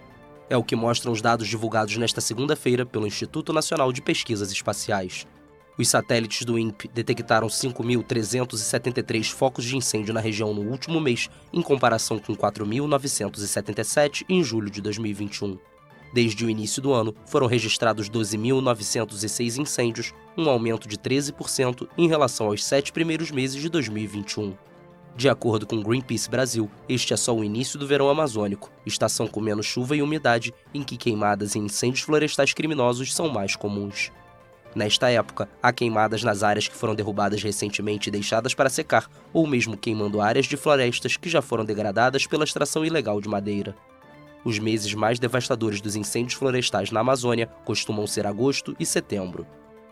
É 0.49 0.57
o 0.57 0.63
que 0.63 0.75
mostram 0.75 1.13
os 1.13 1.21
dados 1.21 1.47
divulgados 1.47 1.95
nesta 1.95 2.19
segunda-feira 2.19 2.85
pelo 2.85 3.07
Instituto 3.07 3.53
Nacional 3.53 3.93
de 3.93 4.01
Pesquisas 4.01 4.51
Espaciais. 4.51 5.25
Os 5.77 5.89
satélites 5.89 6.45
do 6.45 6.57
INPE 6.57 6.89
detectaram 6.93 7.47
5.373 7.47 9.29
focos 9.31 9.65
de 9.65 9.75
incêndio 9.75 10.13
na 10.13 10.21
região 10.21 10.53
no 10.53 10.61
último 10.61 11.01
mês, 11.01 11.29
em 11.51 11.61
comparação 11.61 12.17
com 12.17 12.33
4.977 12.33 14.23
em 14.29 14.41
julho 14.41 14.69
de 14.69 14.81
2021. 14.81 15.57
Desde 16.13 16.45
o 16.45 16.49
início 16.49 16.81
do 16.81 16.93
ano, 16.93 17.13
foram 17.25 17.45
registrados 17.45 18.09
12.906 18.09 19.57
incêndios, 19.57 20.13
um 20.37 20.49
aumento 20.49 20.87
de 20.87 20.97
13% 20.97 21.89
em 21.97 22.07
relação 22.07 22.47
aos 22.47 22.63
sete 22.63 22.93
primeiros 22.93 23.31
meses 23.31 23.61
de 23.61 23.67
2021. 23.67 24.55
De 25.17 25.27
acordo 25.27 25.65
com 25.65 25.81
Greenpeace 25.81 26.29
Brasil, 26.29 26.69
este 26.87 27.13
é 27.13 27.17
só 27.17 27.35
o 27.35 27.43
início 27.43 27.77
do 27.77 27.87
verão 27.87 28.09
amazônico, 28.09 28.71
estação 28.85 29.27
com 29.27 29.41
menos 29.41 29.65
chuva 29.65 29.95
e 29.95 30.01
umidade, 30.01 30.53
em 30.73 30.83
que 30.83 30.95
queimadas 30.95 31.55
e 31.55 31.59
incêndios 31.59 32.01
florestais 32.01 32.53
criminosos 32.53 33.13
são 33.13 33.29
mais 33.29 33.57
comuns. 33.57 34.09
Nesta 34.75 35.09
época, 35.09 35.47
há 35.63 35.71
queimadas 35.71 36.21
nas 36.21 36.43
áreas 36.43 36.67
que 36.67 36.75
foram 36.75 36.93
derrubadas 36.93 37.41
recentemente 37.41 38.09
e 38.09 38.11
deixadas 38.11 38.53
para 38.53 38.69
secar, 38.69 39.09
ou 39.31 39.47
mesmo 39.47 39.77
queimando 39.77 40.19
áreas 40.19 40.45
de 40.45 40.57
florestas 40.57 41.15
que 41.15 41.29
já 41.29 41.41
foram 41.41 41.63
degradadas 41.63 42.27
pela 42.27 42.43
extração 42.43 42.83
ilegal 42.83 43.21
de 43.21 43.29
madeira. 43.29 43.73
Os 44.43 44.59
meses 44.59 44.93
mais 44.93 45.17
devastadores 45.17 45.79
dos 45.79 45.95
incêndios 45.95 46.37
florestais 46.37 46.91
na 46.91 46.99
Amazônia 46.99 47.47
costumam 47.63 48.05
ser 48.05 48.27
agosto 48.27 48.75
e 48.77 48.85
setembro. 48.85 49.47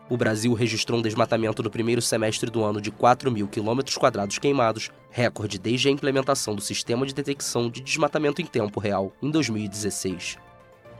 O 0.09 0.17
Brasil 0.17 0.53
registrou 0.53 0.99
um 0.99 1.01
desmatamento 1.01 1.63
no 1.63 1.71
primeiro 1.71 2.01
semestre 2.01 2.51
do 2.51 2.61
ano 2.61 2.81
de 2.81 2.91
4 2.91 3.31
mil 3.31 3.47
quilômetros 3.47 3.97
quadrados 3.97 4.37
queimados, 4.37 4.91
recorde 5.09 5.57
desde 5.57 5.87
a 5.87 5.91
implementação 5.91 6.53
do 6.53 6.61
Sistema 6.61 7.05
de 7.05 7.13
Detecção 7.13 7.69
de 7.69 7.81
Desmatamento 7.81 8.41
em 8.41 8.45
Tempo 8.45 8.81
Real, 8.81 9.13
em 9.21 9.31
2016. 9.31 10.42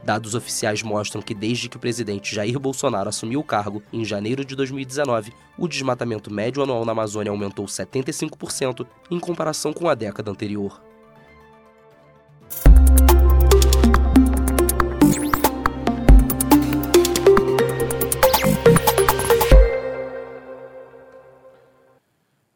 Dados 0.04 0.34
oficiais 0.34 0.82
mostram 0.82 1.22
que 1.22 1.32
desde 1.32 1.66
que 1.66 1.78
o 1.78 1.80
presidente 1.80 2.34
Jair 2.34 2.58
Bolsonaro 2.58 3.08
assumiu 3.08 3.40
o 3.40 3.44
cargo, 3.44 3.82
em 3.90 4.04
janeiro 4.04 4.44
de 4.44 4.54
2019, 4.54 5.32
o 5.56 5.66
desmatamento 5.66 6.30
médio 6.30 6.62
anual 6.62 6.84
na 6.84 6.92
Amazônia 6.92 7.30
aumentou 7.30 7.64
75% 7.64 8.86
em 9.10 9.18
comparação 9.18 9.72
com 9.72 9.88
a 9.88 9.94
década 9.94 10.30
anterior. 10.30 10.82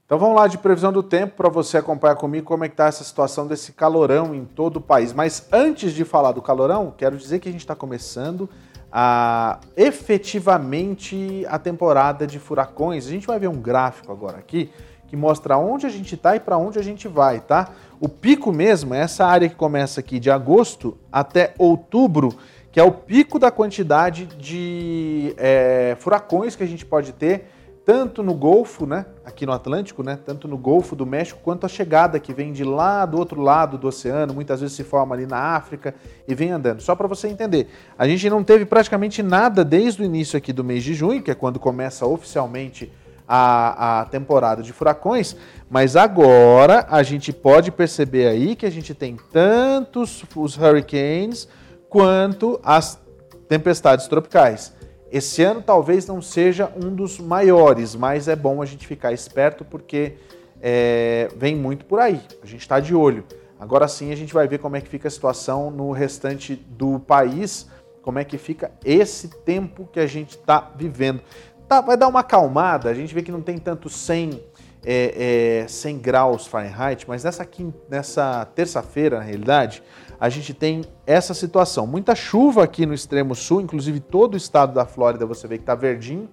Então 0.08 0.18
vamos 0.18 0.36
lá 0.36 0.46
de 0.46 0.56
previsão 0.56 0.90
do 0.90 1.02
tempo 1.02 1.36
para 1.36 1.50
você 1.50 1.76
acompanhar 1.76 2.14
comigo 2.14 2.46
como 2.46 2.64
é 2.64 2.68
que 2.68 2.72
está 2.72 2.86
essa 2.86 3.04
situação 3.04 3.46
desse 3.46 3.72
calorão 3.72 4.34
em 4.34 4.42
todo 4.42 4.78
o 4.78 4.80
país. 4.80 5.12
Mas 5.12 5.46
antes 5.52 5.92
de 5.92 6.02
falar 6.02 6.32
do 6.32 6.40
calorão, 6.40 6.94
quero 6.96 7.14
dizer 7.14 7.40
que 7.40 7.48
a 7.50 7.52
gente 7.52 7.60
está 7.60 7.74
começando 7.74 8.48
a 8.90 9.60
efetivamente 9.76 11.44
a 11.46 11.58
temporada 11.58 12.26
de 12.26 12.38
furacões. 12.38 13.06
A 13.06 13.10
gente 13.10 13.26
vai 13.26 13.38
ver 13.38 13.48
um 13.48 13.60
gráfico 13.60 14.10
agora 14.10 14.38
aqui 14.38 14.70
que 15.08 15.14
mostra 15.14 15.58
onde 15.58 15.84
a 15.84 15.90
gente 15.90 16.14
está 16.14 16.34
e 16.34 16.40
para 16.40 16.56
onde 16.56 16.78
a 16.78 16.82
gente 16.82 17.06
vai, 17.06 17.40
tá? 17.40 17.68
O 18.00 18.08
pico 18.08 18.50
mesmo 18.50 18.94
é 18.94 19.00
essa 19.00 19.26
área 19.26 19.46
que 19.46 19.56
começa 19.56 20.00
aqui 20.00 20.18
de 20.18 20.30
agosto 20.30 20.96
até 21.12 21.52
outubro, 21.58 22.34
que 22.72 22.80
é 22.80 22.82
o 22.82 22.92
pico 22.92 23.38
da 23.38 23.50
quantidade 23.50 24.24
de 24.24 25.34
é, 25.36 25.98
furacões 26.00 26.56
que 26.56 26.62
a 26.62 26.66
gente 26.66 26.86
pode 26.86 27.12
ter 27.12 27.57
tanto 27.88 28.22
no 28.22 28.34
Golfo, 28.34 28.84
né, 28.84 29.06
aqui 29.24 29.46
no 29.46 29.52
Atlântico, 29.52 30.02
né, 30.02 30.18
tanto 30.22 30.46
no 30.46 30.58
Golfo 30.58 30.94
do 30.94 31.06
México, 31.06 31.40
quanto 31.42 31.64
a 31.64 31.70
chegada 31.70 32.20
que 32.20 32.34
vem 32.34 32.52
de 32.52 32.62
lá 32.62 33.06
do 33.06 33.16
outro 33.16 33.40
lado 33.40 33.78
do 33.78 33.88
oceano, 33.88 34.34
muitas 34.34 34.60
vezes 34.60 34.76
se 34.76 34.84
forma 34.84 35.14
ali 35.14 35.24
na 35.24 35.38
África 35.38 35.94
e 36.28 36.34
vem 36.34 36.50
andando. 36.50 36.82
Só 36.82 36.94
para 36.94 37.06
você 37.06 37.28
entender, 37.28 37.66
a 37.98 38.06
gente 38.06 38.28
não 38.28 38.44
teve 38.44 38.66
praticamente 38.66 39.22
nada 39.22 39.64
desde 39.64 40.02
o 40.02 40.04
início 40.04 40.36
aqui 40.36 40.52
do 40.52 40.62
mês 40.62 40.84
de 40.84 40.92
junho, 40.92 41.22
que 41.22 41.30
é 41.30 41.34
quando 41.34 41.58
começa 41.58 42.04
oficialmente 42.04 42.92
a, 43.26 44.00
a 44.00 44.04
temporada 44.04 44.62
de 44.62 44.70
furacões, 44.70 45.34
mas 45.70 45.96
agora 45.96 46.86
a 46.90 47.02
gente 47.02 47.32
pode 47.32 47.72
perceber 47.72 48.26
aí 48.26 48.54
que 48.54 48.66
a 48.66 48.70
gente 48.70 48.92
tem 48.92 49.16
tantos 49.32 50.26
os 50.36 50.58
hurricanes 50.58 51.48
quanto 51.88 52.60
as 52.62 53.00
tempestades 53.48 54.06
tropicais. 54.08 54.76
Esse 55.10 55.42
ano 55.42 55.62
talvez 55.62 56.06
não 56.06 56.20
seja 56.20 56.70
um 56.76 56.94
dos 56.94 57.18
maiores, 57.18 57.94
mas 57.94 58.28
é 58.28 58.36
bom 58.36 58.60
a 58.60 58.66
gente 58.66 58.86
ficar 58.86 59.12
esperto 59.12 59.64
porque 59.64 60.16
é, 60.60 61.28
vem 61.36 61.56
muito 61.56 61.86
por 61.86 61.98
aí. 61.98 62.20
A 62.42 62.46
gente 62.46 62.60
está 62.60 62.78
de 62.78 62.94
olho. 62.94 63.24
Agora 63.58 63.88
sim 63.88 64.12
a 64.12 64.16
gente 64.16 64.34
vai 64.34 64.46
ver 64.46 64.58
como 64.58 64.76
é 64.76 64.80
que 64.80 64.88
fica 64.88 65.08
a 65.08 65.10
situação 65.10 65.70
no 65.70 65.90
restante 65.92 66.54
do 66.54 67.00
país, 67.00 67.68
como 68.02 68.18
é 68.18 68.24
que 68.24 68.38
fica 68.38 68.70
esse 68.84 69.28
tempo 69.28 69.88
que 69.90 69.98
a 69.98 70.06
gente 70.06 70.30
está 70.30 70.72
vivendo. 70.76 71.22
Tá, 71.66 71.80
vai 71.80 71.96
dar 71.96 72.08
uma 72.08 72.20
acalmada, 72.20 72.88
a 72.88 72.94
gente 72.94 73.14
vê 73.14 73.22
que 73.22 73.32
não 73.32 73.42
tem 73.42 73.58
tanto 73.58 73.90
100, 73.90 74.42
é, 74.84 75.62
é, 75.64 75.68
100 75.68 75.98
graus 75.98 76.46
Fahrenheit, 76.46 77.04
mas 77.06 77.24
nessa, 77.24 77.46
nessa 77.90 78.46
terça-feira, 78.54 79.18
na 79.18 79.24
realidade, 79.24 79.82
a 80.20 80.28
gente 80.28 80.52
tem 80.52 80.84
essa 81.06 81.32
situação. 81.32 81.86
Muita 81.86 82.14
chuva 82.14 82.64
aqui 82.64 82.84
no 82.84 82.94
extremo 82.94 83.34
sul, 83.34 83.60
inclusive 83.60 84.00
todo 84.00 84.34
o 84.34 84.36
estado 84.36 84.74
da 84.74 84.84
Flórida 84.84 85.26
você 85.26 85.46
vê 85.46 85.56
que 85.56 85.62
está 85.62 85.74
verdinho. 85.74 86.28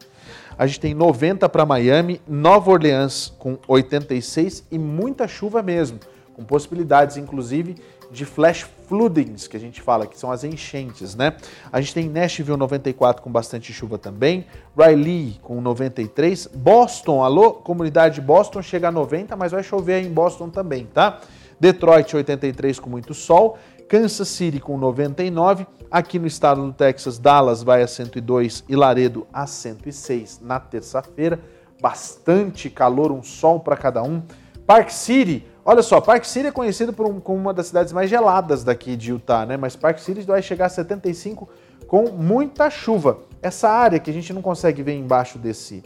A 0.58 0.66
gente 0.66 0.80
tem 0.80 0.94
90 0.94 1.48
para 1.50 1.66
Miami, 1.66 2.22
Nova 2.28 2.72
Orleans 2.72 3.34
com 3.38 3.58
86 3.68 4.66
e 4.72 4.80
muita 4.80 5.28
chuva 5.28 5.62
mesmo, 5.62 6.00
com 6.34 6.44
possibilidades 6.44 7.18
inclusive 7.18 7.76
de 8.12 8.24
flash 8.24 8.66
floodings, 8.88 9.48
que 9.48 9.58
a 9.58 9.60
gente 9.60 9.82
fala, 9.82 10.06
que 10.08 10.18
são 10.18 10.32
as 10.32 10.44
enchentes, 10.44 11.16
né? 11.16 11.36
A 11.72 11.82
gente 11.82 11.94
tem 11.94 12.08
Nashville 12.08 12.58
94 12.58 13.22
com 13.22 13.32
bastante 13.32 13.74
chuva 13.74 13.98
também, 13.98 14.46
Riley 14.78 15.40
com 15.42 15.60
93, 15.60 16.48
Boston, 16.54 17.24
alô, 17.24 17.54
comunidade 17.54 18.16
de 18.16 18.22
Boston 18.22 18.62
chega 18.62 18.88
a 18.88 18.92
90, 18.92 19.36
mas 19.36 19.52
vai 19.52 19.64
chover 19.64 20.04
em 20.04 20.10
Boston 20.10 20.50
também, 20.50 20.86
tá? 20.86 21.20
Detroit 21.60 22.16
83 22.16 22.80
com 22.80 22.90
muito 22.90 23.14
sol 23.14 23.58
Kansas 23.88 24.28
City 24.28 24.60
com 24.60 24.78
99, 24.78 25.68
aqui 25.92 26.18
no 26.18 26.26
estado 26.26 26.66
do 26.66 26.74
Texas, 26.74 27.20
Dallas 27.20 27.62
vai 27.62 27.84
a 27.84 27.88
102 27.88 28.64
e 28.68 28.76
Laredo 28.76 29.28
a 29.32 29.46
106 29.46 30.42
na 30.42 30.60
terça-feira. 30.60 31.40
Bastante 31.80 32.70
calor, 32.70 33.12
um 33.12 33.22
sol 33.22 33.60
para 33.60 33.78
cada 33.78 34.02
um. 34.02 34.24
Park 34.66 34.90
City, 34.90 35.46
olha 35.64 35.84
só, 35.84 36.02
Park 36.02 36.26
City 36.26 36.48
é 36.48 36.52
conhecido 36.52 36.92
por 36.92 37.06
um, 37.06 37.20
como 37.20 37.40
uma 37.40 37.54
das 37.54 37.68
cidades 37.68 37.94
mais 37.94 38.10
geladas 38.10 38.64
daqui 38.64 38.96
de 38.96 39.12
Utah, 39.12 39.46
né? 39.46 39.56
Mas 39.56 39.76
Park 39.76 40.00
City 40.00 40.22
vai 40.22 40.42
chegar 40.42 40.66
a 40.66 40.70
75 40.70 41.48
com 41.86 42.10
muita 42.10 42.70
chuva. 42.72 43.20
Essa 43.42 43.70
área 43.70 44.00
que 44.00 44.10
a 44.10 44.14
gente 44.14 44.34
não 44.34 44.42
consegue 44.42 44.82
ver 44.82 44.96
embaixo 44.96 45.38
desse 45.38 45.84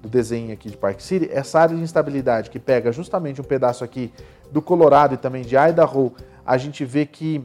do 0.00 0.08
desenho 0.08 0.52
aqui 0.52 0.70
de 0.70 0.76
Park 0.76 1.00
City, 1.00 1.30
essa 1.32 1.58
área 1.58 1.74
de 1.74 1.82
instabilidade 1.82 2.50
que 2.50 2.58
pega 2.58 2.92
justamente 2.92 3.40
um 3.40 3.44
pedaço 3.44 3.82
aqui 3.82 4.12
do 4.52 4.60
Colorado 4.60 5.14
e 5.14 5.16
também 5.16 5.42
de 5.42 5.56
Idaho 5.56 6.12
a 6.46 6.56
gente 6.56 6.84
vê 6.84 7.06
que 7.06 7.42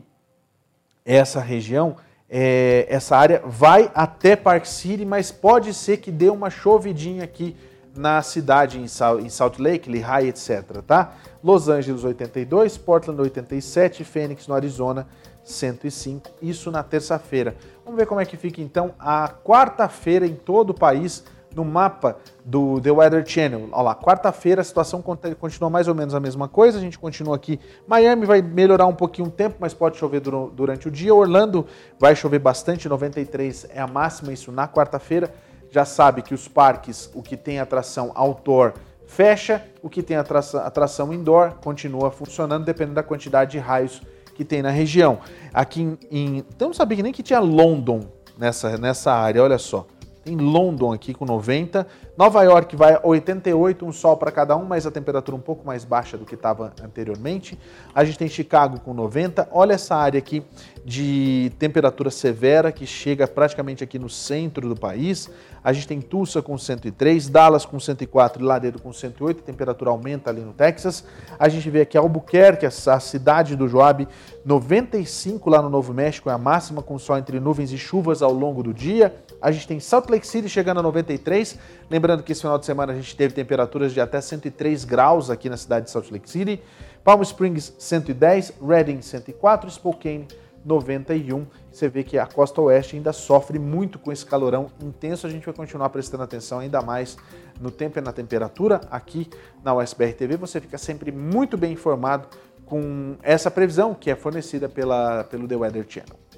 essa 1.06 1.40
região, 1.40 1.96
é, 2.30 2.86
essa 2.90 3.18
área 3.18 3.42
vai 3.46 3.92
até 3.96 4.36
Park 4.36 4.66
City, 4.66 5.06
mas 5.06 5.32
pode 5.32 5.74
ser 5.74 5.98
que 5.98 6.12
dê 6.12 6.30
uma 6.30 6.50
chovidinha 6.50 7.24
aqui 7.24 7.56
na 7.96 8.22
cidade, 8.22 8.80
em 8.80 8.88
Salt 9.30 9.58
Lake, 9.60 9.90
Lehigh, 9.90 10.28
etc. 10.28 10.82
Tá? 10.86 11.14
Los 11.44 11.68
Angeles 11.68 12.04
82, 12.04 12.78
Portland 12.78 13.20
87, 13.22 14.04
Phoenix 14.04 14.48
no 14.48 14.54
Arizona 14.54 15.08
105, 15.44 16.30
isso 16.42 16.70
na 16.70 16.84
terça-feira. 16.84 17.56
Vamos 17.84 18.00
ver 18.00 18.06
como 18.06 18.22
é 18.22 18.26
que 18.26 18.38
fica 18.38 18.62
então 18.62 18.94
a 19.00 19.28
quarta-feira 19.28 20.26
em 20.26 20.36
todo 20.36 20.70
o 20.70 20.74
país 20.74 21.24
no 21.56 21.66
mapa 21.66 22.18
do 22.46 22.80
The 22.82 22.92
Weather 22.92 23.26
Channel. 23.26 23.70
Olha 23.72 23.82
lá, 23.82 23.96
quarta-feira 23.96 24.62
a 24.62 24.64
situação 24.64 25.02
continua 25.02 25.70
mais 25.70 25.88
ou 25.88 25.96
menos 25.96 26.14
a 26.14 26.20
mesma 26.20 26.48
coisa, 26.48 26.78
a 26.78 26.82
gente 26.82 26.98
continua 26.98 27.36
aqui. 27.36 27.60
Miami 27.88 28.26
vai 28.26 28.42
melhorar 28.42 28.86
um 28.86 28.96
pouquinho 28.96 29.28
o 29.28 29.32
tempo, 29.32 29.58
mas 29.60 29.74
pode 29.74 29.98
chover 29.98 30.22
durante 30.22 30.88
o 30.88 30.92
dia. 30.92 31.14
Orlando 31.14 31.66
vai 32.00 32.16
chover 32.16 32.40
bastante, 32.40 32.88
93 32.88 33.68
é 33.70 33.80
a 33.80 33.88
máxima, 33.88 34.32
isso 34.32 34.52
na 34.52 34.68
quarta-feira. 34.68 35.34
Já 35.72 35.86
sabe 35.86 36.22
que 36.22 36.34
os 36.34 36.48
parques, 36.48 37.10
o 37.14 37.22
que 37.22 37.38
tem 37.38 37.60
atração 37.60 38.12
outdoor, 38.16 38.74
fecha, 39.06 39.64
o 39.82 39.90
que 39.90 40.02
tem 40.02 40.18
atração, 40.18 41.14
indoor 41.14 41.54
continua 41.62 42.12
funcionando, 42.12 42.66
dependendo 42.66 42.96
da 42.96 43.04
quantidade 43.04 43.52
de 43.52 43.60
raios 43.60 44.02
que 44.36 44.46
tem 44.46 44.62
na 44.62 44.70
região. 44.70 45.20
Aqui 45.54 45.82
em. 45.82 45.98
em 46.10 46.38
então 46.38 46.70
não 46.70 46.74
sabia 46.74 47.04
nem 47.04 47.12
que 47.12 47.22
tinha 47.22 47.40
London 47.40 48.08
nessa, 48.38 48.78
nessa 48.78 49.12
área, 49.12 49.44
olha 49.44 49.58
só. 49.58 49.86
Tem 50.24 50.36
London 50.36 50.92
aqui 50.92 51.14
com 51.14 51.26
90. 51.26 51.88
Nova 52.20 52.44
York 52.44 52.76
vai 52.76 52.96
a 52.96 53.00
88, 53.02 53.86
um 53.86 53.94
sol 53.94 54.18
para 54.18 54.30
cada 54.30 54.54
um, 54.54 54.66
mas 54.66 54.86
a 54.86 54.92
temperatura 54.92 55.38
um 55.38 55.40
pouco 55.40 55.66
mais 55.66 55.86
baixa 55.86 56.18
do 56.18 56.26
que 56.26 56.36
estava 56.36 56.74
anteriormente. 56.84 57.58
A 57.96 58.04
gente 58.04 58.18
tem 58.18 58.28
Chicago 58.28 58.78
com 58.82 58.94
90. 58.94 59.48
Olha 59.54 59.72
essa 59.72 59.96
área 59.96 60.18
aqui 60.18 60.44
de 60.84 61.50
temperatura 61.58 62.12
severa 62.12 62.74
que 62.74 62.86
chega 62.86 63.26
praticamente 63.26 63.86
aqui 63.86 63.98
no 63.98 64.10
centro 64.10 64.68
do 64.68 64.76
país. 64.76 65.30
A 65.64 65.72
gente 65.72 65.88
tem 65.88 66.02
Tulsa 66.02 66.42
com 66.42 66.58
103, 66.58 67.30
Dallas 67.30 67.66
com 67.66 67.80
104 67.80 68.44
e 68.44 68.46
Laredo 68.46 68.82
com 68.82 68.92
108. 68.92 69.40
A 69.40 69.44
temperatura 69.44 69.92
aumenta 69.92 70.30
ali 70.30 70.42
no 70.42 70.52
Texas. 70.52 71.06
A 71.38 71.48
gente 71.48 71.70
vê 71.70 71.82
aqui 71.82 71.98
Albuquerque, 71.98 72.66
a 72.66 73.00
cidade 73.00 73.56
do 73.56 73.68
Joab, 73.68 74.06
95 74.44 75.50
lá 75.50 75.62
no 75.62 75.70
Novo 75.70 75.94
México, 75.94 76.30
é 76.30 76.34
a 76.34 76.38
máxima 76.38 76.82
com 76.82 76.98
sol 76.98 77.18
entre 77.18 77.40
nuvens 77.40 77.72
e 77.72 77.78
chuvas 77.78 78.22
ao 78.22 78.34
longo 78.34 78.62
do 78.62 78.74
dia. 78.74 79.16
A 79.42 79.52
gente 79.52 79.68
tem 79.68 79.80
Salt 79.80 80.10
Lake 80.10 80.28
City 80.28 80.50
chegando 80.50 80.80
a 80.80 80.84
93. 80.84 81.58
Lembrando 81.90 82.22
que 82.22 82.32
esse 82.32 82.42
final 82.42 82.60
de 82.60 82.66
semana 82.66 82.94
a 82.94 82.96
gente 82.96 83.16
teve 83.16 83.34
temperaturas 83.34 83.94
de 83.94 84.00
até 84.00 84.22
103 84.22 84.86
graus 84.86 85.30
aqui 85.30 85.50
na 85.50 85.58
cidade 85.58 85.86
de 85.86 85.92
Salt 85.92 86.12
Lake 86.12 86.30
City. 86.30 86.62
Palm 87.04 87.22
Springs 87.24 87.74
110, 87.80 88.54
Redding 88.62 89.02
104, 89.02 89.72
Spokane 89.72 90.28
91. 90.64 91.48
Você 91.72 91.90
vê 91.90 92.04
que 92.04 92.20
a 92.20 92.28
costa 92.28 92.62
oeste 92.62 92.96
ainda 92.96 93.12
sofre 93.12 93.58
muito 93.58 93.98
com 93.98 94.12
esse 94.12 94.24
calorão 94.24 94.70
intenso. 94.80 95.26
A 95.26 95.30
gente 95.32 95.46
vai 95.46 95.56
continuar 95.56 95.90
prestando 95.90 96.22
atenção 96.22 96.60
ainda 96.60 96.80
mais 96.82 97.18
no 97.60 97.72
tempo 97.72 97.98
e 97.98 98.02
na 98.02 98.12
temperatura. 98.12 98.82
Aqui 98.92 99.28
na 99.64 99.74
USBR 99.74 100.14
TV 100.14 100.38
você 100.38 100.62
fica 100.62 100.78
sempre 100.78 101.12
muito 101.12 101.58
bem 101.58 101.74
informado 101.74 102.28
com 102.66 103.18
essa 103.24 103.50
previsão 103.50 103.96
que 103.96 104.12
é 104.12 104.16
fornecida 104.16 104.70
pela, 104.70 105.24
pelo 105.24 105.48
The 105.48 105.56
Weather 105.56 105.86
Channel. 105.90 106.29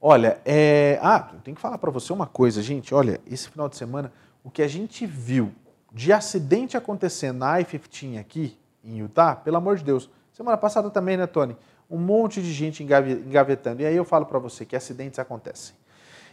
Olha, 0.00 0.40
é... 0.44 0.98
ah, 1.02 1.30
eu 1.32 1.40
tenho 1.40 1.54
que 1.54 1.60
falar 1.60 1.78
para 1.78 1.90
você 1.90 2.12
uma 2.12 2.26
coisa, 2.26 2.62
gente. 2.62 2.94
Olha, 2.94 3.20
esse 3.26 3.48
final 3.48 3.68
de 3.68 3.76
semana, 3.76 4.12
o 4.44 4.50
que 4.50 4.62
a 4.62 4.68
gente 4.68 5.06
viu 5.06 5.52
de 5.92 6.12
acidente 6.12 6.76
acontecendo 6.76 7.38
na 7.38 7.60
I-15 7.60 8.20
aqui 8.20 8.56
em 8.84 8.98
Utah, 8.98 9.34
pelo 9.34 9.56
amor 9.56 9.76
de 9.76 9.84
Deus. 9.84 10.10
Semana 10.32 10.56
passada 10.56 10.90
também, 10.90 11.16
né, 11.16 11.26
Tony? 11.26 11.56
Um 11.90 11.98
monte 11.98 12.42
de 12.42 12.52
gente 12.52 12.82
engavetando. 12.82 13.80
E 13.80 13.86
aí 13.86 13.96
eu 13.96 14.04
falo 14.04 14.26
para 14.26 14.38
você 14.38 14.64
que 14.64 14.76
acidentes 14.76 15.18
acontecem. 15.18 15.74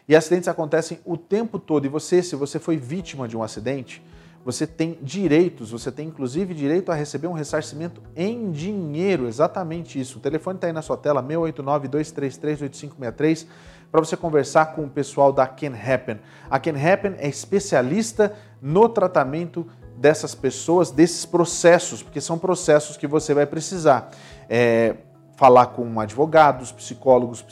E 0.07 0.15
acidentes 0.15 0.49
acontecem 0.49 0.99
o 1.05 1.15
tempo 1.17 1.57
todo. 1.57 1.85
E 1.85 1.89
você, 1.89 2.21
se 2.21 2.35
você 2.35 2.59
foi 2.59 2.75
vítima 2.75 3.27
de 3.27 3.37
um 3.37 3.43
acidente, 3.43 4.03
você 4.45 4.67
tem 4.67 4.99
direitos, 5.01 5.71
você 5.71 5.91
tem 5.91 6.07
inclusive 6.07 6.53
direito 6.53 6.91
a 6.91 6.95
receber 6.95 7.27
um 7.27 7.33
ressarcimento 7.33 8.01
em 8.15 8.51
dinheiro, 8.51 9.27
exatamente 9.27 9.99
isso. 9.99 10.17
O 10.17 10.21
telefone 10.21 10.55
está 10.57 10.67
aí 10.67 10.73
na 10.73 10.81
sua 10.81 10.97
tela, 10.97 11.21
689-233-8563, 11.23 13.45
para 13.91 14.01
você 14.01 14.17
conversar 14.17 14.75
com 14.75 14.83
o 14.83 14.89
pessoal 14.89 15.31
da 15.31 15.47
Can 15.47 15.73
Happen. 15.73 16.19
A 16.49 16.59
Can 16.59 16.75
Happen 16.75 17.15
é 17.19 17.29
especialista 17.29 18.35
no 18.61 18.89
tratamento 18.89 19.65
dessas 19.95 20.35
pessoas, 20.35 20.91
desses 20.91 21.25
processos, 21.25 22.03
porque 22.03 22.19
são 22.19 22.37
processos 22.37 22.97
que 22.97 23.07
você 23.07 23.33
vai 23.33 23.45
precisar 23.45 24.11
é, 24.49 24.97
falar 25.37 25.67
com 25.67 25.99
advogados, 25.99 26.71
psicólogos, 26.71 27.45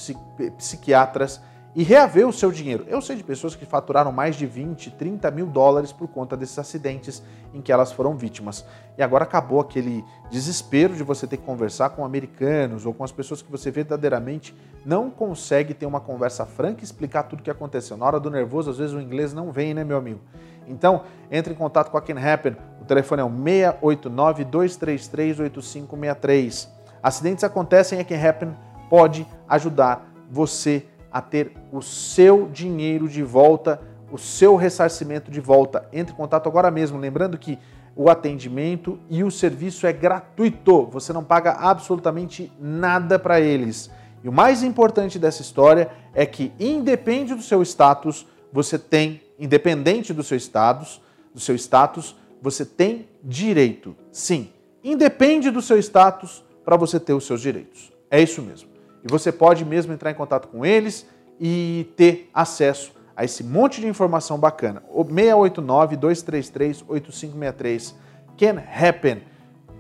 psiquiatras, 0.57 1.39
e 1.73 1.83
reaver 1.83 2.27
o 2.27 2.33
seu 2.33 2.51
dinheiro. 2.51 2.85
Eu 2.87 3.01
sei 3.01 3.15
de 3.15 3.23
pessoas 3.23 3.55
que 3.55 3.65
faturaram 3.65 4.11
mais 4.11 4.35
de 4.35 4.45
20, 4.45 4.91
30 4.91 5.31
mil 5.31 5.45
dólares 5.45 5.91
por 5.91 6.07
conta 6.07 6.35
desses 6.35 6.59
acidentes 6.59 7.23
em 7.53 7.61
que 7.61 7.71
elas 7.71 7.91
foram 7.91 8.15
vítimas. 8.17 8.65
E 8.97 9.03
agora 9.03 9.23
acabou 9.23 9.59
aquele 9.59 10.03
desespero 10.29 10.93
de 10.93 11.03
você 11.03 11.25
ter 11.25 11.37
que 11.37 11.45
conversar 11.45 11.91
com 11.91 12.03
americanos 12.03 12.85
ou 12.85 12.93
com 12.93 13.03
as 13.03 13.11
pessoas 13.11 13.41
que 13.41 13.49
você 13.49 13.71
verdadeiramente 13.71 14.55
não 14.85 15.09
consegue 15.09 15.73
ter 15.73 15.85
uma 15.85 16.01
conversa 16.01 16.45
franca 16.45 16.81
e 16.81 16.83
explicar 16.83 17.23
tudo 17.23 17.39
o 17.39 17.43
que 17.43 17.51
aconteceu. 17.51 17.95
Na 17.95 18.05
hora 18.05 18.19
do 18.19 18.29
nervoso, 18.29 18.69
às 18.69 18.77
vezes 18.77 18.93
o 18.93 18.99
inglês 18.99 19.33
não 19.33 19.51
vem, 19.51 19.73
né, 19.73 19.83
meu 19.83 19.97
amigo? 19.97 20.19
Então, 20.67 21.03
entre 21.29 21.53
em 21.53 21.55
contato 21.55 21.89
com 21.89 21.97
a 21.97 22.01
Can 22.01 22.19
Happen. 22.19 22.55
O 22.81 22.85
telefone 22.85 23.21
é 23.21 23.25
o 23.25 23.29
689 23.29 24.43
233 24.45 25.39
8563. 25.39 26.69
Acidentes 27.01 27.43
acontecem 27.43 27.97
e 27.97 28.01
a 28.01 28.05
Can 28.05 28.29
Happen 28.29 28.55
pode 28.89 29.25
ajudar 29.47 30.05
você 30.29 30.85
a 31.11 31.21
ter 31.21 31.53
o 31.71 31.81
seu 31.81 32.47
dinheiro 32.47 33.07
de 33.07 33.23
volta 33.23 33.79
o 34.11 34.17
seu 34.17 34.55
ressarcimento 34.55 35.31
de 35.31 35.39
volta. 35.39 35.87
Entre 35.93 36.13
em 36.13 36.17
contato 36.17 36.47
agora 36.47 36.69
mesmo, 36.69 36.99
lembrando 36.99 37.37
que 37.37 37.57
o 37.95 38.09
atendimento 38.09 38.99
e 39.09 39.23
o 39.23 39.31
serviço 39.31 39.87
é 39.87 39.93
gratuito. 39.93 40.85
Você 40.87 41.13
não 41.13 41.23
paga 41.23 41.53
absolutamente 41.53 42.51
nada 42.59 43.17
para 43.17 43.39
eles. 43.39 43.89
E 44.23 44.29
o 44.29 44.31
mais 44.31 44.61
importante 44.63 45.17
dessa 45.17 45.41
história 45.41 45.89
é 46.13 46.25
que, 46.25 46.51
independente 46.59 47.33
do 47.33 47.41
seu 47.41 47.61
status, 47.63 48.27
você 48.51 48.77
tem, 48.77 49.21
independente 49.39 50.13
do 50.13 50.23
seu 50.23 50.37
status, 50.37 51.01
do 51.33 51.39
seu 51.39 51.55
status, 51.55 52.15
você 52.41 52.65
tem 52.65 53.07
direito. 53.23 53.95
Sim, 54.11 54.51
independe 54.83 55.49
do 55.49 55.61
seu 55.61 55.77
status 55.79 56.43
para 56.63 56.75
você 56.75 56.99
ter 56.99 57.13
os 57.13 57.25
seus 57.25 57.41
direitos. 57.41 57.91
É 58.09 58.21
isso 58.21 58.41
mesmo. 58.41 58.70
E 59.03 59.07
você 59.07 59.31
pode 59.31 59.63
mesmo 59.65 59.91
entrar 59.93 60.11
em 60.11 60.15
contato 60.15 60.47
com 60.47 60.63
eles 60.65 61.05
e 61.39 61.91
ter 61.95 62.29
acesso 62.33 62.93
a 63.15 63.23
esse 63.23 63.43
monte 63.43 63.79
de 63.81 63.87
informação 63.87 64.39
bacana. 64.39 64.81
O 64.89 65.05
689-233-8563 65.05 67.93
can 68.37 68.59
happen. 68.59 69.21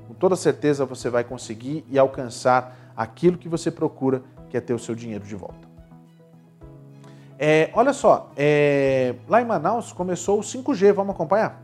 Com 0.07 0.13
toda 0.13 0.35
certeza 0.35 0.85
você 0.85 1.09
vai 1.09 1.23
conseguir 1.23 1.83
e 1.89 1.97
alcançar 1.97 2.93
aquilo 2.95 3.37
que 3.37 3.47
você 3.47 3.71
procura, 3.71 4.21
que 4.49 4.57
é 4.57 4.61
ter 4.61 4.73
o 4.73 4.79
seu 4.79 4.95
dinheiro 4.95 5.23
de 5.23 5.35
volta. 5.35 5.71
É, 7.39 7.71
olha 7.73 7.93
só, 7.93 8.29
é, 8.37 9.15
lá 9.27 9.41
em 9.41 9.45
Manaus 9.45 9.91
começou 9.91 10.39
o 10.39 10.43
5G, 10.43 10.93
vamos 10.93 11.15
acompanhar? 11.15 11.63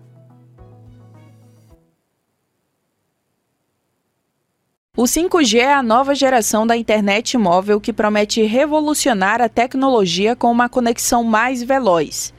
O 4.98 5.04
5G 5.04 5.60
é 5.60 5.72
a 5.72 5.84
nova 5.84 6.16
geração 6.16 6.66
da 6.66 6.76
internet 6.76 7.38
móvel 7.38 7.80
que 7.80 7.94
promete 7.94 8.42
revolucionar 8.42 9.40
a 9.40 9.48
tecnologia 9.48 10.36
com 10.36 10.52
uma 10.52 10.68
conexão 10.68 11.24
mais 11.24 11.62
veloz. 11.62 12.34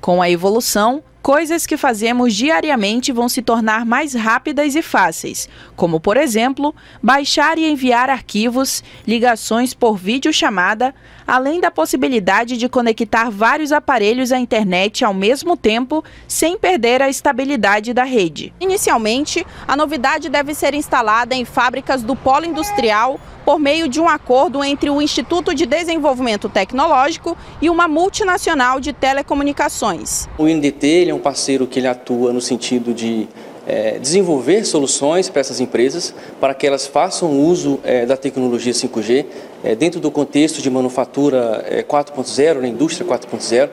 Com 0.00 0.22
a 0.22 0.30
evolução, 0.30 1.02
coisas 1.20 1.66
que 1.66 1.76
fazemos 1.76 2.32
diariamente 2.32 3.10
vão 3.10 3.28
se 3.28 3.42
tornar 3.42 3.84
mais 3.84 4.14
rápidas 4.14 4.76
e 4.76 4.82
fáceis, 4.82 5.48
como, 5.74 5.98
por 5.98 6.16
exemplo, 6.16 6.72
baixar 7.02 7.58
e 7.58 7.68
enviar 7.68 8.08
arquivos, 8.08 8.84
ligações 9.04 9.74
por 9.74 9.96
videochamada, 9.96 10.94
além 11.26 11.60
da 11.60 11.70
possibilidade 11.70 12.56
de 12.56 12.68
conectar 12.68 13.30
vários 13.30 13.72
aparelhos 13.72 14.32
à 14.32 14.38
internet 14.38 15.04
ao 15.04 15.14
mesmo 15.14 15.56
tempo, 15.56 16.04
sem 16.26 16.58
perder 16.58 17.02
a 17.02 17.08
estabilidade 17.08 17.92
da 17.92 18.04
rede. 18.04 18.52
Inicialmente, 18.60 19.46
a 19.66 19.76
novidade 19.76 20.28
deve 20.28 20.54
ser 20.54 20.74
instalada 20.74 21.34
em 21.34 21.44
fábricas 21.44 22.02
do 22.02 22.14
polo 22.14 22.44
industrial 22.44 23.18
por 23.44 23.58
meio 23.58 23.88
de 23.88 24.00
um 24.00 24.08
acordo 24.08 24.64
entre 24.64 24.88
o 24.88 25.02
Instituto 25.02 25.54
de 25.54 25.66
Desenvolvimento 25.66 26.48
Tecnológico 26.48 27.36
e 27.60 27.68
uma 27.68 27.86
multinacional 27.86 28.80
de 28.80 28.92
telecomunicações. 28.92 30.28
O 30.38 30.48
INDT 30.48 31.10
é 31.10 31.14
um 31.14 31.18
parceiro 31.18 31.66
que 31.66 31.78
ele 31.78 31.86
atua 31.86 32.32
no 32.32 32.40
sentido 32.40 32.94
de 32.94 33.28
é, 33.66 33.98
desenvolver 33.98 34.64
soluções 34.64 35.28
para 35.28 35.40
essas 35.40 35.60
empresas 35.60 36.14
para 36.40 36.54
que 36.54 36.66
elas 36.66 36.86
façam 36.86 37.38
uso 37.40 37.80
é, 37.82 38.04
da 38.04 38.16
tecnologia 38.16 38.72
5G 38.72 39.26
é, 39.64 39.74
dentro 39.74 39.98
do 39.98 40.10
contexto 40.10 40.60
de 40.60 40.70
manufatura 40.70 41.64
4.0, 41.88 42.38
é, 42.38 42.54
na 42.54 42.68
indústria 42.68 43.08
4.0, 43.08 43.70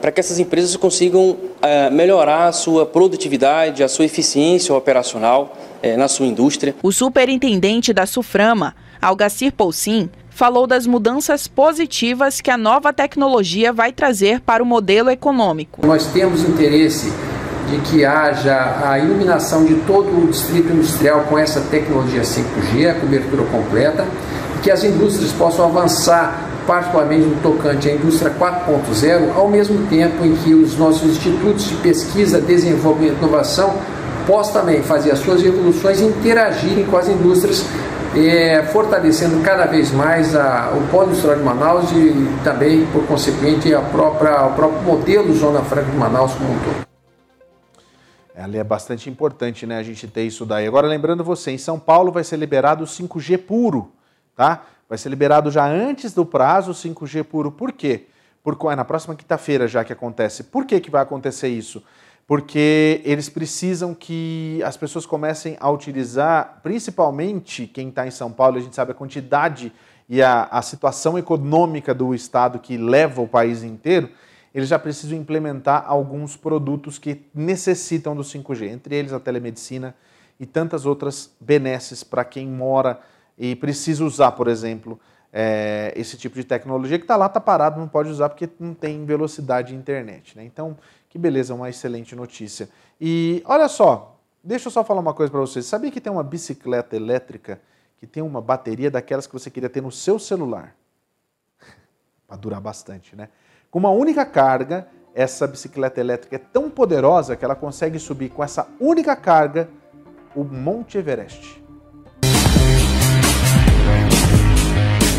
para 0.00 0.12
que 0.12 0.20
essas 0.20 0.38
empresas 0.38 0.76
consigam 0.76 1.36
é, 1.62 1.88
melhorar 1.90 2.48
a 2.48 2.52
sua 2.52 2.84
produtividade, 2.84 3.82
a 3.82 3.88
sua 3.88 4.04
eficiência 4.04 4.74
operacional 4.74 5.56
é, 5.82 5.96
na 5.96 6.08
sua 6.08 6.26
indústria. 6.26 6.74
O 6.82 6.92
superintendente 6.92 7.92
da 7.92 8.04
Suframa, 8.06 8.74
Algacir 9.00 9.52
Poulsin, 9.52 10.10
falou 10.30 10.66
das 10.66 10.86
mudanças 10.86 11.48
positivas 11.48 12.40
que 12.40 12.50
a 12.50 12.56
nova 12.56 12.92
tecnologia 12.92 13.72
vai 13.72 13.92
trazer 13.92 14.40
para 14.40 14.62
o 14.62 14.66
modelo 14.66 15.10
econômico. 15.10 15.84
Nós 15.84 16.06
temos 16.06 16.42
interesse 16.42 17.12
de 17.68 17.78
que 17.80 18.04
haja 18.04 18.88
a 18.88 18.98
iluminação 18.98 19.64
de 19.64 19.74
todo 19.80 20.16
o 20.16 20.28
distrito 20.28 20.72
industrial 20.72 21.24
com 21.24 21.36
essa 21.36 21.60
tecnologia 21.62 22.22
5G, 22.22 22.88
a 22.88 22.94
cobertura 22.94 23.42
completa, 23.44 24.06
que 24.62 24.70
as 24.70 24.84
indústrias 24.84 25.32
possam 25.32 25.66
avançar, 25.66 26.48
particularmente 26.66 27.26
no 27.26 27.36
tocante 27.40 27.88
à 27.88 27.94
indústria 27.94 28.30
4.0, 28.30 29.34
ao 29.34 29.48
mesmo 29.48 29.86
tempo 29.86 30.24
em 30.24 30.34
que 30.36 30.54
os 30.54 30.76
nossos 30.76 31.10
institutos 31.10 31.68
de 31.68 31.76
pesquisa, 31.76 32.40
desenvolvimento 32.40 33.14
e 33.14 33.18
inovação 33.18 33.74
possam 34.26 34.60
também 34.60 34.82
fazer 34.82 35.10
as 35.10 35.20
suas 35.20 35.42
evoluções 35.42 36.00
e 36.00 36.04
interagirem 36.04 36.84
com 36.84 36.96
as 36.96 37.08
indústrias 37.08 37.64
é, 38.16 38.62
fortalecendo 38.72 39.42
cada 39.42 39.66
vez 39.66 39.90
mais 39.92 40.34
a, 40.34 40.72
o 40.76 40.86
polo 40.88 41.08
industrial 41.08 41.36
de 41.36 41.42
Manaus 41.42 41.90
e 41.92 42.42
também, 42.42 42.86
por 42.86 43.06
consequente, 43.06 43.74
a 43.74 43.80
própria, 43.80 44.46
o 44.46 44.54
próprio 44.54 44.82
modelo 44.82 45.32
Zona 45.34 45.62
Franca 45.62 45.90
de 45.90 45.96
Manaus 45.96 46.34
como 46.34 46.52
um 46.52 46.58
todo. 46.58 46.88
É 48.34 48.64
bastante 48.64 49.10
importante, 49.10 49.66
né, 49.66 49.78
a 49.78 49.82
gente 49.82 50.06
ter 50.06 50.22
isso 50.22 50.46
daí. 50.46 50.66
Agora, 50.66 50.86
lembrando 50.86 51.24
você, 51.24 51.50
em 51.50 51.58
São 51.58 51.78
Paulo 51.78 52.12
vai 52.12 52.22
ser 52.22 52.36
liberado 52.36 52.84
o 52.84 52.86
5G 52.86 53.36
puro, 53.38 53.90
tá? 54.38 54.64
Vai 54.88 54.96
ser 54.96 55.08
liberado 55.08 55.50
já 55.50 55.66
antes 55.66 56.14
do 56.14 56.24
prazo 56.24 56.70
o 56.70 56.74
5G 56.74 57.24
puro. 57.24 57.50
Por 57.50 57.72
quê? 57.72 58.06
Por, 58.40 58.56
é 58.70 58.76
na 58.76 58.84
próxima 58.84 59.16
quinta-feira 59.16 59.66
já 59.66 59.82
que 59.82 59.92
acontece. 59.92 60.44
Por 60.44 60.64
que, 60.64 60.78
que 60.78 60.90
vai 60.90 61.02
acontecer 61.02 61.48
isso? 61.48 61.82
porque 62.28 63.00
eles 63.06 63.30
precisam 63.30 63.94
que 63.94 64.60
as 64.62 64.76
pessoas 64.76 65.06
comecem 65.06 65.56
a 65.58 65.70
utilizar, 65.70 66.60
principalmente 66.62 67.66
quem 67.66 67.88
está 67.88 68.06
em 68.06 68.10
São 68.10 68.30
Paulo, 68.30 68.58
a 68.58 68.60
gente 68.60 68.76
sabe 68.76 68.90
a 68.90 68.94
quantidade 68.94 69.72
e 70.06 70.20
a, 70.20 70.44
a 70.44 70.60
situação 70.60 71.18
econômica 71.18 71.94
do 71.94 72.14
Estado 72.14 72.58
que 72.58 72.76
leva 72.76 73.22
o 73.22 73.26
país 73.26 73.62
inteiro, 73.62 74.10
eles 74.54 74.68
já 74.68 74.78
precisam 74.78 75.16
implementar 75.16 75.84
alguns 75.86 76.36
produtos 76.36 76.98
que 76.98 77.22
necessitam 77.34 78.14
do 78.14 78.22
5G, 78.22 78.68
entre 78.68 78.94
eles 78.94 79.14
a 79.14 79.18
telemedicina 79.18 79.94
e 80.38 80.44
tantas 80.44 80.84
outras 80.84 81.34
benesses 81.40 82.04
para 82.04 82.26
quem 82.26 82.46
mora 82.46 83.00
e 83.38 83.54
precisa 83.54 84.04
usar, 84.04 84.32
por 84.32 84.48
exemplo, 84.48 84.98
é, 85.32 85.92
esse 85.96 86.16
tipo 86.16 86.34
de 86.34 86.44
tecnologia 86.44 86.98
que 86.98 87.04
está 87.04 87.16
lá, 87.16 87.26
está 87.26 87.40
parado, 87.40 87.78
não 87.78 87.86
pode 87.88 88.08
usar 88.10 88.28
porque 88.28 88.48
não 88.58 88.74
tem 88.74 89.04
velocidade 89.04 89.68
de 89.68 89.76
internet. 89.76 90.36
Né? 90.36 90.44
Então, 90.44 90.76
que 91.08 91.18
beleza, 91.18 91.54
uma 91.54 91.68
excelente 91.68 92.16
notícia. 92.16 92.68
E 93.00 93.42
olha 93.44 93.68
só, 93.68 94.18
deixa 94.42 94.68
eu 94.68 94.72
só 94.72 94.82
falar 94.82 95.00
uma 95.00 95.14
coisa 95.14 95.30
para 95.30 95.40
vocês. 95.40 95.66
Sabia 95.66 95.90
que 95.90 96.00
tem 96.00 96.12
uma 96.12 96.24
bicicleta 96.24 96.96
elétrica 96.96 97.60
que 97.98 98.06
tem 98.06 98.22
uma 98.22 98.40
bateria 98.40 98.90
daquelas 98.90 99.26
que 99.26 99.32
você 99.32 99.50
queria 99.50 99.68
ter 99.68 99.82
no 99.82 99.92
seu 99.92 100.18
celular? 100.18 100.74
para 102.26 102.36
durar 102.36 102.60
bastante, 102.60 103.14
né? 103.14 103.28
Com 103.70 103.78
uma 103.78 103.90
única 103.90 104.24
carga, 104.24 104.88
essa 105.14 105.46
bicicleta 105.46 106.00
elétrica 106.00 106.36
é 106.36 106.38
tão 106.38 106.70
poderosa 106.70 107.36
que 107.36 107.44
ela 107.44 107.54
consegue 107.54 107.98
subir 107.98 108.30
com 108.30 108.42
essa 108.42 108.66
única 108.80 109.14
carga 109.14 109.68
o 110.34 110.42
Monte 110.44 110.96
Everest. 110.96 111.67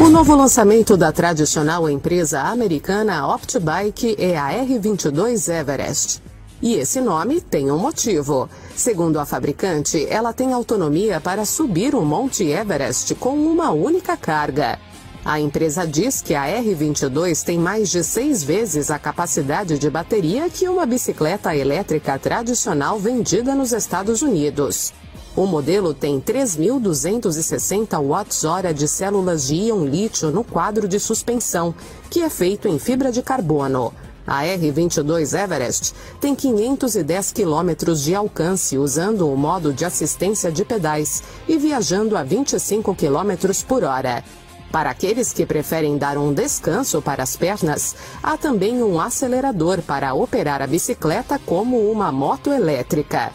O 0.01 0.07
novo 0.07 0.33
lançamento 0.33 0.95
da 0.95 1.11
tradicional 1.11 1.89
empresa 1.89 2.39
americana 2.43 3.27
OptBike 3.27 4.15
é 4.17 4.37
a 4.37 4.49
R22 4.49 5.53
Everest. 5.53 6.23
E 6.61 6.75
esse 6.75 7.01
nome 7.01 7.41
tem 7.41 7.69
um 7.69 7.77
motivo. 7.77 8.49
Segundo 8.77 9.19
a 9.19 9.25
fabricante, 9.25 10.07
ela 10.09 10.31
tem 10.31 10.53
autonomia 10.53 11.19
para 11.19 11.43
subir 11.43 11.93
o 11.93 12.01
Monte 12.01 12.45
Everest 12.45 13.13
com 13.15 13.35
uma 13.35 13.71
única 13.71 14.15
carga. 14.15 14.79
A 15.25 15.37
empresa 15.37 15.85
diz 15.85 16.21
que 16.21 16.33
a 16.33 16.45
R22 16.45 17.43
tem 17.43 17.59
mais 17.59 17.89
de 17.89 18.01
seis 18.01 18.41
vezes 18.41 18.89
a 18.89 18.97
capacidade 18.97 19.77
de 19.77 19.89
bateria 19.89 20.49
que 20.49 20.69
uma 20.69 20.85
bicicleta 20.85 21.53
elétrica 21.53 22.17
tradicional 22.17 22.97
vendida 22.97 23.53
nos 23.53 23.73
Estados 23.73 24.21
Unidos. 24.21 24.93
O 25.39 25.45
modelo 25.45 25.93
tem 25.93 26.19
3.260 26.19 27.97
watts-hora 27.97 28.73
de 28.73 28.85
células 28.89 29.47
de 29.47 29.55
íon 29.55 29.85
lítio 29.85 30.31
no 30.31 30.43
quadro 30.43 30.85
de 30.85 30.99
suspensão, 30.99 31.73
que 32.09 32.21
é 32.21 32.29
feito 32.29 32.67
em 32.67 32.77
fibra 32.77 33.09
de 33.09 33.21
carbono. 33.21 33.93
A 34.27 34.43
R22 34.43 35.41
Everest 35.41 35.93
tem 36.19 36.35
510 36.35 37.31
quilômetros 37.31 38.01
de 38.01 38.13
alcance 38.13 38.77
usando 38.77 39.31
o 39.31 39.37
modo 39.37 39.71
de 39.71 39.85
assistência 39.85 40.51
de 40.51 40.65
pedais 40.65 41.23
e 41.47 41.57
viajando 41.57 42.17
a 42.17 42.23
25 42.23 42.93
quilômetros 42.93 43.63
por 43.63 43.85
hora. 43.85 44.25
Para 44.73 44.89
aqueles 44.89 45.31
que 45.31 45.45
preferem 45.45 45.97
dar 45.97 46.17
um 46.17 46.33
descanso 46.33 47.01
para 47.01 47.23
as 47.23 47.37
pernas, 47.37 47.95
há 48.21 48.35
também 48.35 48.83
um 48.83 48.99
acelerador 48.99 49.81
para 49.83 50.13
operar 50.13 50.61
a 50.61 50.67
bicicleta 50.67 51.39
como 51.39 51.89
uma 51.89 52.11
moto 52.11 52.51
elétrica. 52.51 53.31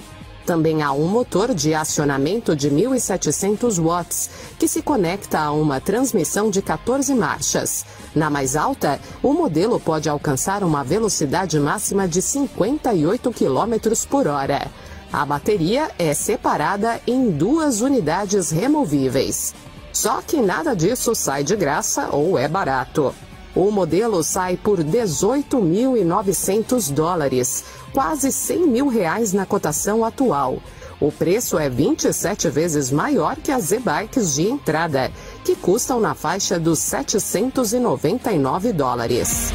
Também 0.46 0.82
há 0.82 0.92
um 0.92 1.08
motor 1.08 1.54
de 1.54 1.72
acionamento 1.72 2.54
de 2.54 2.70
1.700 2.70 3.82
watts, 3.82 4.28
que 4.58 4.68
se 4.68 4.82
conecta 4.82 5.40
a 5.40 5.50
uma 5.52 5.80
transmissão 5.80 6.50
de 6.50 6.60
14 6.60 7.14
marchas. 7.14 7.86
Na 8.14 8.28
mais 8.28 8.54
alta, 8.54 9.00
o 9.22 9.32
modelo 9.32 9.80
pode 9.80 10.06
alcançar 10.08 10.62
uma 10.62 10.84
velocidade 10.84 11.58
máxima 11.58 12.06
de 12.06 12.20
58 12.20 13.32
km 13.32 13.74
por 14.08 14.26
hora. 14.26 14.70
A 15.10 15.24
bateria 15.24 15.90
é 15.98 16.12
separada 16.12 17.00
em 17.06 17.30
duas 17.30 17.80
unidades 17.80 18.50
removíveis. 18.50 19.54
Só 19.92 20.20
que 20.20 20.42
nada 20.42 20.74
disso 20.74 21.14
sai 21.14 21.44
de 21.44 21.56
graça 21.56 22.08
ou 22.10 22.36
é 22.36 22.48
barato. 22.48 23.14
O 23.54 23.70
modelo 23.70 24.24
sai 24.24 24.56
por 24.56 24.82
18.900 24.82 26.92
dólares, 26.92 27.64
quase 27.94 28.32
100 28.32 28.66
mil 28.66 28.88
reais 28.88 29.32
na 29.32 29.46
cotação 29.46 30.04
atual. 30.04 30.58
O 31.00 31.12
preço 31.12 31.56
é 31.56 31.70
27 31.70 32.50
vezes 32.50 32.90
maior 32.90 33.36
que 33.36 33.52
as 33.52 33.70
e-bikes 33.70 34.34
de 34.34 34.48
entrada, 34.48 35.12
que 35.44 35.54
custam 35.54 36.00
na 36.00 36.12
faixa 36.12 36.58
dos 36.58 36.80
799 36.80 38.72
dólares. 38.72 39.52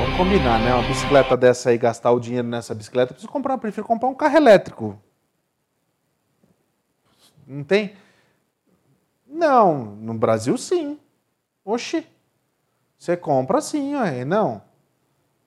Vamos 0.00 0.16
combinar, 0.16 0.58
né? 0.58 0.74
Uma 0.74 0.88
bicicleta 0.88 1.36
dessa 1.36 1.70
aí, 1.70 1.78
gastar 1.78 2.10
o 2.10 2.18
dinheiro 2.18 2.48
nessa 2.48 2.74
bicicleta, 2.74 3.14
preciso 3.14 3.30
comprar, 3.30 3.56
prefiro 3.58 3.86
comprar 3.86 4.08
um 4.08 4.14
carro 4.14 4.36
elétrico. 4.36 5.00
Não 7.46 7.62
tem? 7.62 7.94
Não, 9.28 9.84
no 9.96 10.14
Brasil 10.14 10.58
sim. 10.58 10.98
Oxi. 11.64 12.04
Você 12.98 13.16
compra 13.16 13.60
sim, 13.60 13.94
ué. 13.94 14.24
não. 14.24 14.69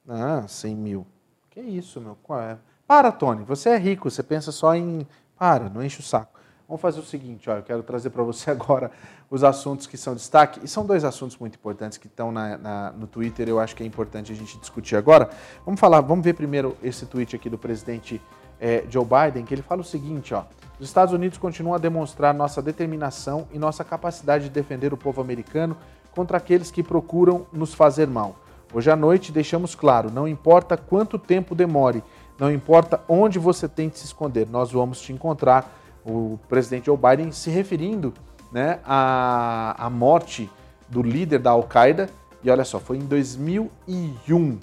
Ah, 0.07 0.45
100 0.47 0.75
mil. 0.75 1.07
Que 1.49 1.61
isso, 1.61 2.01
meu? 2.01 2.17
É? 2.39 2.57
Para, 2.87 3.11
Tony, 3.11 3.43
você 3.43 3.69
é 3.69 3.77
rico, 3.77 4.09
você 4.09 4.21
pensa 4.21 4.51
só 4.51 4.75
em. 4.75 5.07
Para, 5.37 5.69
não 5.69 5.83
enche 5.83 5.99
o 5.99 6.03
saco. 6.03 6.39
Vamos 6.67 6.81
fazer 6.81 6.99
o 6.99 7.03
seguinte, 7.03 7.49
ó, 7.49 7.57
eu 7.57 7.63
quero 7.63 7.83
trazer 7.83 8.09
para 8.09 8.23
você 8.23 8.49
agora 8.51 8.89
os 9.29 9.43
assuntos 9.43 9.85
que 9.85 9.97
são 9.97 10.15
destaque, 10.15 10.59
e 10.63 10.67
são 10.67 10.85
dois 10.85 11.03
assuntos 11.03 11.37
muito 11.37 11.55
importantes 11.55 11.97
que 11.97 12.07
estão 12.07 12.31
na, 12.31 12.57
na, 12.57 12.91
no 12.91 13.07
Twitter, 13.07 13.49
eu 13.49 13.59
acho 13.59 13.75
que 13.75 13.83
é 13.83 13.85
importante 13.85 14.31
a 14.31 14.35
gente 14.35 14.57
discutir 14.57 14.95
agora. 14.95 15.29
Vamos 15.65 15.79
falar, 15.79 16.01
vamos 16.01 16.23
ver 16.23 16.33
primeiro 16.33 16.77
esse 16.81 17.05
tweet 17.05 17.35
aqui 17.35 17.49
do 17.49 17.57
presidente 17.57 18.21
é, 18.59 18.85
Joe 18.89 19.05
Biden, 19.05 19.45
que 19.45 19.53
ele 19.53 19.61
fala 19.61 19.81
o 19.81 19.83
seguinte, 19.83 20.33
ó, 20.33 20.45
os 20.79 20.87
Estados 20.87 21.13
Unidos 21.13 21.37
continuam 21.37 21.75
a 21.75 21.77
demonstrar 21.77 22.33
nossa 22.33 22.61
determinação 22.61 23.47
e 23.51 23.59
nossa 23.59 23.83
capacidade 23.83 24.45
de 24.45 24.49
defender 24.49 24.93
o 24.93 24.97
povo 24.97 25.21
americano 25.21 25.77
contra 26.11 26.37
aqueles 26.37 26.71
que 26.71 26.81
procuram 26.81 27.45
nos 27.51 27.73
fazer 27.73 28.07
mal. 28.07 28.35
Hoje 28.73 28.89
à 28.89 28.95
noite 28.95 29.31
deixamos 29.31 29.75
claro, 29.75 30.11
não 30.11 30.27
importa 30.27 30.75
quanto 30.75 31.19
tempo 31.19 31.53
demore, 31.53 32.03
não 32.39 32.51
importa 32.51 32.99
onde 33.07 33.37
você 33.37 33.67
tente 33.69 33.99
se 33.99 34.05
esconder, 34.05 34.47
nós 34.49 34.71
vamos 34.71 34.99
te 34.99 35.13
encontrar. 35.13 35.79
O 36.03 36.39
presidente 36.49 36.87
Joe 36.87 36.97
Biden 36.97 37.31
se 37.31 37.49
referindo 37.49 38.13
né, 38.51 38.79
à, 38.83 39.85
à 39.85 39.89
morte 39.89 40.49
do 40.89 41.01
líder 41.01 41.39
da 41.39 41.51
Al-Qaeda, 41.51 42.09
e 42.43 42.49
olha 42.49 42.65
só, 42.65 42.79
foi 42.79 42.97
em 42.97 43.05
2001. 43.05 44.59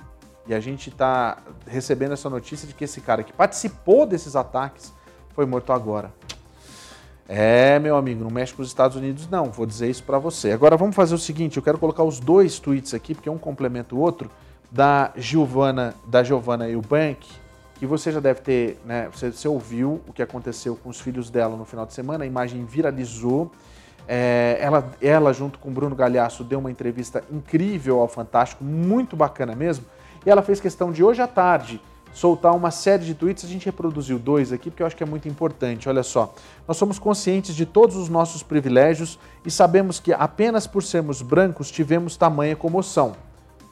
E 0.47 0.55
a 0.55 0.61
gente 0.61 0.91
está 0.91 1.39
recebendo 1.67 2.13
essa 2.13 2.29
notícia 2.29 2.67
de 2.67 2.75
que 2.75 2.85
esse 2.85 3.01
cara 3.01 3.23
que 3.23 3.33
participou 3.33 4.05
desses 4.05 4.35
ataques 4.37 4.93
foi 5.35 5.47
morto 5.47 5.73
agora. 5.73 6.13
É, 7.33 7.79
meu 7.79 7.95
amigo, 7.97 8.25
não 8.25 8.31
mexe 8.31 8.53
com 8.53 8.61
os 8.61 8.67
Estados 8.67 8.97
Unidos, 8.97 9.29
não. 9.29 9.53
Vou 9.53 9.65
dizer 9.65 9.89
isso 9.89 10.03
para 10.03 10.19
você. 10.19 10.51
Agora 10.51 10.77
vamos 10.77 10.97
fazer 10.97 11.15
o 11.15 11.19
seguinte: 11.19 11.57
eu 11.57 11.63
quero 11.63 11.79
colocar 11.79 12.03
os 12.03 12.19
dois 12.19 12.59
tweets 12.59 12.93
aqui, 12.93 13.15
porque 13.15 13.31
um 13.31 13.39
complementa 13.39 13.95
o 13.95 14.01
outro, 14.01 14.29
da 14.69 15.13
Giovana, 15.15 15.95
da 16.05 16.25
Giovana 16.25 16.69
Eubank, 16.69 17.25
que 17.77 17.87
você 17.87 18.11
já 18.11 18.19
deve 18.19 18.41
ter, 18.41 18.81
né? 18.85 19.09
Você, 19.15 19.31
você, 19.31 19.47
ouviu 19.47 20.01
o 20.09 20.13
que 20.13 20.25
aconteceu 20.25 20.75
com 20.75 20.89
os 20.89 21.01
filhos 21.01 21.31
dela 21.31 21.57
no 21.57 21.65
final 21.65 21.87
de 21.87 21.95
semana, 21.95 22.25
a 22.25 22.27
imagem 22.27 22.65
viralizou. 22.65 23.53
É, 24.09 24.59
ela, 24.61 24.91
ela, 25.01 25.33
junto 25.33 25.61
com 25.61 25.71
Bruno 25.71 25.95
Galhaço, 25.95 26.43
deu 26.43 26.59
uma 26.59 26.71
entrevista 26.71 27.23
incrível 27.31 28.01
ao 28.01 28.09
Fantástico, 28.09 28.65
muito 28.65 29.15
bacana 29.15 29.55
mesmo. 29.55 29.85
E 30.27 30.31
ela 30.31 30.43
fez 30.43 30.59
questão 30.59 30.91
de 30.91 31.05
hoje 31.05 31.23
à 31.23 31.29
tarde 31.29 31.81
soltar 32.13 32.55
uma 32.55 32.71
série 32.71 33.05
de 33.05 33.15
tweets. 33.15 33.45
A 33.45 33.49
gente 33.49 33.67
reproduziu 33.67 34.19
dois 34.19 34.53
aqui 34.53 34.71
porque 34.71 34.83
eu 34.83 34.87
acho 34.87 34.97
que 34.97 35.03
é 35.03 35.07
muito 35.07 35.29
importante. 35.29 35.89
Olha 35.89 36.03
só, 36.03 36.35
nós 36.67 36.77
somos 36.77 36.99
conscientes 36.99 37.55
de 37.55 37.67
todos 37.67 37.97
os 37.97 38.09
nossos 38.09 38.43
privilégios 38.43 39.19
e 39.45 39.51
sabemos 39.51 40.01
que 40.01 40.13
apenas 40.13 40.67
por 40.67 40.83
sermos 40.83 41.23
brancos 41.23 41.71
tivemos 41.71 42.17
tamanha 42.17 42.57
comoção 42.57 43.15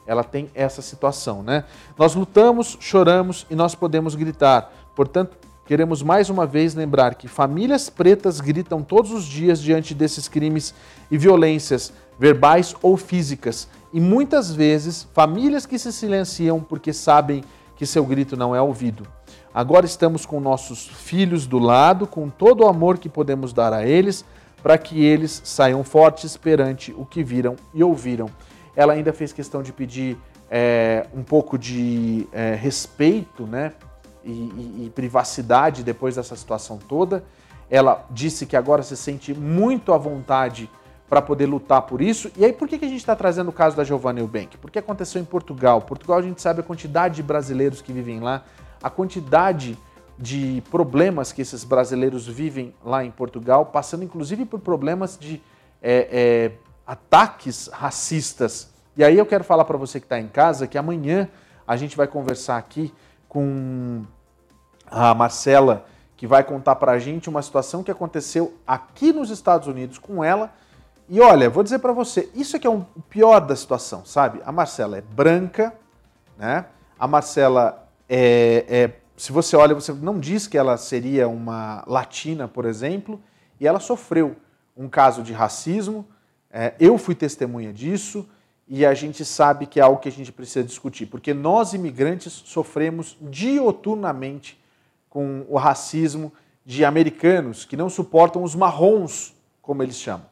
ela 0.09 0.23
tem 0.23 0.49
essa 0.55 0.81
situação, 0.81 1.43
né? 1.43 1.65
Nós 1.95 2.15
lutamos, 2.15 2.75
choramos 2.79 3.45
e 3.47 3.53
nós 3.53 3.75
podemos 3.75 4.15
gritar. 4.15 4.73
Portanto, 4.95 5.37
queremos 5.67 6.01
mais 6.01 6.31
uma 6.31 6.47
vez 6.47 6.73
lembrar 6.73 7.13
que 7.13 7.27
famílias 7.27 7.91
pretas 7.91 8.41
gritam 8.41 8.81
todos 8.81 9.11
os 9.11 9.23
dias 9.23 9.61
diante 9.61 9.93
desses 9.93 10.27
crimes 10.27 10.73
e 11.11 11.17
violências 11.17 11.93
verbais 12.17 12.75
ou 12.81 12.97
físicas. 12.97 13.67
E 13.93 14.01
muitas 14.01 14.51
vezes, 14.51 15.07
famílias 15.13 15.67
que 15.67 15.77
se 15.77 15.93
silenciam 15.93 16.59
porque 16.59 16.91
sabem 16.91 17.43
que 17.79 17.85
seu 17.85 18.05
grito 18.05 18.35
não 18.35 18.53
é 18.53 18.61
ouvido. 18.61 19.07
Agora 19.53 19.85
estamos 19.85 20.25
com 20.25 20.41
nossos 20.41 20.85
filhos 20.85 21.47
do 21.47 21.57
lado, 21.57 22.05
com 22.05 22.27
todo 22.27 22.65
o 22.65 22.67
amor 22.67 22.97
que 22.97 23.07
podemos 23.07 23.53
dar 23.53 23.71
a 23.71 23.87
eles, 23.87 24.25
para 24.61 24.77
que 24.77 25.01
eles 25.01 25.41
saiam 25.45 25.81
fortes 25.81 26.35
perante 26.35 26.91
o 26.91 27.05
que 27.05 27.23
viram 27.23 27.55
e 27.73 27.81
ouviram. 27.81 28.29
Ela 28.75 28.91
ainda 28.91 29.13
fez 29.13 29.31
questão 29.31 29.63
de 29.63 29.71
pedir 29.71 30.17
é, 30.51 31.07
um 31.15 31.23
pouco 31.23 31.57
de 31.57 32.27
é, 32.33 32.53
respeito 32.53 33.47
né, 33.47 33.71
e, 34.25 34.29
e, 34.29 34.85
e 34.85 34.89
privacidade 34.93 35.81
depois 35.81 36.17
dessa 36.17 36.35
situação 36.35 36.77
toda. 36.77 37.23
Ela 37.69 38.05
disse 38.11 38.45
que 38.45 38.57
agora 38.57 38.83
se 38.83 38.97
sente 38.97 39.33
muito 39.33 39.93
à 39.93 39.97
vontade 39.97 40.69
para 41.09 41.21
poder 41.21 41.47
lutar 41.47 41.81
por 41.81 42.01
isso. 42.01 42.31
E 42.37 42.45
aí, 42.45 42.53
por 42.53 42.67
que, 42.67 42.77
que 42.77 42.85
a 42.85 42.87
gente 42.87 42.99
está 42.99 43.15
trazendo 43.15 43.49
o 43.49 43.53
caso 43.53 43.75
da 43.75 43.83
Giovanna 43.83 44.19
Eubank? 44.19 44.57
Porque 44.59 44.77
aconteceu 44.77 45.19
em 45.19 45.25
Portugal. 45.25 45.81
Portugal, 45.81 46.19
a 46.19 46.21
gente 46.21 46.41
sabe 46.41 46.59
a 46.59 46.63
quantidade 46.63 47.15
de 47.15 47.23
brasileiros 47.23 47.81
que 47.81 47.91
vivem 47.91 48.19
lá, 48.19 48.43
a 48.81 48.89
quantidade 48.89 49.77
de 50.17 50.61
problemas 50.69 51.31
que 51.31 51.41
esses 51.41 51.63
brasileiros 51.63 52.27
vivem 52.27 52.75
lá 52.85 53.03
em 53.03 53.09
Portugal, 53.09 53.65
passando 53.65 54.03
inclusive 54.03 54.45
por 54.45 54.59
problemas 54.59 55.17
de 55.17 55.41
é, 55.81 56.09
é, 56.11 56.51
ataques 56.85 57.69
racistas. 57.71 58.69
E 58.95 59.03
aí 59.03 59.17
eu 59.17 59.25
quero 59.25 59.43
falar 59.43 59.65
para 59.65 59.77
você 59.77 59.99
que 59.99 60.05
está 60.05 60.19
em 60.19 60.27
casa 60.27 60.67
que 60.67 60.77
amanhã 60.77 61.29
a 61.65 61.77
gente 61.77 61.95
vai 61.95 62.05
conversar 62.05 62.57
aqui 62.57 62.93
com 63.29 64.03
a 64.85 65.13
Marcela, 65.13 65.85
que 66.17 66.27
vai 66.27 66.43
contar 66.43 66.75
para 66.75 66.91
a 66.91 66.99
gente 66.99 67.29
uma 67.29 67.41
situação 67.41 67.81
que 67.81 67.91
aconteceu 67.91 68.57
aqui 68.67 69.13
nos 69.13 69.29
Estados 69.29 69.67
Unidos 69.67 69.97
com 69.97 70.21
ela. 70.23 70.53
E 71.09 71.19
olha, 71.19 71.49
vou 71.49 71.63
dizer 71.63 71.79
para 71.79 71.91
você, 71.91 72.29
isso 72.35 72.55
é 72.55 72.59
que 72.59 72.67
é 72.67 72.69
o 72.69 72.85
pior 73.09 73.39
da 73.39 73.55
situação, 73.55 74.05
sabe? 74.05 74.39
A 74.45 74.51
Marcela 74.51 74.97
é 74.97 75.01
branca, 75.01 75.73
né? 76.37 76.65
A 76.99 77.07
Marcela 77.07 77.89
é, 78.07 78.65
é, 78.67 78.91
se 79.17 79.31
você 79.31 79.55
olha, 79.55 79.75
você 79.75 79.91
não 79.91 80.17
diz 80.17 80.47
que 80.47 80.57
ela 80.57 80.77
seria 80.77 81.27
uma 81.27 81.83
latina, 81.85 82.47
por 82.47 82.63
exemplo, 82.65 83.19
e 83.59 83.67
ela 83.67 83.79
sofreu 83.79 84.35
um 84.77 84.87
caso 84.87 85.21
de 85.21 85.33
racismo, 85.33 86.07
é, 86.49 86.73
eu 86.79 86.97
fui 86.97 87.13
testemunha 87.13 87.73
disso 87.73 88.27
e 88.67 88.85
a 88.85 88.93
gente 88.93 89.25
sabe 89.25 89.65
que 89.65 89.79
é 89.79 89.83
algo 89.83 89.99
que 89.99 90.07
a 90.07 90.11
gente 90.11 90.31
precisa 90.31 90.63
discutir, 90.63 91.07
porque 91.07 91.33
nós 91.33 91.73
imigrantes 91.73 92.31
sofremos 92.45 93.17
dioturnamente 93.19 94.57
com 95.09 95.45
o 95.49 95.57
racismo 95.57 96.31
de 96.65 96.85
americanos 96.85 97.65
que 97.65 97.75
não 97.75 97.89
suportam 97.89 98.41
os 98.41 98.55
marrons, 98.55 99.35
como 99.61 99.83
eles 99.83 99.95
chamam. 99.95 100.25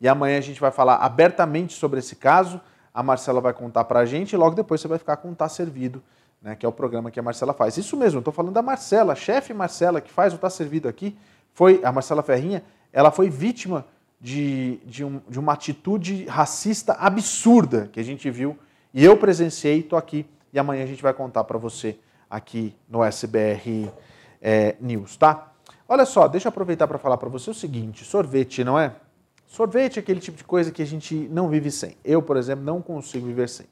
E 0.00 0.08
amanhã 0.08 0.38
a 0.38 0.42
gente 0.42 0.60
vai 0.60 0.70
falar 0.70 0.96
abertamente 0.96 1.74
sobre 1.74 1.98
esse 1.98 2.16
caso. 2.16 2.60
A 2.92 3.02
Marcela 3.02 3.40
vai 3.40 3.52
contar 3.52 3.84
para 3.84 4.00
a 4.00 4.04
gente 4.04 4.32
e 4.32 4.36
logo 4.36 4.54
depois 4.54 4.80
você 4.80 4.88
vai 4.88 4.98
ficar 4.98 5.16
com 5.18 5.30
o 5.30 5.34
Tá 5.34 5.48
Servido, 5.48 6.02
né, 6.40 6.54
que 6.54 6.64
é 6.64 6.68
o 6.68 6.72
programa 6.72 7.10
que 7.10 7.20
a 7.20 7.22
Marcela 7.22 7.52
faz. 7.52 7.76
Isso 7.76 7.96
mesmo, 7.96 8.20
estou 8.20 8.32
falando 8.32 8.54
da 8.54 8.62
Marcela, 8.62 9.14
chefe 9.14 9.52
Marcela, 9.52 10.00
que 10.00 10.10
faz 10.10 10.32
o 10.32 10.38
Tá 10.38 10.48
Servido 10.48 10.88
aqui, 10.88 11.16
foi 11.52 11.80
a 11.84 11.92
Marcela 11.92 12.22
Ferrinha, 12.22 12.62
ela 12.92 13.10
foi 13.10 13.28
vítima 13.28 13.86
de, 14.20 14.78
de, 14.84 15.04
um, 15.04 15.20
de 15.28 15.38
uma 15.38 15.52
atitude 15.52 16.24
racista 16.24 16.94
absurda 16.94 17.88
que 17.92 18.00
a 18.00 18.02
gente 18.02 18.30
viu 18.30 18.58
e 18.92 19.04
eu 19.04 19.16
presenciei, 19.16 19.80
estou 19.80 19.98
aqui 19.98 20.26
e 20.52 20.58
amanhã 20.58 20.84
a 20.84 20.86
gente 20.86 21.02
vai 21.02 21.12
contar 21.12 21.44
para 21.44 21.58
você 21.58 21.98
aqui 22.30 22.74
no 22.88 23.04
SBR 23.04 23.90
é, 24.40 24.76
News, 24.80 25.16
tá? 25.16 25.52
Olha 25.88 26.04
só, 26.04 26.26
deixa 26.26 26.48
eu 26.48 26.50
aproveitar 26.50 26.88
para 26.88 26.98
falar 26.98 27.16
para 27.16 27.28
você 27.28 27.50
o 27.50 27.54
seguinte: 27.54 28.04
sorvete, 28.04 28.64
não 28.64 28.78
é? 28.78 28.94
Sorvete 29.56 29.96
é 29.96 30.00
aquele 30.00 30.20
tipo 30.20 30.36
de 30.36 30.44
coisa 30.44 30.70
que 30.70 30.82
a 30.82 30.86
gente 30.86 31.14
não 31.32 31.48
vive 31.48 31.70
sem. 31.70 31.96
Eu, 32.04 32.20
por 32.20 32.36
exemplo, 32.36 32.62
não 32.62 32.82
consigo 32.82 33.24
viver 33.24 33.48
sem. 33.48 33.64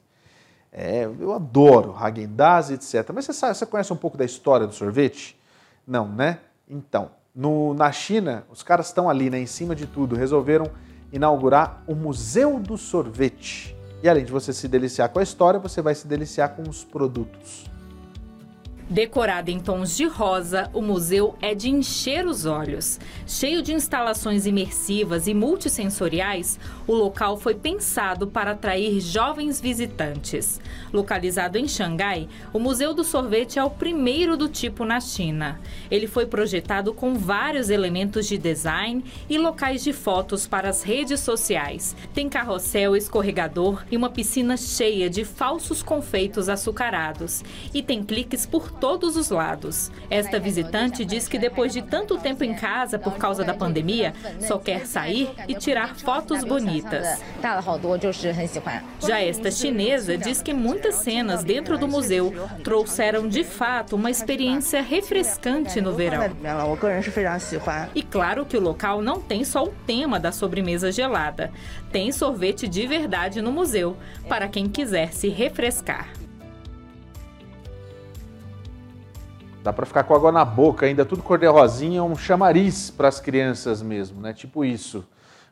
É, 0.71 1.05
eu 1.05 1.31
adoro 1.31 1.95
Häagen-Dazs, 1.95 2.71
etc. 2.71 3.11
Mas 3.13 3.25
você, 3.25 3.33
sabe, 3.33 3.55
você 3.55 3.67
conhece 3.67 3.93
um 3.93 3.95
pouco 3.95 4.17
da 4.17 4.25
história 4.25 4.65
do 4.65 4.73
sorvete? 4.73 5.39
Não, 5.85 6.07
né? 6.07 6.39
Então, 6.67 7.11
no, 7.35 7.75
na 7.75 7.91
China, 7.91 8.47
os 8.51 8.63
caras 8.63 8.87
estão 8.87 9.07
ali, 9.07 9.29
né, 9.29 9.37
em 9.37 9.45
cima 9.45 9.75
de 9.75 9.85
tudo, 9.85 10.15
resolveram 10.15 10.71
inaugurar 11.13 11.83
o 11.85 11.93
Museu 11.93 12.59
do 12.59 12.79
Sorvete. 12.79 13.77
E 14.01 14.09
além 14.09 14.25
de 14.25 14.31
você 14.31 14.51
se 14.53 14.67
deliciar 14.67 15.09
com 15.09 15.19
a 15.19 15.23
história, 15.23 15.59
você 15.59 15.83
vai 15.83 15.93
se 15.93 16.07
deliciar 16.07 16.55
com 16.55 16.63
os 16.67 16.83
produtos. 16.83 17.69
Decorado 18.87 19.49
em 19.49 19.59
tons 19.59 19.97
de 19.97 20.05
rosa, 20.05 20.69
o 20.71 20.79
museu 20.79 21.33
é 21.41 21.55
de 21.55 21.71
encher 21.71 22.27
os 22.27 22.45
olhos. 22.45 22.99
Cheio 23.25 23.63
de 23.63 23.73
instalações 23.73 24.45
imersivas 24.45 25.25
e 25.25 25.33
multissensoriais, 25.33 26.59
o 26.85 26.93
local 26.93 27.35
foi 27.35 27.55
pensado 27.55 28.27
para 28.27 28.51
atrair 28.51 28.99
jovens 28.99 29.59
visitantes. 29.59 30.61
Localizado 30.93 31.57
em 31.57 31.67
Xangai, 31.67 32.29
o 32.53 32.59
Museu 32.59 32.93
do 32.93 33.03
Sorvete 33.03 33.57
é 33.57 33.63
o 33.63 33.71
primeiro 33.71 34.37
do 34.37 34.47
tipo 34.47 34.85
na 34.85 34.99
China. 34.99 35.59
Ele 35.89 36.05
foi 36.05 36.27
projetado 36.27 36.93
com 36.93 37.15
vários 37.15 37.71
elementos 37.71 38.27
de 38.27 38.37
design 38.37 39.03
e 39.27 39.39
locais 39.39 39.83
de 39.83 39.93
fotos 39.93 40.45
para 40.45 40.69
as 40.69 40.83
redes 40.83 41.21
sociais. 41.21 41.95
Tem 42.13 42.29
carrossel 42.29 42.95
escorregador 42.95 43.83
e 43.89 43.97
uma 43.97 44.11
piscina 44.11 44.55
cheia 44.55 45.09
de 45.09 45.25
falsos 45.25 45.81
confeitos 45.81 46.49
açucarados. 46.49 47.43
E 47.73 47.81
tem 47.81 48.03
cliques 48.03 48.45
por 48.45 48.74
todos 48.79 49.15
os 49.15 49.29
lados. 49.29 49.91
Esta 50.09 50.39
visitante 50.39 51.03
diz 51.05 51.27
que 51.27 51.37
depois 51.37 51.73
de 51.73 51.81
tanto 51.81 52.17
tempo 52.17 52.43
em 52.43 52.53
casa 52.53 52.99
por 52.99 53.17
causa 53.17 53.43
da 53.43 53.53
pandemia, 53.53 54.13
só 54.39 54.57
quer 54.57 54.85
sair 54.85 55.29
e 55.47 55.55
tirar 55.55 55.95
fotos 55.95 56.43
bonitas. 56.43 57.21
Já 58.99 59.21
esta 59.21 59.51
chinesa 59.51 60.17
diz 60.17 60.41
que 60.41 60.53
muitas 60.53 60.95
cenas 60.95 61.43
dentro 61.43 61.77
do 61.77 61.87
museu 61.87 62.33
trouxeram 62.63 63.27
de 63.27 63.43
fato 63.43 63.95
uma 63.95 64.11
experiência 64.11 64.81
refrescante 64.81 65.81
no 65.81 65.93
verão. 65.93 66.21
E 67.93 68.03
claro 68.03 68.45
que 68.45 68.57
o 68.57 68.61
local 68.61 69.01
não 69.01 69.21
tem 69.21 69.43
só 69.43 69.63
o 69.63 69.73
tema 69.85 70.19
da 70.19 70.31
sobremesa 70.31 70.91
gelada. 70.91 71.51
Tem 71.91 72.11
sorvete 72.11 72.67
de 72.67 72.85
verdade 72.87 73.41
no 73.41 73.51
museu, 73.51 73.97
para 74.27 74.47
quem 74.47 74.67
quiser 74.67 75.13
se 75.13 75.29
refrescar. 75.29 76.24
Dá 79.65 79.73
para 79.73 79.87
ficar 79.87 80.03
com 80.03 80.13
água 80.13 80.31
na 80.31 80.45
boca, 80.45 80.85
ainda 80.85 81.03
tudo 81.03 81.23
cor-de-rosinha, 81.23 82.03
um 82.03 82.15
chamariz 82.15 82.91
para 82.91 83.07
as 83.07 83.19
crianças 83.19 83.81
mesmo, 83.81 84.21
né? 84.21 84.31
Tipo 84.31 84.63
isso. 84.63 85.03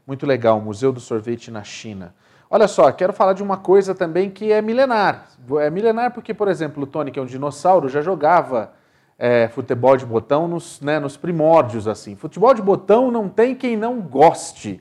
Muito 0.06 0.24
legal, 0.28 0.62
Museu 0.62 0.94
do 0.94 1.00
Sorvete 1.00 1.50
na 1.50 1.64
China. 1.64 2.14
Olha 2.48 2.68
só, 2.68 2.92
quero 2.92 3.12
falar 3.12 3.34
de 3.34 3.42
uma 3.42 3.58
coisa 3.58 3.96
também 3.96 4.30
que 4.30 4.52
é 4.52 4.62
milenar. 4.62 5.30
É 5.60 5.68
milenar 5.72 6.14
porque, 6.14 6.32
por 6.32 6.48
exemplo, 6.48 6.84
o 6.84 6.86
Tony, 6.86 7.10
que 7.10 7.18
é 7.18 7.24
um 7.24 7.26
dinossauro, 7.26 7.90
já 7.90 8.04
jogava 8.04 8.74
é, 9.18 9.48
futebol 9.48 9.98
de 9.98 10.06
botão 10.06 10.48
nos, 10.48 10.80
né, 10.80 11.00
nos 11.00 11.18
primórdios, 11.18 11.88
assim. 11.88 12.16
Futebol 12.16 12.54
de 12.54 12.62
botão 12.62 13.10
não 13.10 13.28
tem 13.28 13.56
quem 13.56 13.76
não 13.76 14.00
goste 14.00 14.80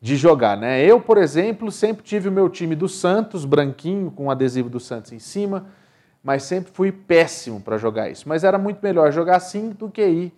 de 0.00 0.16
jogar, 0.16 0.56
né? 0.56 0.84
Eu, 0.84 1.00
por 1.00 1.18
exemplo, 1.18 1.70
sempre 1.70 2.02
tive 2.02 2.28
o 2.28 2.32
meu 2.32 2.48
time 2.48 2.74
do 2.74 2.88
Santos, 2.88 3.44
branquinho, 3.44 4.10
com 4.10 4.26
o 4.26 4.30
adesivo 4.32 4.68
do 4.68 4.80
Santos 4.80 5.12
em 5.12 5.20
cima 5.20 5.66
mas 6.22 6.44
sempre 6.44 6.72
fui 6.72 6.92
péssimo 6.92 7.60
para 7.60 7.76
jogar 7.76 8.10
isso. 8.10 8.28
Mas 8.28 8.44
era 8.44 8.58
muito 8.58 8.78
melhor 8.82 9.10
jogar 9.12 9.36
assim 9.36 9.70
do 9.70 9.88
que 9.90 10.06
ir 10.06 10.32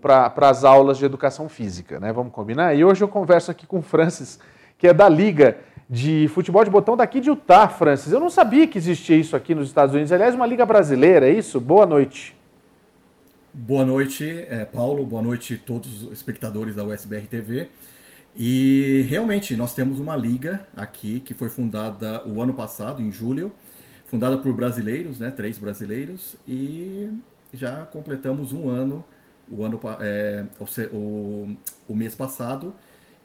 para 0.00 0.48
as 0.48 0.64
aulas 0.64 0.98
de 0.98 1.04
educação 1.04 1.48
física, 1.48 1.98
né? 1.98 2.12
Vamos 2.12 2.32
combinar? 2.32 2.74
E 2.74 2.84
hoje 2.84 3.02
eu 3.02 3.08
converso 3.08 3.50
aqui 3.50 3.66
com 3.66 3.78
o 3.78 3.82
Francis, 3.82 4.38
que 4.78 4.86
é 4.86 4.92
da 4.92 5.08
Liga 5.08 5.58
de 5.88 6.28
Futebol 6.28 6.64
de 6.64 6.70
Botão 6.70 6.96
daqui 6.96 7.20
de 7.20 7.28
Utah, 7.28 7.68
Francis. 7.68 8.12
Eu 8.12 8.20
não 8.20 8.30
sabia 8.30 8.66
que 8.66 8.78
existia 8.78 9.16
isso 9.16 9.36
aqui 9.36 9.54
nos 9.54 9.68
Estados 9.68 9.94
Unidos. 9.94 10.12
Aliás, 10.12 10.34
uma 10.34 10.46
liga 10.46 10.64
brasileira, 10.64 11.28
é 11.28 11.32
isso? 11.32 11.60
Boa 11.60 11.84
noite. 11.84 12.34
Boa 13.52 13.84
noite, 13.84 14.46
é, 14.48 14.64
Paulo. 14.64 15.04
Boa 15.04 15.20
noite 15.20 15.60
a 15.62 15.66
todos 15.66 16.04
os 16.04 16.12
espectadores 16.12 16.74
da 16.74 16.84
USBR 16.84 17.26
TV. 17.26 17.68
E 18.34 19.04
realmente 19.10 19.54
nós 19.56 19.74
temos 19.74 20.00
uma 20.00 20.16
liga 20.16 20.66
aqui 20.74 21.20
que 21.20 21.34
foi 21.34 21.50
fundada 21.50 22.26
o 22.26 22.40
ano 22.40 22.54
passado, 22.54 23.02
em 23.02 23.12
julho, 23.12 23.52
fundada 24.12 24.36
por 24.36 24.52
brasileiros, 24.52 25.18
né, 25.18 25.30
três 25.30 25.56
brasileiros, 25.56 26.36
e 26.46 27.08
já 27.50 27.86
completamos 27.86 28.52
um 28.52 28.68
ano, 28.68 29.02
o 29.50 29.64
ano 29.64 29.80
é, 30.00 30.44
o, 30.92 31.56
o 31.88 31.96
mês 31.96 32.14
passado, 32.14 32.74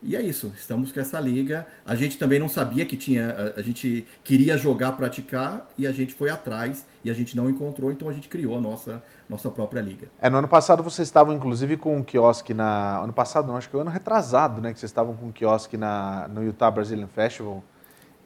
e 0.02 0.16
é 0.16 0.22
isso, 0.22 0.54
estamos 0.56 0.94
com 0.94 1.00
essa 1.02 1.20
liga. 1.20 1.68
A 1.86 1.94
gente 1.94 2.18
também 2.18 2.40
não 2.40 2.48
sabia 2.48 2.86
que 2.86 2.96
tinha, 2.96 3.54
a, 3.58 3.62
gente 3.62 4.08
queria 4.24 4.56
jogar, 4.56 4.94
praticar, 4.94 5.68
e 5.78 5.86
a 5.86 5.92
gente 5.92 6.14
foi 6.14 6.30
atrás 6.30 6.86
e 7.04 7.12
a 7.12 7.14
gente 7.14 7.36
não 7.36 7.50
encontrou, 7.50 7.92
então 7.92 8.08
a 8.08 8.14
gente 8.14 8.30
criou 8.30 8.58
a 8.58 8.62
nossa, 8.62 9.04
nossa 9.28 9.52
própria 9.52 9.82
liga. 9.82 10.08
É, 10.22 10.30
no 10.30 10.38
ano 10.38 10.48
passado 10.48 10.82
vocês 10.82 11.06
estavam 11.06 11.36
inclusive 11.36 11.76
com 11.76 11.98
um 11.98 12.04
quiosque 12.04 12.54
na. 12.54 13.00
Ano 13.00 13.12
passado, 13.12 13.46
não, 13.46 13.58
acho 13.58 13.68
que 13.68 13.72
foi 13.74 13.82
ano 13.82 13.90
retrasado, 13.90 14.62
né? 14.62 14.72
Que 14.72 14.80
vocês 14.80 14.90
estavam 14.90 15.18
com 15.18 15.26
um 15.26 15.32
quiosque 15.34 15.76
na, 15.76 16.30
no 16.30 16.44
Utah 16.44 16.72
Brazilian 16.72 17.08
Festival. 17.08 17.62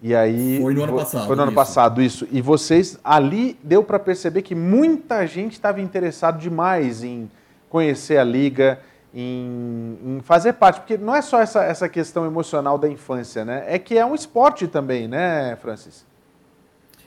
E 0.02 0.16
aí 0.16 0.60
foi 0.60 0.74
no 0.74 0.84
ano 0.84 0.96
passado. 0.96 1.28
Foi 1.28 1.36
no 1.36 1.42
ano 1.44 1.52
isso. 1.52 1.56
passado 1.56 2.02
isso. 2.02 2.28
E 2.32 2.42
vocês 2.42 3.00
ali 3.04 3.58
deu 3.64 3.84
para 3.84 4.00
perceber 4.00 4.42
que 4.42 4.56
muita 4.56 5.26
gente 5.28 5.54
estava 5.54 5.80
interessado 5.80 6.40
demais 6.40 7.04
em 7.04 7.30
conhecer 7.70 8.18
a 8.18 8.24
liga, 8.24 8.80
em, 9.14 9.98
em, 10.04 10.22
fazer 10.24 10.54
parte, 10.54 10.80
porque 10.80 10.98
não 10.98 11.16
é 11.16 11.22
só 11.22 11.40
essa, 11.40 11.64
essa 11.64 11.88
questão 11.88 12.26
emocional 12.26 12.78
da 12.78 12.90
infância, 12.90 13.46
né? 13.46 13.64
É 13.68 13.78
que 13.78 13.98
é 13.98 14.06
um 14.06 14.16
esporte 14.16 14.68
também, 14.68 15.08
né, 15.08 15.56
Francis? 15.62 16.06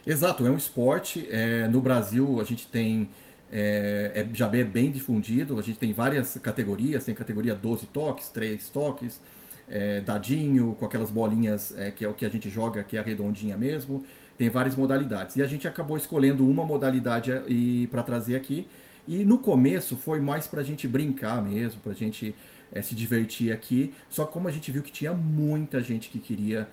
Exato, 0.06 0.46
é 0.46 0.50
um 0.50 0.56
esporte. 0.56 1.26
É, 1.30 1.66
no 1.66 1.80
Brasil 1.80 2.40
a 2.40 2.44
gente 2.44 2.66
tem 2.68 3.08
é, 3.50 4.10
é, 4.14 4.26
já 4.34 4.46
é 4.46 4.64
bem 4.64 4.90
difundido, 4.90 5.58
a 5.58 5.62
gente 5.62 5.78
tem 5.78 5.92
várias 5.92 6.36
categorias, 6.38 7.04
tem 7.04 7.14
categoria 7.14 7.54
12 7.54 7.86
toques, 7.86 8.28
3 8.28 8.68
toques, 8.68 9.20
é, 9.68 10.00
dadinho, 10.00 10.76
com 10.78 10.84
aquelas 10.84 11.10
bolinhas 11.10 11.76
é, 11.76 11.90
que 11.90 12.04
é 12.04 12.08
o 12.08 12.14
que 12.14 12.24
a 12.24 12.28
gente 12.28 12.50
joga, 12.50 12.82
que 12.82 12.96
é 12.96 13.00
a 13.00 13.02
redondinha 13.02 13.56
mesmo. 13.56 14.04
Tem 14.36 14.48
várias 14.48 14.76
modalidades. 14.76 15.36
E 15.36 15.42
a 15.42 15.46
gente 15.46 15.66
acabou 15.68 15.96
escolhendo 15.96 16.48
uma 16.48 16.64
modalidade 16.64 17.30
é, 17.30 17.42
para 17.90 18.02
trazer 18.02 18.36
aqui. 18.36 18.66
E 19.06 19.24
no 19.24 19.38
começo 19.38 19.96
foi 19.96 20.20
mais 20.20 20.46
para 20.46 20.60
a 20.60 20.64
gente 20.64 20.88
brincar 20.88 21.42
mesmo, 21.42 21.80
para 21.80 21.92
a 21.92 21.94
gente 21.94 22.34
é, 22.72 22.82
se 22.82 22.94
divertir 22.94 23.52
aqui. 23.52 23.92
Só 24.08 24.24
como 24.24 24.48
a 24.48 24.50
gente 24.50 24.70
viu 24.72 24.82
que 24.82 24.92
tinha 24.92 25.12
muita 25.12 25.82
gente 25.82 26.08
que 26.08 26.18
queria 26.18 26.68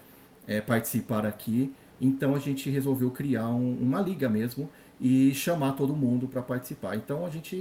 é, 0.48 0.60
participar 0.60 1.26
aqui, 1.26 1.74
então 2.00 2.36
a 2.36 2.40
gente 2.40 2.70
resolveu 2.70 3.12
criar 3.12 3.48
um, 3.50 3.78
uma 3.80 4.02
liga 4.02 4.28
mesmo 4.28 4.70
e 5.00 5.34
chamar 5.34 5.74
todo 5.74 5.96
mundo 5.96 6.28
para 6.28 6.42
participar. 6.42 6.96
Então 6.96 7.26
a 7.26 7.30
gente, 7.30 7.56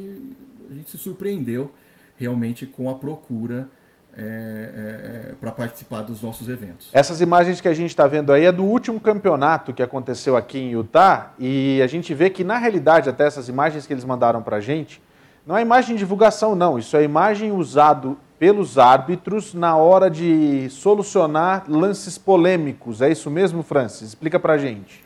a 0.71 0.75
gente 0.75 0.91
se 0.91 0.99
surpreendeu 0.99 1.73
realmente 2.17 2.67
com 2.67 2.89
a 2.89 2.95
procura 2.95 3.69
é, 4.17 4.23
é, 4.23 5.31
é 5.31 5.35
para 5.41 5.53
participar 5.53 6.03
dos 6.03 6.23
nossos 6.23 6.49
eventos. 6.49 6.89
Essas 6.93 7.21
imagens 7.21 7.61
que 7.61 7.69
a 7.69 7.75
gente 7.75 7.91
está 7.91 8.07
vendo 8.07 8.33
aí 8.33 8.45
é 8.45 8.53
do 8.53 8.65
último 8.65 9.01
campeonato 9.01 9.73
que 9.73 9.83
aconteceu 9.83 10.37
aqui 10.37 10.59
em 10.59 10.71
Utah 10.71 11.33
e 11.39 11.81
a 11.83 11.87
gente 11.87 12.13
vê 12.15 12.31
que 12.31 12.45
na 12.45 12.59
realidade 12.59 13.09
até 13.09 13.27
essas 13.27 13.49
imagens 13.49 13.87
que 13.87 13.93
eles 13.93 14.05
mandaram 14.05 14.43
para 14.43 14.57
a 14.57 14.61
gente 14.61 15.01
não 15.47 15.57
é 15.57 15.63
imagem 15.63 15.95
de 15.95 16.01
divulgação 16.01 16.55
não, 16.55 16.79
isso 16.79 16.97
é 16.97 17.03
imagem 17.03 17.53
usado 17.53 18.19
pelos 18.39 18.79
árbitros 18.79 19.53
na 19.53 19.77
hora 19.77 20.11
de 20.11 20.69
solucionar 20.71 21.65
lances 21.69 22.17
polêmicos. 22.17 23.03
É 23.03 23.11
isso 23.11 23.31
mesmo, 23.31 23.63
Francis? 23.63 24.09
Explica 24.09 24.41
para 24.41 24.55
a 24.55 24.59
gente. 24.59 25.05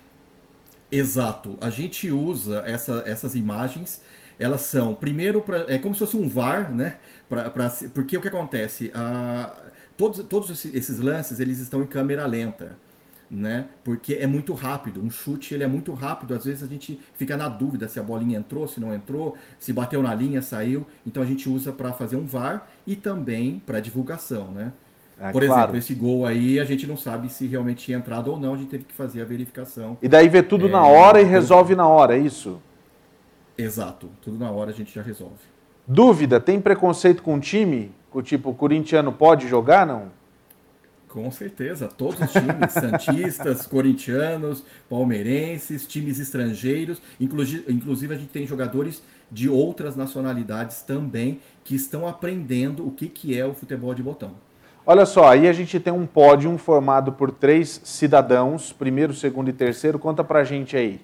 Exato. 0.90 1.58
A 1.60 1.68
gente 1.68 2.10
usa 2.12 2.62
essa, 2.64 3.02
essas 3.04 3.34
imagens 3.34 4.00
elas 4.38 4.62
são, 4.62 4.94
primeiro, 4.94 5.40
pra, 5.40 5.64
é 5.68 5.78
como 5.78 5.94
se 5.94 6.00
fosse 6.00 6.16
um 6.16 6.28
VAR, 6.28 6.72
né? 6.72 6.96
Pra, 7.28 7.50
pra, 7.50 7.70
porque 7.94 8.16
o 8.16 8.20
que 8.20 8.28
acontece? 8.28 8.90
Ah, 8.94 9.54
todos 9.96 10.24
todos 10.26 10.64
esses 10.66 10.98
lances, 10.98 11.40
eles 11.40 11.58
estão 11.58 11.82
em 11.82 11.86
câmera 11.86 12.26
lenta, 12.26 12.76
né? 13.30 13.66
Porque 13.82 14.14
é 14.14 14.26
muito 14.26 14.52
rápido, 14.52 15.02
um 15.02 15.10
chute 15.10 15.54
ele 15.54 15.64
é 15.64 15.66
muito 15.66 15.92
rápido, 15.92 16.34
às 16.34 16.44
vezes 16.44 16.62
a 16.62 16.66
gente 16.66 17.00
fica 17.14 17.36
na 17.36 17.48
dúvida 17.48 17.88
se 17.88 17.98
a 17.98 18.02
bolinha 18.02 18.38
entrou, 18.38 18.68
se 18.68 18.78
não 18.80 18.94
entrou, 18.94 19.36
se 19.58 19.72
bateu 19.72 20.02
na 20.02 20.14
linha, 20.14 20.42
saiu, 20.42 20.86
então 21.06 21.22
a 21.22 21.26
gente 21.26 21.48
usa 21.48 21.72
para 21.72 21.92
fazer 21.92 22.16
um 22.16 22.26
VAR 22.26 22.68
e 22.86 22.94
também 22.94 23.60
para 23.64 23.80
divulgação, 23.80 24.50
né? 24.50 24.72
É, 25.18 25.30
Por 25.30 25.44
claro. 25.44 25.60
exemplo, 25.60 25.76
esse 25.78 25.94
gol 25.94 26.26
aí 26.26 26.58
a 26.58 26.64
gente 26.64 26.86
não 26.86 26.96
sabe 26.96 27.28
se 27.28 27.46
realmente 27.46 27.84
tinha 27.84 27.98
entrado 27.98 28.30
ou 28.30 28.38
não, 28.38 28.54
a 28.54 28.56
gente 28.56 28.68
teve 28.68 28.84
que 28.84 28.92
fazer 28.92 29.22
a 29.22 29.24
verificação. 29.24 29.96
E 30.02 30.08
daí 30.08 30.28
vê 30.28 30.42
tudo 30.42 30.66
é, 30.66 30.70
na 30.70 30.84
hora 30.84 31.20
e 31.20 31.24
resolve 31.24 31.74
na 31.74 31.86
hora, 31.86 32.16
é 32.16 32.18
isso? 32.18 32.60
Exato, 33.56 34.10
tudo 34.20 34.36
na 34.38 34.50
hora 34.50 34.70
a 34.70 34.74
gente 34.74 34.92
já 34.92 35.02
resolve. 35.02 35.53
Dúvida, 35.86 36.40
tem 36.40 36.60
preconceito 36.60 37.22
com 37.22 37.34
o 37.34 37.40
time? 37.40 37.92
O 38.12 38.22
tipo, 38.22 38.50
o 38.50 38.54
corintiano 38.54 39.12
pode 39.12 39.46
jogar, 39.48 39.86
não? 39.86 40.12
Com 41.08 41.30
certeza, 41.30 41.86
todos 41.86 42.20
os 42.20 42.32
times, 42.32 42.72
santistas, 42.74 43.66
corintianos, 43.66 44.64
palmeirenses, 44.88 45.86
times 45.86 46.18
estrangeiros, 46.18 47.00
inclusive, 47.20 47.72
inclusive 47.72 48.14
a 48.14 48.16
gente 48.16 48.30
tem 48.30 48.46
jogadores 48.46 49.02
de 49.30 49.48
outras 49.48 49.94
nacionalidades 49.94 50.82
também 50.82 51.40
que 51.64 51.74
estão 51.74 52.08
aprendendo 52.08 52.86
o 52.86 52.90
que, 52.90 53.08
que 53.08 53.38
é 53.38 53.44
o 53.44 53.54
futebol 53.54 53.94
de 53.94 54.02
botão. 54.02 54.32
Olha 54.86 55.06
só, 55.06 55.28
aí 55.28 55.48
a 55.48 55.52
gente 55.52 55.78
tem 55.80 55.92
um 55.92 56.06
pódio 56.06 56.56
formado 56.58 57.12
por 57.12 57.30
três 57.30 57.80
cidadãos, 57.84 58.72
primeiro, 58.72 59.14
segundo 59.14 59.48
e 59.48 59.52
terceiro. 59.52 59.98
Conta 59.98 60.22
pra 60.22 60.44
gente 60.44 60.76
aí. 60.76 61.00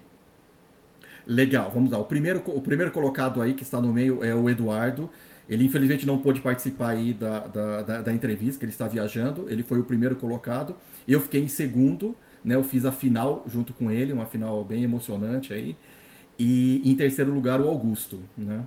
Legal, 1.31 1.70
vamos 1.72 1.93
lá. 1.93 1.99
O 1.99 2.05
primeiro, 2.05 2.43
o 2.45 2.61
primeiro 2.61 2.91
colocado 2.91 3.41
aí 3.41 3.55
que 3.55 3.62
está 3.62 3.81
no 3.81 3.93
meio 3.93 4.24
é 4.24 4.35
o 4.35 4.51
Eduardo. 4.51 5.09
Ele 5.49 5.64
infelizmente 5.64 6.05
não 6.05 6.18
pôde 6.18 6.41
participar 6.41 6.89
aí 6.89 7.14
da, 7.14 7.47
da, 7.47 7.83
da, 7.83 8.03
da 8.03 8.12
entrevista, 8.12 8.64
ele 8.64 8.72
está 8.72 8.89
viajando. 8.89 9.49
Ele 9.49 9.62
foi 9.62 9.78
o 9.78 9.85
primeiro 9.85 10.16
colocado. 10.16 10.74
Eu 11.07 11.20
fiquei 11.20 11.41
em 11.41 11.47
segundo, 11.47 12.16
né? 12.45 12.57
Eu 12.57 12.64
fiz 12.64 12.85
a 12.85 12.91
final 12.91 13.45
junto 13.47 13.72
com 13.72 13.93
ele, 13.93 14.12
uma 14.12 14.26
final 14.26 14.64
bem 14.64 14.83
emocionante 14.83 15.55
aí. 15.55 15.76
E 16.37 16.83
em 16.85 16.97
terceiro 16.97 17.33
lugar 17.33 17.61
o 17.61 17.68
Augusto, 17.68 18.18
né? 18.37 18.64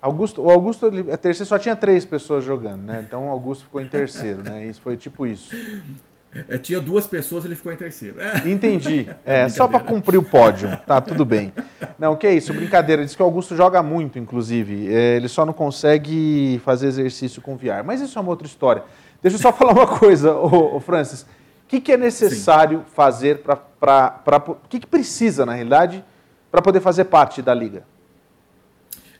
Augusto, 0.00 0.40
o 0.40 0.50
Augusto, 0.50 0.86
ele, 0.86 1.12
a 1.12 1.18
terceiro 1.18 1.46
só 1.46 1.58
tinha 1.58 1.76
três 1.76 2.06
pessoas 2.06 2.42
jogando, 2.42 2.80
né? 2.80 3.04
Então 3.06 3.26
o 3.26 3.30
Augusto 3.30 3.64
ficou 3.64 3.82
em 3.82 3.88
terceiro, 3.88 4.42
né? 4.42 4.66
Isso 4.66 4.80
foi 4.80 4.96
tipo 4.96 5.26
isso. 5.26 5.54
É, 6.48 6.58
tinha 6.58 6.80
duas 6.80 7.06
pessoas, 7.06 7.44
ele 7.44 7.54
ficou 7.54 7.72
em 7.72 7.76
terceiro. 7.76 8.16
Entendi. 8.44 9.08
É, 9.24 9.48
só 9.48 9.66
para 9.66 9.80
cumprir 9.80 10.18
o 10.18 10.22
pódio. 10.22 10.68
Tá, 10.86 11.00
tudo 11.00 11.24
bem. 11.24 11.52
Não, 11.98 12.14
que 12.14 12.26
é 12.26 12.34
isso, 12.34 12.52
brincadeira. 12.52 13.04
Diz 13.04 13.16
que 13.16 13.22
o 13.22 13.24
Augusto 13.24 13.56
joga 13.56 13.82
muito, 13.82 14.18
inclusive. 14.18 14.94
É, 14.94 15.16
ele 15.16 15.28
só 15.28 15.44
não 15.44 15.52
consegue 15.52 16.60
fazer 16.64 16.86
exercício 16.86 17.42
com 17.42 17.56
VR. 17.56 17.82
Mas 17.84 18.00
isso 18.00 18.16
é 18.18 18.22
uma 18.22 18.30
outra 18.30 18.46
história. 18.46 18.84
Deixa 19.20 19.36
eu 19.36 19.40
só 19.40 19.50
falar 19.52 19.72
uma 19.72 19.86
coisa, 19.86 20.34
ô, 20.34 20.76
ô 20.76 20.80
Francis. 20.80 21.22
O 21.22 21.26
que, 21.68 21.80
que 21.80 21.92
é 21.92 21.96
necessário 21.96 22.78
Sim. 22.78 22.84
fazer 22.94 23.42
para. 23.80 24.44
O 24.46 24.68
que, 24.68 24.78
que 24.78 24.86
precisa, 24.86 25.44
na 25.44 25.52
realidade, 25.52 26.04
para 26.50 26.62
poder 26.62 26.80
fazer 26.80 27.04
parte 27.04 27.42
da 27.42 27.52
liga? 27.52 27.82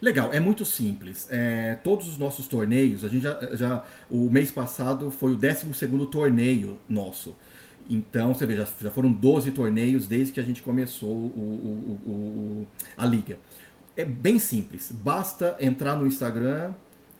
Legal, 0.07 0.33
é 0.33 0.39
muito 0.39 0.65
simples. 0.65 1.27
É, 1.33 1.75
todos 1.83 2.07
os 2.07 2.17
nossos 2.17 2.47
torneios, 2.47 3.05
a 3.05 3.09
gente 3.09 3.25
já, 3.25 3.41
já 3.57 3.85
o 4.09 4.31
mês 4.31 4.53
passado 4.53 5.11
foi 5.11 5.33
o 5.33 5.35
12 5.35 5.67
torneio 6.07 6.79
nosso. 6.89 7.35
Então, 7.91 8.33
você 8.33 8.47
vê, 8.47 8.55
já, 8.55 8.69
já, 8.81 8.89
foram 8.89 9.11
12 9.11 9.51
torneios 9.51 10.07
desde 10.07 10.33
que 10.33 10.39
a 10.39 10.45
gente 10.45 10.63
começou 10.63 11.11
o, 11.11 11.99
o, 12.07 12.11
o, 12.11 12.67
a 12.97 13.05
liga. 13.05 13.37
É 13.97 14.05
bem 14.05 14.39
simples, 14.39 14.93
basta 14.93 15.57
entrar 15.59 15.97
no 15.97 16.07
Instagram, 16.07 16.73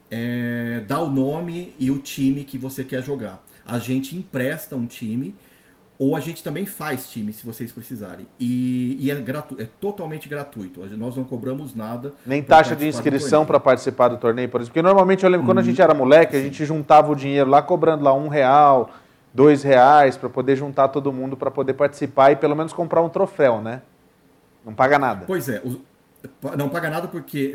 é, 0.09 0.85
dar 0.87 1.01
o 1.01 1.11
nome 1.11 1.75
e 1.81 1.91
o 1.91 1.99
time 1.99 2.45
que 2.45 2.57
você 2.57 2.85
quer 2.85 3.03
jogar. 3.03 3.45
A 3.65 3.81
gente 3.81 4.15
empresta 4.15 4.77
um 4.77 4.87
time 4.87 5.35
ou 5.99 6.15
a 6.15 6.21
gente 6.21 6.43
também 6.43 6.67
faz 6.67 7.09
time, 7.09 7.33
se 7.33 7.45
vocês 7.45 7.73
precisarem. 7.73 8.27
E, 8.39 8.97
e 9.01 9.11
é, 9.11 9.15
gratu 9.15 9.57
é 9.59 9.67
totalmente 9.81 10.29
gratuito. 10.29 10.85
Nós 10.97 11.17
não 11.17 11.25
cobramos 11.25 11.75
nada. 11.75 12.13
Nem 12.25 12.43
taxa 12.43 12.77
de 12.77 12.87
inscrição 12.87 13.47
para 13.47 13.59
participar 13.59 14.09
do 14.09 14.19
torneio, 14.19 14.49
por 14.49 14.61
exemplo. 14.61 14.75
Porque 14.75 14.83
normalmente 14.83 15.25
eu 15.25 15.31
lembro 15.31 15.47
quando 15.47 15.59
a 15.59 15.63
gente 15.63 15.81
era 15.81 15.95
moleque, 15.95 16.37
a 16.37 16.43
gente 16.43 16.65
juntava 16.65 17.11
o 17.11 17.17
dinheiro 17.17 17.49
lá 17.49 17.63
cobrando 17.63 18.05
lá 18.05 18.13
um 18.13 18.29
real, 18.29 18.91
dois 19.33 19.63
reais, 19.63 20.17
para 20.17 20.29
poder 20.29 20.57
juntar 20.57 20.89
todo 20.89 21.13
mundo 21.13 21.37
para 21.37 21.51
poder 21.51 21.75
participar 21.75 22.33
e 22.33 22.37
pelo 22.37 22.55
menos 22.55 22.73
comprar 22.73 23.01
um 23.01 23.09
troféu, 23.09 23.63
né? 23.63 23.81
Não 24.65 24.75
paga 24.75 24.99
nada. 24.99 25.25
Pois 25.27 25.49
é. 25.49 25.63
Os, 25.65 25.79
não 26.57 26.69
paga 26.69 26.91
nada 26.91 27.09
porque, 27.09 27.55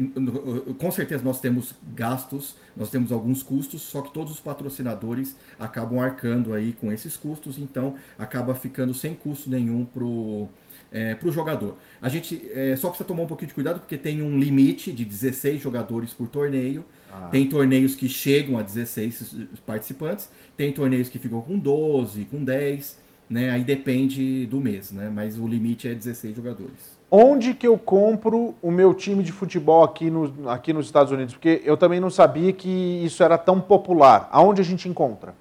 com 0.78 0.91
certeza, 0.91 1.24
nós 1.24 1.39
temos 1.39 1.74
gastos, 1.93 2.55
nós 2.76 2.89
temos 2.89 3.12
alguns 3.12 3.43
custos, 3.43 3.82
só 3.82 4.01
que 4.01 4.14
todos 4.14 4.34
os 4.34 4.39
patrocinadores 4.39 5.36
acabam 5.59 5.99
arcando 5.99 6.53
aí 6.53 6.74
com 6.74 6.91
esses 6.91 7.18
custos, 7.18 7.57
então 7.57 7.95
acaba 8.18 8.55
ficando 8.55 8.93
sem 8.93 9.14
custo 9.14 9.49
nenhum 9.49 9.86
pro 9.86 10.47
é, 10.91 11.16
para 11.16 11.30
o 11.30 11.32
jogador. 11.32 11.78
A 12.01 12.09
gente 12.09 12.49
é, 12.53 12.76
só 12.76 12.89
precisa 12.89 13.07
tomar 13.07 13.24
um 13.24 13.28
pouquinho 13.28 13.47
de 13.47 13.53
cuidado 13.53 13.80
porque 13.80 13.97
tem 13.97 14.22
um 14.22 14.38
limite 14.38 14.91
de 14.91 15.05
16 15.05 15.62
jogadores 15.62 16.14
por 16.14 16.28
torneio. 16.28 16.84
Ah. 17.09 17.30
Tem 17.32 17.47
torneios 17.47 17.95
que 17.95 18.09
chegam 18.09 18.57
a 18.57 18.62
16 18.62 19.36
participantes, 19.66 20.30
tem 20.57 20.72
torneios 20.72 21.07
que 21.07 21.18
ficam 21.18 21.41
com 21.41 21.57
12, 21.57 22.26
com 22.26 22.43
10, 22.43 22.99
né? 23.30 23.51
Aí 23.51 23.64
depende 23.64 24.45
do 24.47 24.59
mês, 24.59 24.91
né? 24.91 25.09
Mas 25.09 25.38
o 25.38 25.47
limite 25.47 25.88
é 25.88 25.93
16 25.93 26.36
jogadores 26.36 27.00
onde 27.12 27.53
que 27.53 27.68
eu 27.68 27.78
compro 27.78 28.55
o 28.62 28.72
meu 28.72 28.93
time 28.93 29.22
de 29.22 29.34
futebol 29.34 29.84
aqui, 29.84 30.09
no, 30.09 30.49
aqui 30.49 30.72
nos 30.72 30.86
Estados 30.86 31.12
Unidos? 31.12 31.34
Porque 31.34 31.62
eu 31.66 31.76
também 31.76 31.99
não 31.99 32.09
sabia 32.09 32.53
que 32.53 32.70
isso 33.03 33.22
era 33.22 33.38
tão 33.38 33.59
popular. 33.59 34.30
Aonde 34.32 34.62
a 34.62 34.64
gente 34.64 34.88
encontra? 34.88 35.36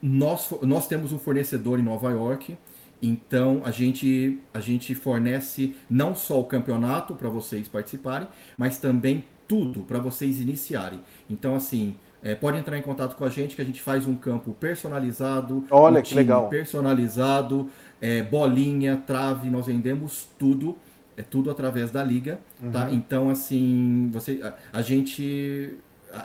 Nós, 0.00 0.50
nós 0.62 0.86
temos 0.86 1.12
um 1.12 1.18
fornecedor 1.18 1.78
em 1.78 1.82
Nova 1.82 2.10
York, 2.10 2.56
então 3.02 3.60
a 3.64 3.70
gente, 3.70 4.38
a 4.54 4.60
gente 4.60 4.94
fornece 4.94 5.76
não 5.90 6.14
só 6.14 6.40
o 6.40 6.44
campeonato 6.44 7.14
para 7.14 7.28
vocês 7.28 7.68
participarem, 7.68 8.28
mas 8.56 8.78
também 8.78 9.24
tudo 9.46 9.80
para 9.80 9.98
vocês 9.98 10.40
iniciarem. 10.40 11.00
Então, 11.28 11.54
assim, 11.54 11.96
é, 12.22 12.34
pode 12.34 12.58
entrar 12.58 12.76
em 12.76 12.82
contato 12.82 13.16
com 13.16 13.24
a 13.24 13.28
gente 13.28 13.54
que 13.54 13.62
a 13.62 13.64
gente 13.64 13.80
faz 13.80 14.06
um 14.06 14.14
campo 14.14 14.52
personalizado. 14.52 15.64
Olha 15.70 16.00
um 16.00 16.02
que 16.02 16.14
legal. 16.14 16.48
Personalizado 16.48 17.70
é, 18.00 18.22
bolinha, 18.22 19.02
trave, 19.06 19.50
nós 19.50 19.66
vendemos 19.66 20.28
tudo, 20.38 20.76
é 21.16 21.22
tudo 21.22 21.50
através 21.50 21.90
da 21.90 22.02
liga, 22.02 22.40
tá? 22.60 22.64
uhum. 22.64 22.72
tá? 22.72 22.90
Então, 22.90 23.30
assim, 23.30 24.10
você, 24.12 24.40
a, 24.42 24.78
a, 24.78 24.82
gente, 24.82 25.74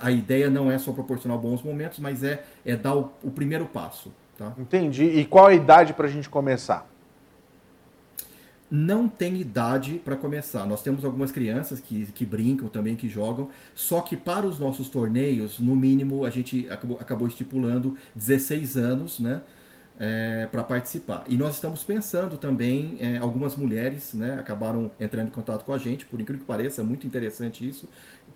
a 0.01 0.11
ideia 0.11 0.49
não 0.49 0.71
é 0.71 0.77
só 0.77 0.91
proporcionar 0.91 1.37
bons 1.37 1.61
momentos, 1.61 1.99
mas 1.99 2.23
é, 2.23 2.43
é 2.65 2.75
dar 2.75 2.95
o, 2.95 3.11
o 3.23 3.31
primeiro 3.31 3.65
passo, 3.65 4.11
tá? 4.37 4.53
Entendi. 4.57 5.03
E 5.03 5.25
qual 5.25 5.47
a 5.47 5.53
idade 5.53 5.93
para 5.93 6.07
a 6.07 6.09
gente 6.09 6.29
começar? 6.29 6.87
não 8.75 9.07
tem 9.07 9.39
idade 9.39 10.01
para 10.03 10.15
começar. 10.15 10.65
Nós 10.65 10.81
temos 10.81 11.05
algumas 11.05 11.31
crianças 11.31 11.79
que, 11.79 12.07
que 12.07 12.25
brincam 12.25 12.67
também, 12.67 12.95
que 12.95 13.07
jogam, 13.07 13.49
só 13.75 14.01
que 14.01 14.17
para 14.17 14.47
os 14.47 14.57
nossos 14.57 14.89
torneios, 14.89 15.59
no 15.59 15.75
mínimo, 15.75 16.25
a 16.25 16.31
gente 16.31 16.67
acabou, 16.71 16.97
acabou 16.99 17.27
estipulando 17.27 17.95
16 18.15 18.75
anos, 18.75 19.19
né? 19.19 19.43
É, 19.99 20.47
para 20.51 20.63
participar. 20.63 21.23
E 21.27 21.37
nós 21.37 21.55
estamos 21.55 21.83
pensando 21.83 22.37
também, 22.37 22.97
é, 22.99 23.17
algumas 23.17 23.55
mulheres 23.55 24.13
né, 24.13 24.35
acabaram 24.39 24.91
entrando 24.99 25.27
em 25.27 25.31
contato 25.31 25.63
com 25.63 25.73
a 25.73 25.77
gente, 25.77 26.05
por 26.05 26.19
incrível 26.19 26.41
que 26.41 26.47
pareça, 26.47 26.81
é 26.81 26.83
muito 26.83 27.05
interessante 27.05 27.67
isso, 27.67 27.87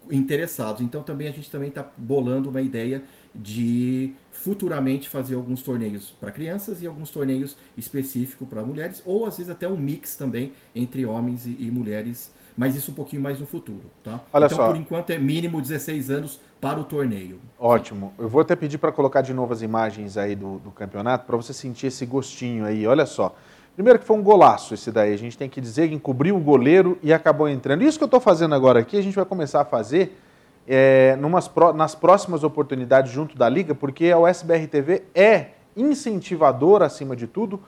interessados. 0.09 0.81
Então 0.81 1.03
também 1.03 1.27
a 1.27 1.31
gente 1.31 1.49
também 1.49 1.69
está 1.69 1.85
bolando 1.97 2.49
uma 2.49 2.61
ideia 2.61 3.03
de 3.33 4.13
futuramente 4.31 5.09
fazer 5.09 5.35
alguns 5.35 5.61
torneios 5.61 6.11
para 6.19 6.31
crianças 6.31 6.81
e 6.81 6.87
alguns 6.87 7.11
torneios 7.11 7.57
específicos 7.77 8.47
para 8.47 8.63
mulheres, 8.63 9.01
ou 9.05 9.25
às 9.25 9.37
vezes 9.37 9.51
até 9.51 9.67
um 9.67 9.77
mix 9.77 10.15
também 10.15 10.53
entre 10.73 11.05
homens 11.05 11.45
e, 11.45 11.55
e 11.59 11.71
mulheres 11.71 12.31
mas 12.57 12.75
isso 12.75 12.91
um 12.91 12.93
pouquinho 12.95 13.21
mais 13.21 13.39
no 13.39 13.45
futuro, 13.45 13.83
tá? 14.03 14.19
Olha 14.33 14.45
então, 14.45 14.57
só. 14.57 14.67
por 14.67 14.75
enquanto 14.75 15.11
é 15.11 15.19
mínimo 15.19 15.61
16 15.61 16.09
anos 16.09 16.41
para 16.59 16.79
o 16.79 16.83
torneio. 16.83 17.39
Ótimo. 17.59 18.13
Eu 18.17 18.27
vou 18.27 18.41
até 18.41 18.55
pedir 18.55 18.79
para 18.79 18.91
colocar 18.91 19.21
de 19.21 19.31
novo 19.31 19.53
as 19.53 19.61
imagens 19.61 20.17
aí 20.17 20.35
do, 20.35 20.57
do 20.57 20.71
campeonato 20.71 21.25
para 21.25 21.37
você 21.37 21.53
sentir 21.53 21.87
esse 21.87 22.03
gostinho 22.05 22.65
aí. 22.65 22.87
Olha 22.87 23.05
só. 23.05 23.35
Primeiro 23.75 23.99
que 23.99 24.05
foi 24.05 24.17
um 24.17 24.23
golaço 24.23 24.73
esse 24.73 24.91
daí. 24.91 25.13
A 25.13 25.17
gente 25.17 25.37
tem 25.37 25.47
que 25.47 25.61
dizer 25.61 25.87
que 25.87 25.93
encobriu 25.93 26.35
o 26.35 26.39
goleiro 26.39 26.97
e 27.03 27.13
acabou 27.13 27.47
entrando. 27.47 27.83
Isso 27.83 27.99
que 27.99 28.03
eu 28.03 28.07
estou 28.07 28.19
fazendo 28.19 28.55
agora 28.55 28.79
aqui, 28.79 28.97
a 28.97 29.03
gente 29.03 29.15
vai 29.15 29.25
começar 29.25 29.61
a 29.61 29.65
fazer 29.65 30.19
é, 30.67 31.15
numas, 31.17 31.49
nas 31.75 31.93
próximas 31.93 32.43
oportunidades 32.43 33.11
junto 33.11 33.37
da 33.37 33.47
Liga, 33.47 33.75
porque 33.75 34.09
a 34.09 34.17
USBR 34.17 34.65
TV 34.67 35.03
é 35.13 35.49
incentivadora, 35.75 36.87
acima 36.87 37.15
de 37.15 37.27
tudo, 37.27 37.61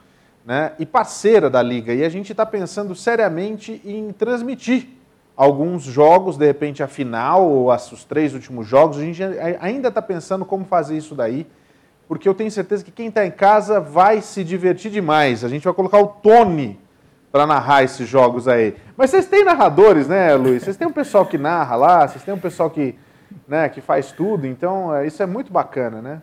né, 0.50 0.72
e 0.80 0.84
parceira 0.84 1.48
da 1.48 1.62
liga. 1.62 1.94
E 1.94 2.02
a 2.02 2.08
gente 2.08 2.32
está 2.32 2.44
pensando 2.44 2.92
seriamente 2.92 3.80
em 3.84 4.10
transmitir 4.10 4.88
alguns 5.36 5.84
jogos, 5.84 6.36
de 6.36 6.44
repente 6.44 6.82
a 6.82 6.88
final 6.88 7.48
ou 7.48 7.72
os 7.72 8.04
três 8.04 8.34
últimos 8.34 8.66
jogos. 8.66 8.98
A 8.98 9.00
gente 9.00 9.22
ainda 9.60 9.90
está 9.90 10.02
pensando 10.02 10.44
como 10.44 10.64
fazer 10.64 10.96
isso 10.96 11.14
daí, 11.14 11.46
porque 12.08 12.28
eu 12.28 12.34
tenho 12.34 12.50
certeza 12.50 12.82
que 12.82 12.90
quem 12.90 13.06
está 13.06 13.24
em 13.24 13.30
casa 13.30 13.78
vai 13.78 14.20
se 14.20 14.42
divertir 14.42 14.90
demais. 14.90 15.44
A 15.44 15.48
gente 15.48 15.62
vai 15.62 15.72
colocar 15.72 16.00
o 16.00 16.08
Tony 16.08 16.80
para 17.30 17.46
narrar 17.46 17.84
esses 17.84 18.08
jogos 18.08 18.48
aí. 18.48 18.74
Mas 18.96 19.10
vocês 19.10 19.26
têm 19.26 19.44
narradores, 19.44 20.08
né, 20.08 20.34
Luiz? 20.34 20.64
Vocês 20.64 20.76
têm 20.76 20.88
um 20.88 20.92
pessoal 20.92 21.24
que 21.26 21.38
narra 21.38 21.76
lá, 21.76 22.08
vocês 22.08 22.24
têm 22.24 22.34
um 22.34 22.40
pessoal 22.40 22.68
que, 22.68 22.96
né, 23.46 23.68
que 23.68 23.80
faz 23.80 24.10
tudo, 24.10 24.48
então 24.48 24.92
é, 24.92 25.06
isso 25.06 25.22
é 25.22 25.26
muito 25.26 25.52
bacana, 25.52 26.02
né? 26.02 26.22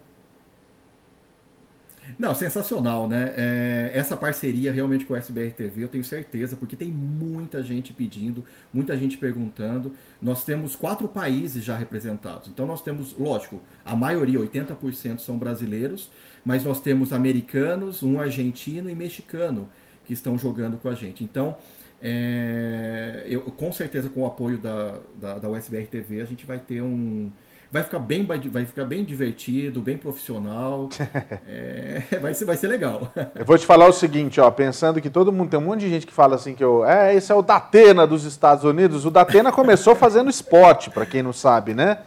Não, 2.18 2.34
sensacional, 2.34 3.08
né? 3.08 3.32
É, 3.38 3.92
essa 3.94 4.18
parceria 4.18 4.72
realmente 4.72 5.06
com 5.06 5.14
o 5.14 5.16
SBR 5.16 5.52
TV, 5.52 5.84
eu 5.84 5.88
tenho 5.88 6.04
certeza, 6.04 6.56
porque 6.56 6.76
tem 6.76 6.88
muita 6.88 7.62
gente 7.62 7.94
pedindo, 7.94 8.44
muita 8.74 8.98
gente 8.98 9.18
perguntando. 9.18 9.94
Nós 10.20 10.44
temos 10.44 10.76
quatro 10.76 11.08
países 11.08 11.64
já 11.64 11.78
representados. 11.78 12.48
Então 12.48 12.66
nós 12.66 12.82
temos, 12.82 13.16
lógico, 13.20 13.62
a 13.86 13.96
maioria, 13.96 14.40
80% 14.40 15.20
são 15.20 15.38
brasileiros, 15.38 16.10
mas 16.44 16.64
nós 16.64 16.82
temos 16.82 17.14
americanos, 17.14 18.02
um 18.02 18.20
argentino 18.20 18.90
e 18.90 18.96
mexicano 18.96 19.70
que 20.04 20.14
estão 20.14 20.40
jogando 20.40 20.78
com 20.78 20.90
a 20.90 20.96
gente. 20.96 21.24
Então, 21.24 21.56
é, 22.02 23.26
eu, 23.28 23.42
com 23.42 23.72
certeza, 23.72 24.10
com 24.10 24.22
o 24.22 24.26
apoio 24.26 24.58
da, 24.58 25.00
da, 25.20 25.38
da 25.38 25.50
USBR 25.50 25.86
TV, 25.86 26.22
a 26.22 26.26
gente 26.26 26.48
vai 26.48 26.58
ter 26.58 26.82
um, 26.82 27.32
vai 27.72 27.84
ficar 27.84 28.00
bem, 28.00 28.26
vai 28.26 28.66
ficar 28.66 28.86
bem 28.86 29.04
divertido, 29.04 29.82
bem 29.82 29.98
profissional. 29.98 30.90
é, 31.48 32.02
vai, 32.22 32.34
ser, 32.34 32.46
vai 32.46 32.56
ser 32.56 32.68
legal. 32.68 33.12
Eu 33.36 33.46
vou 33.46 33.58
te 33.58 33.66
falar 33.66 33.88
o 33.88 33.94
seguinte, 33.94 34.40
ó, 34.40 34.50
pensando 34.50 35.02
que 35.02 35.10
todo 35.10 35.32
mundo 35.32 35.50
tem 35.50 35.60
um 35.60 35.64
monte 35.64 35.82
de 35.82 35.90
gente 35.90 36.08
que 36.08 36.14
fala 36.14 36.36
assim 36.36 36.54
que 36.54 36.64
eu, 36.64 36.86
é, 36.86 37.16
esse 37.16 37.32
é 37.32 37.36
o 37.36 37.42
Datena 37.42 38.08
dos 38.08 38.24
Estados 38.24 38.64
Unidos. 38.64 39.06
O 39.06 39.12
Datena 39.12 39.52
começou 39.52 39.96
fazendo 39.96 40.30
esporte, 40.30 40.90
para 40.90 41.06
quem 41.06 41.22
não 41.22 41.34
sabe, 41.34 41.74
né? 41.74 42.00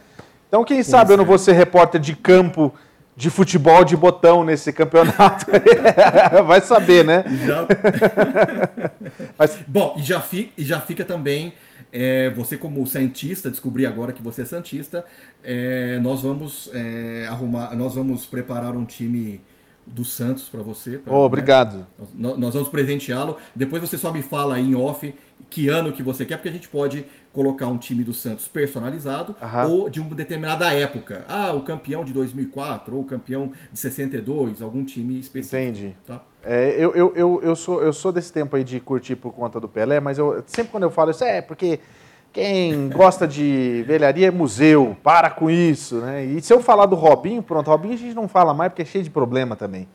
Então, 0.47 0.63
quem 0.65 0.83
sabe 0.83 1.13
eu 1.13 1.17
não 1.17 1.25
vou 1.25 1.37
ser 1.37 1.53
repórter 1.53 2.01
de 2.01 2.13
campo 2.15 2.73
de 3.15 3.29
futebol 3.29 3.83
de 3.83 3.95
botão 3.95 4.43
nesse 4.43 4.73
campeonato. 4.73 5.45
Vai 6.45 6.59
saber, 6.59 7.05
né? 7.05 7.23
Já... 7.45 7.67
Mas... 9.37 9.59
Bom, 9.67 9.95
e 9.97 10.01
já, 10.01 10.19
fi, 10.19 10.51
e 10.57 10.63
já 10.63 10.81
fica 10.81 11.05
também 11.05 11.53
é, 11.91 12.29
você 12.29 12.57
como 12.57 12.85
santista, 12.87 13.51
descobrir 13.51 13.85
agora 13.85 14.13
que 14.13 14.21
você 14.21 14.43
é 14.43 14.45
santista, 14.45 15.05
é, 15.43 15.99
nós 15.99 16.21
vamos 16.21 16.69
é, 16.73 17.27
arrumar, 17.27 17.75
nós 17.75 17.95
vamos 17.95 18.25
preparar 18.25 18.75
um 18.75 18.85
time 18.85 19.41
do 19.85 20.05
Santos 20.05 20.47
para 20.47 20.61
você. 20.61 20.97
Pra, 20.97 21.13
oh, 21.13 21.25
obrigado. 21.25 21.77
Né? 21.77 21.85
Nós, 22.15 22.37
nós, 22.37 22.53
vamos 22.53 22.69
presenteá-lo. 22.69 23.37
Depois 23.55 23.81
você 23.81 23.97
só 23.97 24.11
me 24.11 24.21
fala 24.21 24.55
aí 24.55 24.69
em 24.69 24.75
off 24.75 25.13
que 25.49 25.67
ano 25.67 25.91
que 25.91 26.03
você 26.03 26.25
quer, 26.25 26.37
porque 26.37 26.49
a 26.49 26.53
gente 26.53 26.69
pode 26.69 27.05
colocar 27.33 27.67
um 27.67 27.77
time 27.77 28.03
do 28.03 28.13
Santos 28.13 28.47
personalizado 28.47 29.35
ou 29.67 29.89
de 29.89 29.99
uma 29.99 30.13
determinada 30.15 30.73
época. 30.73 31.23
Ah, 31.27 31.53
o 31.53 31.61
campeão 31.61 32.03
de 32.03 32.13
2004 32.13 32.95
ou 32.95 33.01
o 33.01 33.05
campeão 33.05 33.51
de 33.71 33.79
62, 33.79 34.61
algum 34.61 34.83
time 34.83 35.19
específico. 35.19 35.61
Entendi. 35.61 35.95
Tá? 36.05 36.21
É, 36.43 36.75
eu, 36.77 36.93
eu, 36.93 37.13
eu, 37.15 37.41
eu, 37.43 37.55
sou, 37.55 37.81
eu 37.81 37.93
sou 37.93 38.11
desse 38.11 38.33
tempo 38.33 38.55
aí 38.55 38.63
de 38.63 38.79
curtir 38.79 39.15
por 39.15 39.31
conta 39.31 39.59
do 39.59 39.69
Pelé, 39.69 39.99
mas 39.99 40.17
eu, 40.17 40.43
sempre 40.47 40.71
quando 40.71 40.83
eu 40.83 40.91
falo 40.91 41.11
isso, 41.11 41.23
é 41.23 41.41
porque 41.41 41.79
quem 42.33 42.89
gosta 42.89 43.27
de 43.27 43.83
velharia 43.85 44.27
é 44.27 44.31
museu, 44.31 44.97
para 45.03 45.29
com 45.29 45.49
isso, 45.49 45.95
né? 45.97 46.25
E 46.25 46.41
se 46.41 46.53
eu 46.53 46.61
falar 46.61 46.85
do 46.85 46.95
Robinho, 46.95 47.43
pronto, 47.43 47.69
Robinho 47.69 47.93
a 47.93 47.97
gente 47.97 48.15
não 48.15 48.27
fala 48.27 48.53
mais 48.53 48.71
porque 48.71 48.81
é 48.81 48.85
cheio 48.85 49.03
de 49.03 49.09
problema 49.09 49.55
também. 49.55 49.87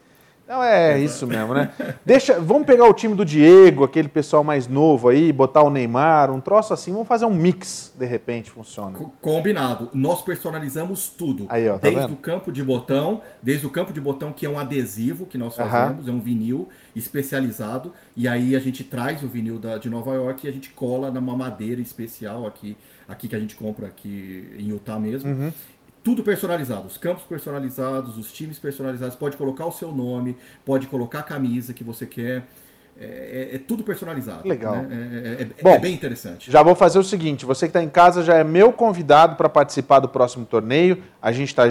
Não 0.48 0.62
é 0.62 0.98
isso 1.01 1.27
mesmo, 1.27 1.55
né? 1.55 1.73
Deixa, 2.05 2.39
vamos 2.39 2.66
pegar 2.66 2.89
o 2.89 2.94
time 2.94 3.16
do 3.16 3.24
Diego, 3.24 3.82
aquele 3.82 4.09
pessoal 4.09 4.44
mais 4.44 4.68
novo 4.68 5.09
aí, 5.09 5.32
botar 5.32 5.62
o 5.62 5.70
Neymar, 5.70 6.31
um 6.31 6.40
troço 6.40 6.73
assim, 6.73 6.93
vamos 6.93 7.09
fazer 7.09 7.27
um 7.27 7.35
mix, 7.35 7.93
de 7.98 8.06
repente 8.06 8.51
funciona. 8.51 8.97
Combinado. 9.20 9.90
Nós 9.93 10.23
personalizamos 10.23 11.09
tudo. 11.09 11.47
Aí, 11.48 11.68
ó, 11.68 11.74
tá 11.74 11.89
desde 11.89 12.01
vendo? 12.01 12.12
o 12.12 12.16
campo 12.16 12.52
de 12.52 12.62
botão, 12.62 13.23
desde 13.43 13.66
o 13.66 13.70
campo 13.70 13.93
de 13.93 14.01
botão 14.01 14.32
que 14.32 14.47
é 14.47 14.48
um 14.48 14.56
adesivo 14.56 15.27
que 15.27 15.36
nós 15.36 15.56
fazemos, 15.56 16.06
é 16.06 16.12
um 16.12 16.20
vinil 16.20 16.68
especializado, 16.94 17.93
e 18.16 18.28
aí 18.28 18.55
a 18.55 18.60
gente 18.60 18.85
traz 18.85 19.24
o 19.24 19.28
vinil 19.28 19.59
da, 19.59 19.78
de 19.78 19.90
Nova 19.90 20.14
York 20.14 20.47
e 20.47 20.48
a 20.48 20.52
gente 20.52 20.70
cola 20.70 21.10
numa 21.10 21.36
madeira 21.36 21.81
especial 21.81 22.47
aqui, 22.47 22.77
aqui 23.09 23.27
que 23.27 23.35
a 23.35 23.40
gente 23.40 23.56
compra 23.56 23.89
aqui 23.89 24.48
em 24.56 24.68
Utah 24.68 24.98
mesmo. 24.98 25.28
Uhum. 25.28 25.52
Tudo 26.07 26.23
personalizado, 26.23 26.87
os 26.87 26.97
campos 26.97 27.24
personalizados, 27.24 28.16
os 28.16 28.33
times 28.33 28.61
personalizados. 28.61 29.16
Pode 29.16 29.37
colocar 29.37 29.66
o 29.66 29.73
seu 29.73 29.91
nome, 29.91 30.37
pode 30.65 30.87
colocar 30.87 31.19
a 31.19 31.23
camisa 31.24 31.74
que 31.74 31.83
você 31.83 32.07
quer. 32.07 32.45
É, 32.97 33.51
é- 33.51 33.57
é 33.57 33.59
tudo 33.59 33.83
personalizado. 33.83 34.49
Legal. 34.49 34.77
né? 34.77 34.87
É, 34.91 35.43
é- 35.43 35.43
é- 35.43 35.62
Bom, 35.65 35.70
é 35.70 35.78
bem 35.81 35.93
interessante. 35.93 36.49
Já 36.49 36.62
vou 36.62 36.77
fazer 36.77 37.01
o 37.01 37.03
seguinte: 37.03 37.45
você 37.45 37.66
que 37.66 37.70
está 37.70 37.83
em 37.83 37.89
casa 37.89 38.23
já 38.23 38.35
é 38.37 38.45
meu 38.45 38.73
convidado 38.73 39.35
para 39.35 39.49
participar 39.49 39.99
do 39.99 40.09
próximo 40.09 40.47
torneio. 40.47 41.03
A 41.20 41.33
gente 41.33 41.49
está. 41.49 41.65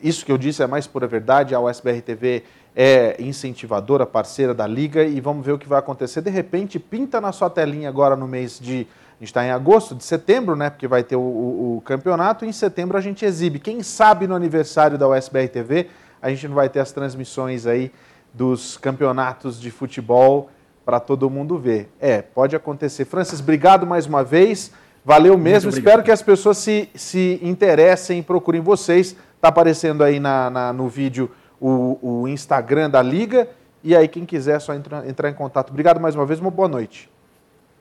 Isso 0.00 0.24
que 0.24 0.30
eu 0.30 0.38
disse 0.38 0.62
é 0.62 0.68
mais 0.68 0.86
pura 0.86 1.08
verdade. 1.08 1.52
A 1.52 1.60
USBR 1.60 2.00
TV 2.00 2.44
é 2.76 3.16
incentivadora, 3.20 4.06
parceira 4.06 4.54
da 4.54 4.68
Liga, 4.68 5.02
e 5.02 5.20
vamos 5.20 5.44
ver 5.44 5.50
o 5.50 5.58
que 5.58 5.68
vai 5.68 5.80
acontecer. 5.80 6.20
De 6.22 6.30
repente, 6.30 6.78
pinta 6.78 7.20
na 7.20 7.32
sua 7.32 7.50
telinha 7.50 7.88
agora 7.88 8.14
no 8.14 8.28
mês 8.28 8.60
de. 8.60 8.86
A 9.20 9.22
gente 9.22 9.28
está 9.28 9.44
em 9.44 9.50
agosto, 9.50 9.94
de 9.94 10.02
setembro, 10.02 10.56
né? 10.56 10.70
Porque 10.70 10.88
vai 10.88 11.04
ter 11.04 11.14
o, 11.16 11.20
o- 11.20 11.76
o 11.76 11.80
campeonato. 11.82 12.46
E 12.46 12.48
em 12.48 12.52
setembro 12.52 12.96
a 12.96 13.02
gente 13.02 13.22
exibe. 13.24 13.58
Quem 13.58 13.82
sabe 13.82 14.26
no 14.26 14.34
aniversário 14.34 14.96
da 14.96 15.06
USBR 15.06 15.46
TV 15.48 15.88
a 16.22 16.30
gente 16.30 16.48
não 16.48 16.54
vai 16.54 16.68
ter 16.70 16.80
as 16.80 16.90
transmissões 16.90 17.66
aí 17.66 17.92
dos 18.32 18.76
campeonatos 18.78 19.60
de 19.60 19.70
futebol 19.70 20.50
para 20.86 20.98
todo 21.00 21.28
mundo 21.28 21.58
ver. 21.58 21.90
É, 22.00 22.22
pode 22.22 22.56
acontecer. 22.56 23.04
Francis, 23.04 23.40
obrigado 23.40 23.86
mais 23.86 24.06
uma 24.06 24.24
vez. 24.24 24.72
Valeu 25.04 25.36
mesmo. 25.36 25.68
Espero 25.78 26.02
que 26.02 26.10
as 26.10 26.22
pessoas 26.22 26.56
se, 26.58 26.88
se 26.94 27.38
interessem, 27.42 28.22
procurem 28.22 28.60
vocês. 28.62 29.14
Está 29.36 29.48
aparecendo 29.48 30.02
aí 30.02 30.18
na, 30.18 30.48
na- 30.48 30.72
no 30.72 30.88
vídeo 30.88 31.30
o, 31.60 31.98
o 32.22 32.28
Instagram 32.28 32.88
da 32.88 33.02
Liga. 33.02 33.48
E 33.84 33.94
aí, 33.94 34.08
quem 34.08 34.24
quiser, 34.24 34.56
é 34.56 34.58
só 34.58 34.74
entra- 34.74 35.06
entrar 35.06 35.28
em 35.28 35.34
contato. 35.34 35.70
Obrigado 35.70 36.00
mais 36.00 36.14
uma 36.14 36.24
vez, 36.26 36.40
uma 36.40 36.50
boa 36.50 36.68
noite. 36.68 37.10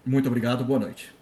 Muito 0.06 0.28
obrigado, 0.28 0.64
boa 0.66 0.80
noite. 0.80 1.14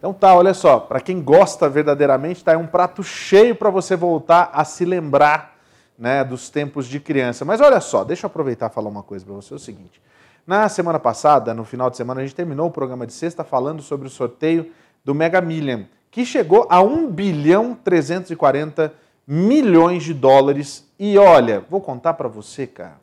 Então 0.00 0.14
tá, 0.14 0.34
olha 0.34 0.54
só, 0.54 0.80
para 0.80 0.98
quem 0.98 1.20
gosta 1.20 1.68
verdadeiramente, 1.68 2.42
tá 2.42 2.52
aí 2.52 2.56
um 2.56 2.66
prato 2.66 3.02
cheio 3.02 3.54
para 3.54 3.68
você 3.68 3.94
voltar 3.94 4.48
a 4.50 4.64
se 4.64 4.82
lembrar, 4.86 5.58
né, 5.98 6.24
dos 6.24 6.48
tempos 6.48 6.86
de 6.86 6.98
criança. 6.98 7.44
Mas 7.44 7.60
olha 7.60 7.82
só, 7.82 8.02
deixa 8.02 8.24
eu 8.24 8.28
aproveitar 8.28 8.70
e 8.70 8.74
falar 8.74 8.88
uma 8.88 9.02
coisa 9.02 9.26
para 9.26 9.34
você, 9.34 9.52
é 9.52 9.56
o 9.56 9.60
seguinte. 9.60 10.00
Na 10.46 10.66
semana 10.70 10.98
passada, 10.98 11.52
no 11.52 11.66
final 11.66 11.90
de 11.90 11.98
semana, 11.98 12.22
a 12.22 12.24
gente 12.24 12.34
terminou 12.34 12.68
o 12.68 12.70
programa 12.70 13.06
de 13.06 13.12
sexta 13.12 13.44
falando 13.44 13.82
sobre 13.82 14.06
o 14.06 14.10
sorteio 14.10 14.72
do 15.04 15.14
Mega 15.14 15.38
Million, 15.42 15.82
que 16.10 16.24
chegou 16.24 16.66
a 16.70 16.80
1 16.80 17.10
bilhão 17.10 17.74
340 17.74 18.94
milhões 19.26 20.02
de 20.02 20.14
dólares. 20.14 20.90
E 20.98 21.18
olha, 21.18 21.60
vou 21.68 21.82
contar 21.82 22.14
para 22.14 22.26
você, 22.26 22.66
cara, 22.66 22.98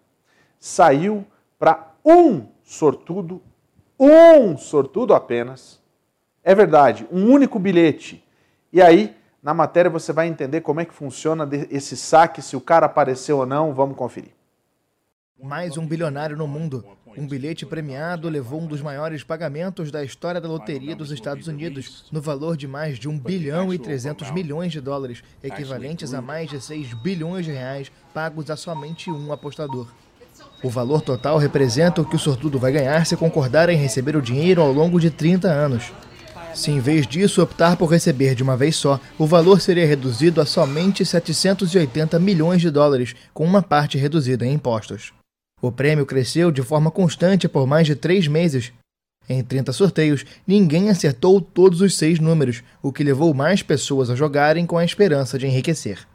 saiu 0.59 1.23
para 1.59 1.91
um 2.03 2.47
sortudo, 2.63 3.39
um 3.99 4.57
sortudo 4.57 5.13
apenas, 5.13 5.79
é 6.47 6.55
verdade, 6.55 7.05
um 7.11 7.29
único 7.29 7.59
bilhete. 7.59 8.23
E 8.71 8.81
aí, 8.81 9.13
na 9.43 9.53
matéria, 9.53 9.91
você 9.91 10.13
vai 10.13 10.29
entender 10.29 10.61
como 10.61 10.79
é 10.79 10.85
que 10.85 10.93
funciona 10.93 11.45
esse 11.69 11.97
saque, 11.97 12.41
se 12.41 12.55
o 12.55 12.61
cara 12.61 12.85
apareceu 12.85 13.39
ou 13.39 13.45
não. 13.45 13.73
Vamos 13.73 13.97
conferir. 13.97 14.31
Mais 15.43 15.77
um 15.77 15.85
bilionário 15.85 16.37
no 16.37 16.47
mundo. 16.47 16.85
Um 17.17 17.27
bilhete 17.27 17.65
premiado 17.65 18.29
levou 18.29 18.61
um 18.61 18.65
dos 18.65 18.81
maiores 18.81 19.25
pagamentos 19.25 19.91
da 19.91 20.05
história 20.05 20.39
da 20.39 20.47
loteria 20.47 20.95
dos 20.95 21.11
Estados 21.11 21.49
Unidos, 21.49 22.05
no 22.13 22.21
valor 22.21 22.55
de 22.55 22.65
mais 22.65 22.97
de 22.97 23.09
1 23.09 23.19
bilhão 23.19 23.73
e 23.73 23.77
300 23.77 24.31
milhões 24.31 24.71
de 24.71 24.79
dólares, 24.79 25.21
equivalentes 25.43 26.13
a 26.13 26.21
mais 26.21 26.49
de 26.49 26.61
6 26.61 26.93
bilhões 26.93 27.43
de 27.43 27.51
reais 27.51 27.91
pagos 28.13 28.49
a 28.49 28.55
somente 28.55 29.11
um 29.11 29.33
apostador. 29.33 29.89
O 30.63 30.69
valor 30.69 31.01
total 31.01 31.37
representa 31.37 32.01
o 32.01 32.05
que 32.05 32.15
o 32.15 32.19
sortudo 32.19 32.57
vai 32.57 32.71
ganhar 32.71 33.05
se 33.05 33.17
concordar 33.17 33.67
em 33.67 33.75
receber 33.75 34.15
o 34.15 34.21
dinheiro 34.21 34.61
ao 34.61 34.71
longo 34.71 34.97
de 34.97 35.11
30 35.11 35.49
anos. 35.49 35.91
Se 36.57 36.71
em 36.71 36.79
vez 36.79 37.05
disso 37.05 37.39
optar 37.39 37.77
por 37.77 37.85
receber 37.85 38.33
de 38.33 38.41
uma 38.41 38.57
vez 38.57 38.75
só, 38.75 38.99
o 39.15 39.27
valor 39.27 39.61
seria 39.61 39.85
reduzido 39.85 40.41
a 40.41 40.45
somente 40.45 41.05
780 41.05 42.17
milhões 42.17 42.61
de 42.61 42.71
dólares, 42.71 43.15
com 43.31 43.45
uma 43.45 43.61
parte 43.61 43.95
reduzida 43.95 44.43
em 44.43 44.53
impostos. 44.53 45.13
O 45.61 45.71
prêmio 45.71 46.03
cresceu 46.03 46.51
de 46.51 46.63
forma 46.63 46.89
constante 46.89 47.47
por 47.47 47.67
mais 47.67 47.85
de 47.85 47.95
três 47.95 48.27
meses. 48.27 48.73
Em 49.29 49.43
30 49.43 49.71
sorteios, 49.71 50.25
ninguém 50.47 50.89
acertou 50.89 51.39
todos 51.39 51.79
os 51.79 51.95
seis 51.95 52.19
números, 52.19 52.63
o 52.81 52.91
que 52.91 53.03
levou 53.03 53.35
mais 53.35 53.61
pessoas 53.61 54.09
a 54.09 54.15
jogarem 54.15 54.65
com 54.65 54.79
a 54.79 54.83
esperança 54.83 55.37
de 55.37 55.45
enriquecer. 55.45 56.07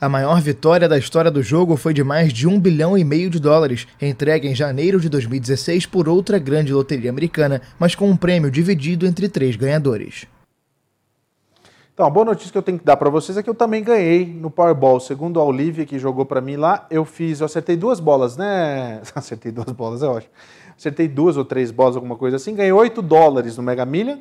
A 0.00 0.08
maior 0.08 0.40
vitória 0.40 0.88
da 0.88 0.98
história 0.98 1.30
do 1.30 1.42
jogo 1.42 1.76
foi 1.76 1.94
de 1.94 2.02
mais 2.02 2.32
de 2.32 2.48
um 2.48 2.58
bilhão 2.58 2.98
e 2.98 3.04
meio 3.04 3.30
de 3.30 3.38
dólares, 3.38 3.86
entregue 4.02 4.48
em 4.48 4.54
janeiro 4.54 5.00
de 5.00 5.08
2016 5.08 5.86
por 5.86 6.08
outra 6.08 6.38
grande 6.38 6.72
loteria 6.72 7.10
americana, 7.10 7.62
mas 7.78 7.94
com 7.94 8.10
um 8.10 8.16
prêmio 8.16 8.50
dividido 8.50 9.06
entre 9.06 9.28
três 9.28 9.54
ganhadores. 9.54 10.26
Então, 11.94 12.04
a 12.04 12.10
boa 12.10 12.26
notícia 12.26 12.50
que 12.50 12.58
eu 12.58 12.62
tenho 12.62 12.76
que 12.76 12.84
dar 12.84 12.96
para 12.96 13.08
vocês 13.08 13.38
é 13.38 13.42
que 13.42 13.48
eu 13.48 13.54
também 13.54 13.80
ganhei 13.80 14.26
no 14.26 14.50
Powerball. 14.50 14.98
Segundo 14.98 15.38
a 15.38 15.44
Olivia, 15.44 15.86
que 15.86 15.96
jogou 15.96 16.26
para 16.26 16.40
mim 16.40 16.56
lá, 16.56 16.88
eu 16.90 17.04
fiz, 17.04 17.38
eu 17.38 17.46
acertei 17.46 17.76
duas 17.76 18.00
bolas, 18.00 18.36
né? 18.36 19.00
Acertei 19.14 19.52
duas 19.52 19.70
bolas, 19.70 20.02
é 20.02 20.08
ótimo. 20.08 20.32
Acertei 20.76 21.06
duas 21.06 21.36
ou 21.36 21.44
três 21.44 21.70
bolas, 21.70 21.94
alguma 21.94 22.16
coisa 22.16 22.34
assim. 22.34 22.52
Ganhei 22.52 22.72
8 22.72 23.00
dólares 23.00 23.56
no 23.56 23.62
Mega 23.62 23.86
Million. 23.86 24.18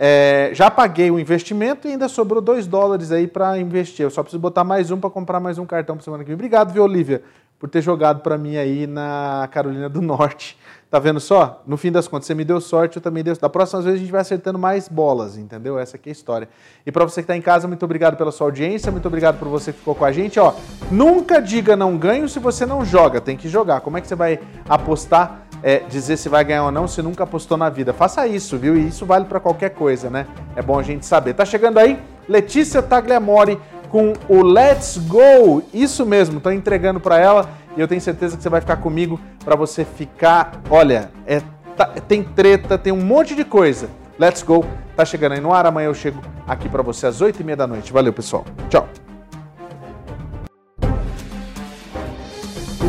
É, 0.00 0.50
já 0.52 0.70
paguei 0.70 1.10
o 1.10 1.18
investimento 1.18 1.88
e 1.88 1.90
ainda 1.90 2.08
sobrou 2.08 2.40
2 2.40 2.68
dólares 2.68 3.10
aí 3.10 3.26
para 3.26 3.58
investir. 3.58 4.04
Eu 4.04 4.10
só 4.10 4.22
preciso 4.22 4.40
botar 4.40 4.62
mais 4.62 4.92
um 4.92 5.00
para 5.00 5.10
comprar 5.10 5.40
mais 5.40 5.58
um 5.58 5.66
cartão 5.66 5.96
para 5.96 6.04
semana 6.04 6.22
que 6.22 6.28
vem. 6.28 6.34
Obrigado, 6.34 6.72
viu, 6.72 6.84
Olivia, 6.84 7.20
por 7.58 7.68
ter 7.68 7.82
jogado 7.82 8.20
para 8.20 8.38
mim 8.38 8.56
aí 8.56 8.86
na 8.86 9.48
Carolina 9.50 9.88
do 9.88 10.00
Norte. 10.00 10.56
Tá 10.88 10.98
vendo 10.98 11.20
só? 11.20 11.62
No 11.66 11.76
fim 11.76 11.92
das 11.92 12.08
contas, 12.08 12.26
você 12.26 12.34
me 12.34 12.44
deu 12.44 12.60
sorte, 12.60 12.96
eu 12.96 13.02
também 13.02 13.22
dei. 13.22 13.34
Da 13.34 13.48
próxima 13.48 13.82
vez 13.82 13.96
a 13.96 13.98
gente 13.98 14.10
vai 14.10 14.22
acertando 14.22 14.58
mais 14.58 14.88
bolas, 14.88 15.36
entendeu? 15.36 15.78
Essa 15.78 15.96
aqui 15.96 16.08
é 16.08 16.12
a 16.12 16.12
história. 16.12 16.48
E 16.86 16.92
para 16.92 17.04
você 17.04 17.16
que 17.16 17.24
está 17.24 17.36
em 17.36 17.42
casa, 17.42 17.68
muito 17.68 17.84
obrigado 17.84 18.16
pela 18.16 18.32
sua 18.32 18.46
audiência, 18.46 18.90
muito 18.90 19.06
obrigado 19.06 19.38
por 19.38 19.48
você 19.48 19.70
que 19.70 19.80
ficou 19.80 19.94
com 19.94 20.04
a 20.04 20.12
gente. 20.12 20.40
Ó, 20.40 20.54
nunca 20.90 21.42
diga 21.42 21.76
não 21.76 21.98
ganho 21.98 22.26
se 22.26 22.38
você 22.38 22.64
não 22.64 22.84
joga, 22.84 23.20
tem 23.20 23.36
que 23.36 23.48
jogar. 23.48 23.82
Como 23.82 23.98
é 23.98 24.00
que 24.00 24.06
você 24.06 24.14
vai 24.14 24.40
apostar, 24.66 25.47
é, 25.62 25.80
dizer 25.80 26.16
se 26.16 26.28
vai 26.28 26.44
ganhar 26.44 26.64
ou 26.64 26.72
não 26.72 26.86
se 26.86 27.02
nunca 27.02 27.24
apostou 27.24 27.56
na 27.56 27.68
vida? 27.68 27.92
Faça 27.92 28.26
isso, 28.26 28.56
viu? 28.56 28.76
E 28.76 28.88
isso 28.88 29.04
vale 29.06 29.24
para 29.24 29.40
qualquer 29.40 29.70
coisa, 29.70 30.08
né? 30.10 30.26
É 30.56 30.62
bom 30.62 30.78
a 30.78 30.82
gente 30.82 31.04
saber. 31.06 31.34
Tá 31.34 31.44
chegando 31.44 31.78
aí 31.78 31.98
Letícia 32.28 32.82
Tagliamori 32.82 33.58
com 33.90 34.12
o 34.28 34.42
Let's 34.42 34.98
Go. 34.98 35.62
Isso 35.72 36.04
mesmo, 36.04 36.40
tô 36.40 36.50
entregando 36.50 37.00
para 37.00 37.18
ela 37.18 37.48
e 37.76 37.80
eu 37.80 37.88
tenho 37.88 38.00
certeza 38.00 38.36
que 38.36 38.42
você 38.42 38.48
vai 38.48 38.60
ficar 38.60 38.76
comigo 38.76 39.18
para 39.44 39.56
você 39.56 39.84
ficar. 39.84 40.60
Olha, 40.70 41.10
é, 41.26 41.40
tá- 41.76 41.86
tem 42.06 42.22
treta, 42.22 42.76
tem 42.76 42.92
um 42.92 43.02
monte 43.02 43.34
de 43.34 43.44
coisa. 43.44 43.88
Let's 44.18 44.42
Go 44.42 44.64
tá 44.96 45.04
chegando 45.04 45.32
aí 45.32 45.40
no 45.40 45.52
ar. 45.54 45.64
Amanhã 45.64 45.86
eu 45.86 45.94
chego 45.94 46.20
aqui 46.46 46.68
para 46.68 46.82
você 46.82 47.06
às 47.06 47.22
8h30 47.22 47.56
da 47.56 47.66
noite. 47.66 47.92
Valeu, 47.92 48.12
pessoal. 48.12 48.44
Tchau. 48.68 48.88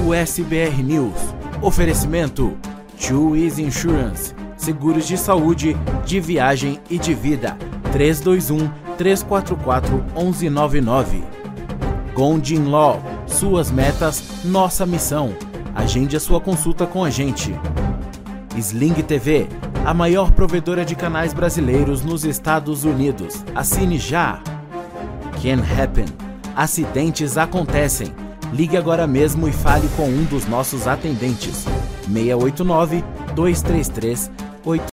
O 0.07 0.13
SBR 0.13 0.81
News. 0.81 1.38
Oferecimento: 1.61 2.57
Easy 3.35 3.63
Insurance. 3.63 4.33
Seguros 4.55 5.05
de 5.05 5.17
saúde, 5.17 5.75
de 6.05 6.19
viagem 6.19 6.79
e 6.89 6.97
de 6.97 7.13
vida. 7.13 7.57
321 7.91 8.69
344 8.97 10.05
1199. 10.15 11.23
Gondin 12.13 12.65
Law. 12.65 13.01
Suas 13.27 13.71
metas, 13.71 14.23
nossa 14.45 14.85
missão. 14.85 15.33
Agende 15.75 16.15
a 16.15 16.19
sua 16.19 16.39
consulta 16.39 16.85
com 16.87 17.03
a 17.03 17.09
gente. 17.09 17.53
Sling 18.57 18.93
TV, 19.03 19.47
a 19.85 19.93
maior 19.93 20.31
provedora 20.31 20.83
de 20.85 20.95
canais 20.95 21.33
brasileiros 21.33 22.03
nos 22.03 22.23
Estados 22.23 22.85
Unidos. 22.85 23.43
Assine 23.53 23.97
já. 23.97 24.41
Can 25.41 25.61
Happen. 25.61 26.05
Acidentes 26.55 27.37
acontecem. 27.37 28.28
Ligue 28.51 28.77
agora 28.77 29.05
mesmo 29.05 29.47
e 29.47 29.51
fale 29.51 29.87
com 29.95 30.07
um 30.07 30.23
dos 30.23 30.47
nossos 30.47 30.87
atendentes. 30.87 31.65
689 32.05 33.03
233 33.35 34.31
8 34.65 34.83